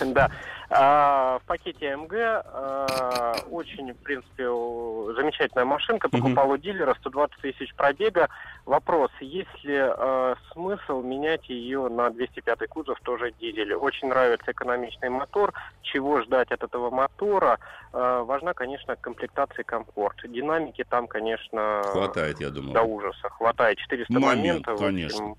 Да. 0.00 0.30
А, 0.68 1.38
в 1.38 1.46
пакете 1.46 1.96
МГ 1.96 2.12
а, 2.14 3.34
очень, 3.50 3.92
в 3.92 3.96
принципе, 3.98 4.44
замечательная 5.14 5.64
машинка. 5.64 6.08
Покупал 6.08 6.50
у 6.50 6.56
дилера 6.56 6.94
120 7.00 7.40
тысяч 7.40 7.72
пробега. 7.74 8.28
Вопрос, 8.64 9.10
есть 9.20 9.62
ли 9.64 9.76
а, 9.78 10.34
смысл 10.52 11.02
менять 11.02 11.48
ее 11.48 11.88
на 11.88 12.10
205 12.10 12.68
кузов, 12.68 12.98
тоже 13.04 13.32
дизель? 13.40 13.74
Очень 13.74 14.08
нравится 14.08 14.50
экономичный 14.50 15.08
мотор. 15.08 15.52
Чего 15.82 16.22
ждать 16.22 16.50
от 16.50 16.64
этого 16.64 16.90
мотора? 16.90 17.58
А, 17.92 18.24
важна, 18.24 18.52
конечно, 18.52 18.96
комплектация 18.96 19.62
и 19.62 19.64
комфорт. 19.64 20.16
Динамики 20.24 20.84
там, 20.88 21.06
конечно, 21.06 21.82
Хватает, 21.92 22.40
я 22.40 22.50
думаю. 22.50 22.74
до 22.74 22.82
ужаса. 22.82 23.28
Хватает 23.30 23.78
400 23.78 24.12
Момент, 24.12 24.66
моментов. 24.66 24.80
конечно. 24.80 25.22
М, 25.22 25.36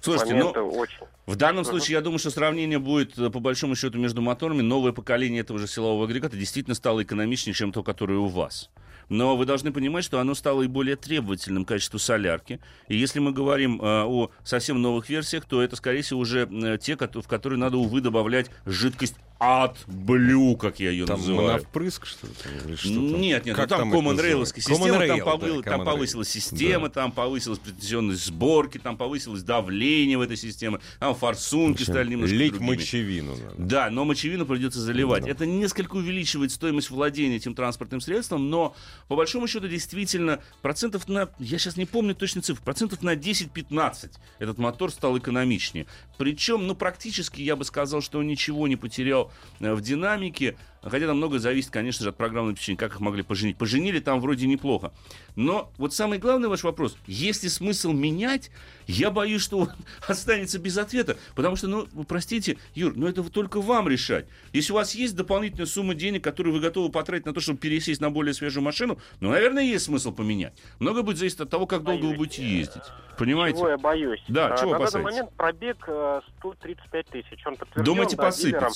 Слушайте, 0.00 0.34
моменты 0.34 0.60
ну, 0.60 0.68
очень. 0.70 0.98
в 1.26 1.36
данном 1.36 1.62
Мгм. 1.62 1.70
случае, 1.70 1.94
я 1.94 2.00
думаю, 2.02 2.18
что 2.18 2.30
сравнение 2.30 2.78
будет, 2.78 3.16
э, 3.18 3.30
по 3.30 3.38
большому 3.38 3.76
счету, 3.76 3.98
между 3.98 4.20
моторами. 4.20 4.62
Новое 4.64 4.92
поколение 4.92 5.40
этого 5.40 5.58
же 5.58 5.66
силового 5.66 6.04
агрегата 6.04 6.36
действительно 6.36 6.74
стало 6.74 7.02
экономичнее, 7.02 7.54
чем 7.54 7.72
то, 7.72 7.82
которое 7.82 8.18
у 8.18 8.26
вас. 8.26 8.70
Но 9.08 9.36
вы 9.36 9.44
должны 9.44 9.72
понимать, 9.72 10.04
что 10.04 10.18
оно 10.18 10.34
стало 10.34 10.62
и 10.62 10.66
более 10.66 10.96
требовательным 10.96 11.64
к 11.64 11.68
качеству 11.68 11.98
солярки. 11.98 12.60
И 12.88 12.96
если 12.96 13.18
мы 13.18 13.32
говорим 13.32 13.80
э, 13.80 13.84
о 13.84 14.30
совсем 14.44 14.80
новых 14.80 15.08
версиях, 15.08 15.44
то 15.44 15.62
это, 15.62 15.76
скорее 15.76 16.02
всего, 16.02 16.20
уже 16.20 16.48
э, 16.50 16.78
те, 16.78 16.96
в 16.96 17.28
которые 17.28 17.58
надо, 17.58 17.76
увы, 17.76 18.00
добавлять 18.00 18.50
жидкость 18.64 19.16
от 19.38 19.76
блю, 19.86 20.56
как 20.56 20.80
я 20.80 20.90
ее 20.90 21.06
Там 21.06 21.18
называю. 21.18 21.52
на 21.54 21.58
впрыск, 21.58 22.06
что 22.06 22.26
ли? 22.26 22.32
там, 22.42 22.52
или 22.68 22.76
что 22.76 22.88
там? 22.88 23.20
Нет, 23.20 23.44
нет, 23.44 23.56
Как 23.56 23.68
ну, 23.70 23.76
там 23.76 23.88
это 23.92 23.98
Common? 23.98 24.16
Rail 24.16 24.46
система, 24.46 24.78
Common 24.86 24.90
там, 24.92 25.00
Rail, 25.18 25.24
повы- 25.24 25.62
да, 25.62 25.70
там 25.72 25.84
повысилась 25.84 26.28
Rail. 26.28 26.30
система, 26.40 26.88
Да. 26.88 26.94
там 26.94 27.12
повысилась 27.12 27.58
претензионность 27.58 28.24
сборки, 28.24 28.78
там 28.78 28.96
повысилось 28.96 29.42
давление 29.42 30.16
в 30.16 30.20
этой 30.22 30.36
системе, 30.36 30.78
там 31.00 31.14
форсунки 31.14 31.82
стали 31.82 32.08
немножко 32.10 32.34
Лить 32.34 32.52
другими. 32.52 32.70
мочевину 32.76 33.36
надо. 33.36 33.54
Да, 33.58 33.90
но 33.90 34.04
мочевину 34.04 34.46
придется 34.46 34.80
заливать. 34.80 35.24
Да. 35.24 35.30
Это 35.30 35.46
несколько 35.46 35.96
увеличивает 35.96 36.52
стоимость 36.52 36.90
владения 36.90 37.36
этим 37.36 37.54
транспортным 37.54 38.00
средством, 38.00 38.48
но 38.48 38.74
по 39.08 39.16
большому 39.16 39.46
счету 39.48 39.68
действительно 39.68 40.40
процентов 40.62 41.08
на, 41.08 41.28
я 41.38 41.58
сейчас 41.58 41.76
не 41.76 41.86
помню 41.86 42.14
точно 42.14 42.40
цифр, 42.40 42.62
процентов 42.62 43.02
на 43.02 43.14
10-15 43.16 44.12
этот 44.38 44.58
мотор 44.58 44.90
стал 44.90 45.18
экономичнее. 45.18 45.86
Причем, 46.18 46.66
ну, 46.66 46.74
практически 46.74 47.42
я 47.42 47.56
бы 47.56 47.64
сказал, 47.64 48.00
что 48.00 48.18
он 48.20 48.26
ничего 48.26 48.68
не 48.68 48.76
потерял 48.76 49.23
э, 49.60 49.72
в 49.74 49.80
динамике, 49.80 50.56
хотя 50.82 51.06
там 51.06 51.16
много 51.16 51.38
зависит, 51.38 51.70
конечно 51.70 52.02
же, 52.04 52.10
от 52.10 52.16
программного 52.16 52.50
обеспечения, 52.50 52.78
как 52.78 52.92
их 52.92 53.00
могли 53.00 53.22
поженить. 53.22 53.56
Поженили 53.56 54.00
там 54.00 54.20
вроде 54.20 54.46
неплохо. 54.46 54.92
Но 55.36 55.72
вот 55.78 55.94
самый 55.94 56.18
главный 56.18 56.48
ваш 56.48 56.62
вопрос, 56.62 56.96
есть 57.06 57.42
ли 57.42 57.48
смысл 57.48 57.92
менять, 57.92 58.50
я 58.86 59.10
боюсь, 59.10 59.42
что 59.42 59.58
он 59.60 59.70
останется 60.08 60.58
без 60.58 60.76
ответа, 60.76 61.16
потому 61.34 61.56
что, 61.56 61.68
ну, 61.68 61.86
простите, 62.06 62.58
Юр, 62.74 62.94
но 62.96 63.08
это 63.08 63.22
только 63.24 63.60
вам 63.60 63.88
решать. 63.88 64.26
Если 64.52 64.72
у 64.72 64.76
вас 64.76 64.94
есть 64.94 65.16
дополнительная 65.16 65.66
сумма 65.66 65.94
денег, 65.94 66.22
которую 66.22 66.54
вы 66.54 66.60
готовы 66.60 66.90
потратить 66.90 67.26
на 67.26 67.32
то, 67.32 67.40
чтобы 67.40 67.58
пересесть 67.58 68.00
на 68.00 68.10
более 68.10 68.34
свежую 68.34 68.62
машину, 68.62 68.98
ну, 69.20 69.30
наверное, 69.30 69.62
есть 69.62 69.86
смысл 69.86 70.12
поменять. 70.12 70.52
Много 70.78 71.02
будет 71.02 71.18
зависеть 71.18 71.40
от 71.40 71.50
того, 71.50 71.66
как 71.66 71.82
долго 71.82 72.02
вы 72.02 72.08
Боюсь. 72.08 72.18
будете 72.18 72.46
ездить. 72.46 72.82
Понимаете? 73.18 73.58
Чего 73.58 73.68
я 73.70 73.78
боюсь? 73.78 74.22
Да, 74.28 74.54
А, 74.54 74.56
чего 74.58 74.72
На 74.72 74.78
данный 74.78 75.04
момент 75.04 75.32
пробег 75.36 75.76
э, 75.86 76.20
135 76.38 77.06
тысяч. 77.06 77.46
Он 77.46 77.56
подтвержден, 77.56 77.84
Думаете, 77.84 78.16
да, 78.16 78.30
дилером. 78.30 78.72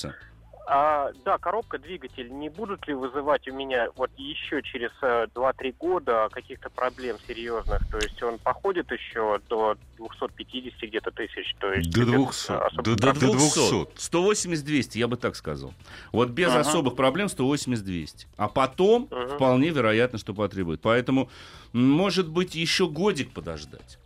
А, 0.71 1.11
да, 1.25 1.39
коробка, 1.39 1.79
двигатель 1.79 2.31
не 2.31 2.47
будут 2.47 2.87
ли 2.87 2.93
вызывать 2.93 3.47
у 3.47 3.53
меня 3.55 3.87
вот 3.95 4.11
еще 4.17 4.61
через 4.61 4.91
э, 5.01 5.25
2-3 5.33 5.73
года 5.79 6.29
каких-то 6.31 6.69
проблем 6.69 7.17
серьезных? 7.27 7.81
То 7.89 7.97
есть 7.97 8.21
он 8.21 8.37
походит 8.37 8.91
еще 8.91 9.39
до 9.49 9.75
250 9.97 10.79
где-то 10.87 11.09
тысяч? 11.09 11.55
То 11.59 11.73
есть 11.73 11.89
До 11.91 12.01
без 12.01 12.07
200. 12.11 12.51
особых 12.51 12.85
До- 12.85 12.95
До 12.95 13.13
до 13.13 13.31
200. 13.31 13.97
180-200, 13.97 14.99
я 14.99 15.07
бы 15.07 15.17
так 15.17 15.35
сказал. 15.35 15.73
Вот 16.11 16.29
без 16.29 16.49
Ага. 16.49 16.59
особых 16.59 16.95
проблем 16.95 17.29
180-200. 17.29 18.27
А 18.37 18.47
потом 18.47 19.07
Мгм. 19.09 19.29
вполне 19.29 19.69
вероятно, 19.69 20.19
что 20.19 20.35
потребует. 20.35 20.81
Поэтому, 20.83 21.31
может 21.73 22.29
быть, 22.29 22.53
еще 22.53 22.87
годик 22.87 23.31
подождать. 23.33 23.97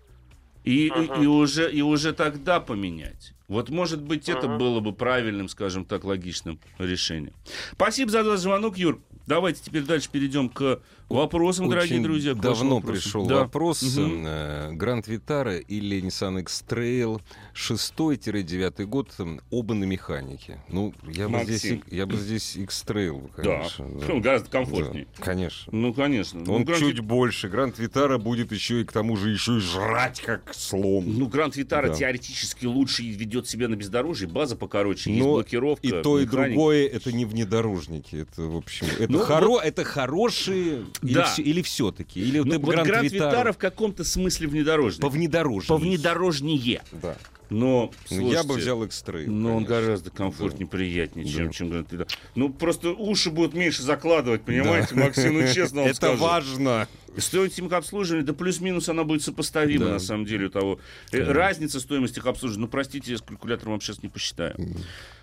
И, 0.63 0.87
и- 0.87 0.91
Мгм. 0.91 1.23
и 1.23 1.25
уже, 1.27 1.69
и 1.69 1.81
уже 1.81 2.13
тогда 2.13 2.61
поменять. 2.61 3.33
Вот, 3.53 3.69
может 3.69 4.01
быть, 4.01 4.27
это 4.29 4.47
Мгм. 4.47 4.57
было 4.57 4.79
бы 4.79 4.93
правильным, 4.93 5.47
скажем 5.47 5.85
так, 5.85 6.03
логичным 6.03 6.59
решением. 6.79 7.33
Спасибо 7.73 8.09
за 8.09 8.23
ваш 8.23 8.39
звонок, 8.39 8.77
Юр. 8.77 8.99
Давайте 9.27 9.61
теперь 9.63 9.83
дальше 9.83 10.09
перейдем 10.11 10.49
к 10.49 10.79
вопросам, 11.09 11.69
дорогие 11.69 11.95
Очень 11.95 12.03
друзья. 12.03 12.33
к 12.33 12.37
вашим 12.37 12.51
давно 12.53 12.75
вопросам. 12.75 12.93
пришел 13.03 13.25
Да. 13.27 13.39
вопрос. 13.41 13.83
Гранд 13.83 15.07
Витара 15.07 15.57
или 15.57 16.01
Nissan 16.01 16.39
X-Trail 16.41 17.21
6-9 17.53 18.85
год, 18.85 19.11
оба 19.51 19.73
на 19.73 19.83
механике. 19.83 20.59
Ну, 20.69 20.93
я 21.07 21.25
бы 21.27 21.33
Максим. 21.39 21.55
здесь, 21.55 21.79
я 21.91 22.05
бы 22.05 22.15
здесь 22.17 22.55
X-Trail, 22.55 23.29
Да, 23.37 23.43
конечно. 23.43 23.85
Он 24.13 24.21
гораздо 24.21 24.49
комфортнее. 24.49 25.07
Да, 25.17 25.23
конечно. 25.23 25.71
Ну, 25.75 25.93
конечно. 25.93 26.39
Он 26.41 26.45
ну, 26.59 26.63
Гранд 26.63 26.79
чуть 26.81 26.99
больше. 27.01 27.49
Гранд 27.49 27.77
Витара 27.79 28.17
будет 28.17 28.51
еще 28.51 28.81
и 28.81 28.83
к 28.83 28.91
тому 28.91 29.15
же 29.17 29.29
еще 29.29 29.57
и 29.57 29.59
жрать 29.59 30.21
как 30.21 30.53
слон. 30.53 31.05
Ну, 31.07 31.27
Гранд 31.27 31.55
Витара 31.55 31.89
Да. 31.89 31.95
теоретически 31.95 32.65
лучше 32.65 33.03
и 33.03 33.11
ведет 33.11 33.47
себя 33.47 33.67
на 33.67 33.75
бездорожье, 33.75 34.27
база 34.27 34.55
покороче, 34.55 35.11
есть 35.11 35.23
Но 35.23 35.33
блокировка. 35.33 35.85
и 35.87 35.89
то, 36.01 36.19
и 36.19 36.23
механика. 36.25 36.47
другое 36.49 36.87
это 36.87 37.11
не 37.11 37.25
внедорожники. 37.25 38.15
Это, 38.15 38.43
в 38.43 38.55
общем, 38.57 38.87
это, 38.99 39.11
Ну, 39.11 39.19
хоро... 39.19 39.59
это 39.59 39.83
хорошие 39.83 40.85
или, 41.01 41.13
Да. 41.13 41.25
все, 41.25 41.41
или 41.41 41.61
все-таки. 41.61 42.19
Или 42.21 42.39
Ну, 42.39 42.45
ты 42.51 42.59
вот 42.59 42.73
Гранд 42.73 42.87
Гранд 42.87 43.11
Витара 43.11 43.29
Витара 43.31 43.51
в 43.53 43.57
каком-то 43.57 44.03
смысле 44.03 44.47
внедорожник. 44.47 45.01
по 45.01 45.09
внедорожью. 45.09 45.67
По 45.67 45.77
внедорожнее. 45.77 46.81
Да. 46.91 47.15
Но, 47.49 47.91
Ну, 48.09 48.31
я 48.31 48.39
бы 48.41 48.47
слушайте, 48.55 48.61
взял 48.61 48.83
X-Trail. 48.83 49.27
Но 49.27 49.57
он 49.57 49.65
конечно. 49.65 49.85
гораздо 49.85 50.09
комфортнее, 50.09 50.67
приятнее, 50.67 51.27
чем, 51.27 51.47
Да. 51.47 51.53
чем 51.53 51.69
Гранд 51.69 51.91
Витара. 51.91 52.07
Ну, 52.35 52.49
просто 52.49 52.89
уши 52.91 53.29
будут 53.29 53.53
меньше 53.53 53.83
закладывать, 53.83 54.41
понимаете, 54.43 54.95
Максим, 54.95 55.33
ну, 55.39 55.53
честно 55.53 55.81
вам 55.81 55.87
Это 55.89 55.95
скажу. 55.97 56.23
важно. 56.23 56.87
Стоимость 57.15 57.57
техобслуживания, 57.57 58.25
да 58.25 58.33
плюс-минус 58.33 58.89
она 58.89 59.03
будет 59.03 59.21
сопоставима, 59.21 59.85
Да. 59.85 59.91
на 59.93 59.99
самом 59.99 60.25
деле, 60.25 60.47
у 60.47 60.49
того. 60.49 60.79
Э, 61.09 61.11
Конечно. 61.11 61.33
Разница 61.33 61.79
стоимости 61.79 62.15
техобслуживания, 62.15 62.65
ну, 62.65 62.71
простите, 62.71 63.11
я 63.11 63.17
с 63.19 63.21
калькулятором 63.21 63.73
вам 63.73 63.81
сейчас 63.81 64.01
не 64.01 64.09
посчитаю. 64.09 64.55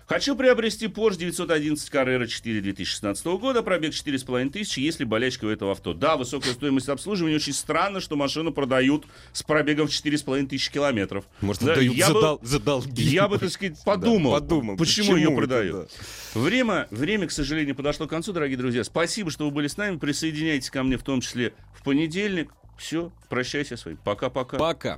Хочу 0.07 0.35
приобрести 0.35 0.87
Porsche 0.87 1.17
911 1.19 1.89
Carrera 1.89 2.27
4 2.27 2.61
2016 2.61 3.25
года, 3.27 3.63
пробег 3.63 3.93
4,5 3.93 4.49
тысячи, 4.49 4.79
есть 4.81 4.99
ли 4.99 5.05
болячка 5.05 5.45
у 5.45 5.49
этого 5.49 5.71
авто. 5.71 5.93
Да, 5.93 6.17
высокая 6.17 6.51
стоимость 6.53 6.89
обслуживания, 6.89 7.35
очень 7.37 7.53
странно, 7.53 8.01
что 8.01 8.17
машину 8.17 8.51
продают 8.51 9.05
с 9.31 9.41
пробегом 9.43 9.87
в 9.87 9.91
4,5 9.91 10.47
тысячи 10.47 10.71
километров. 10.71 11.25
Может, 11.39 11.63
Да, 11.63 11.75
дают 11.75 11.95
я 11.95 12.07
за, 12.07 12.13
бы- 12.13 12.21
дол- 12.21 12.39
за 12.43 12.59
долги. 12.59 13.03
Я 13.03 13.27
бы, 13.29 13.37
так 13.37 13.49
сказать, 13.51 13.81
подумал, 13.85 14.33
Да, 14.33 14.39
подумал, 14.41 14.75
почему, 14.77 15.15
ее 15.15 15.27
это, 15.29 15.35
продают. 15.37 15.89
да. 16.33 16.39
Время, 16.41 16.87
время, 16.91 17.27
к 17.27 17.31
сожалению, 17.31 17.75
подошло 17.75 18.05
к 18.05 18.09
концу, 18.09 18.33
дорогие 18.33 18.57
друзья. 18.57 18.83
Спасибо, 18.83 19.31
что 19.31 19.45
вы 19.45 19.51
были 19.51 19.67
с 19.67 19.77
нами. 19.77 19.97
Присоединяйтесь 19.97 20.69
ко 20.69 20.83
мне 20.83 20.97
в 20.97 21.03
том 21.03 21.21
числе 21.21 21.53
в 21.73 21.83
понедельник. 21.83 22.51
Все, 22.77 23.11
прощайся 23.29 23.77
с 23.77 23.85
вами. 23.85 23.97
Пока-пока. 24.03 24.57
Пока. 24.57 24.97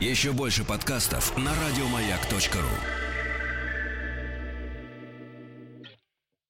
Еще 0.00 0.32
больше 0.32 0.64
подкастов 0.64 1.36
на 1.36 1.52
радиомаяк.ру. 1.54 3.03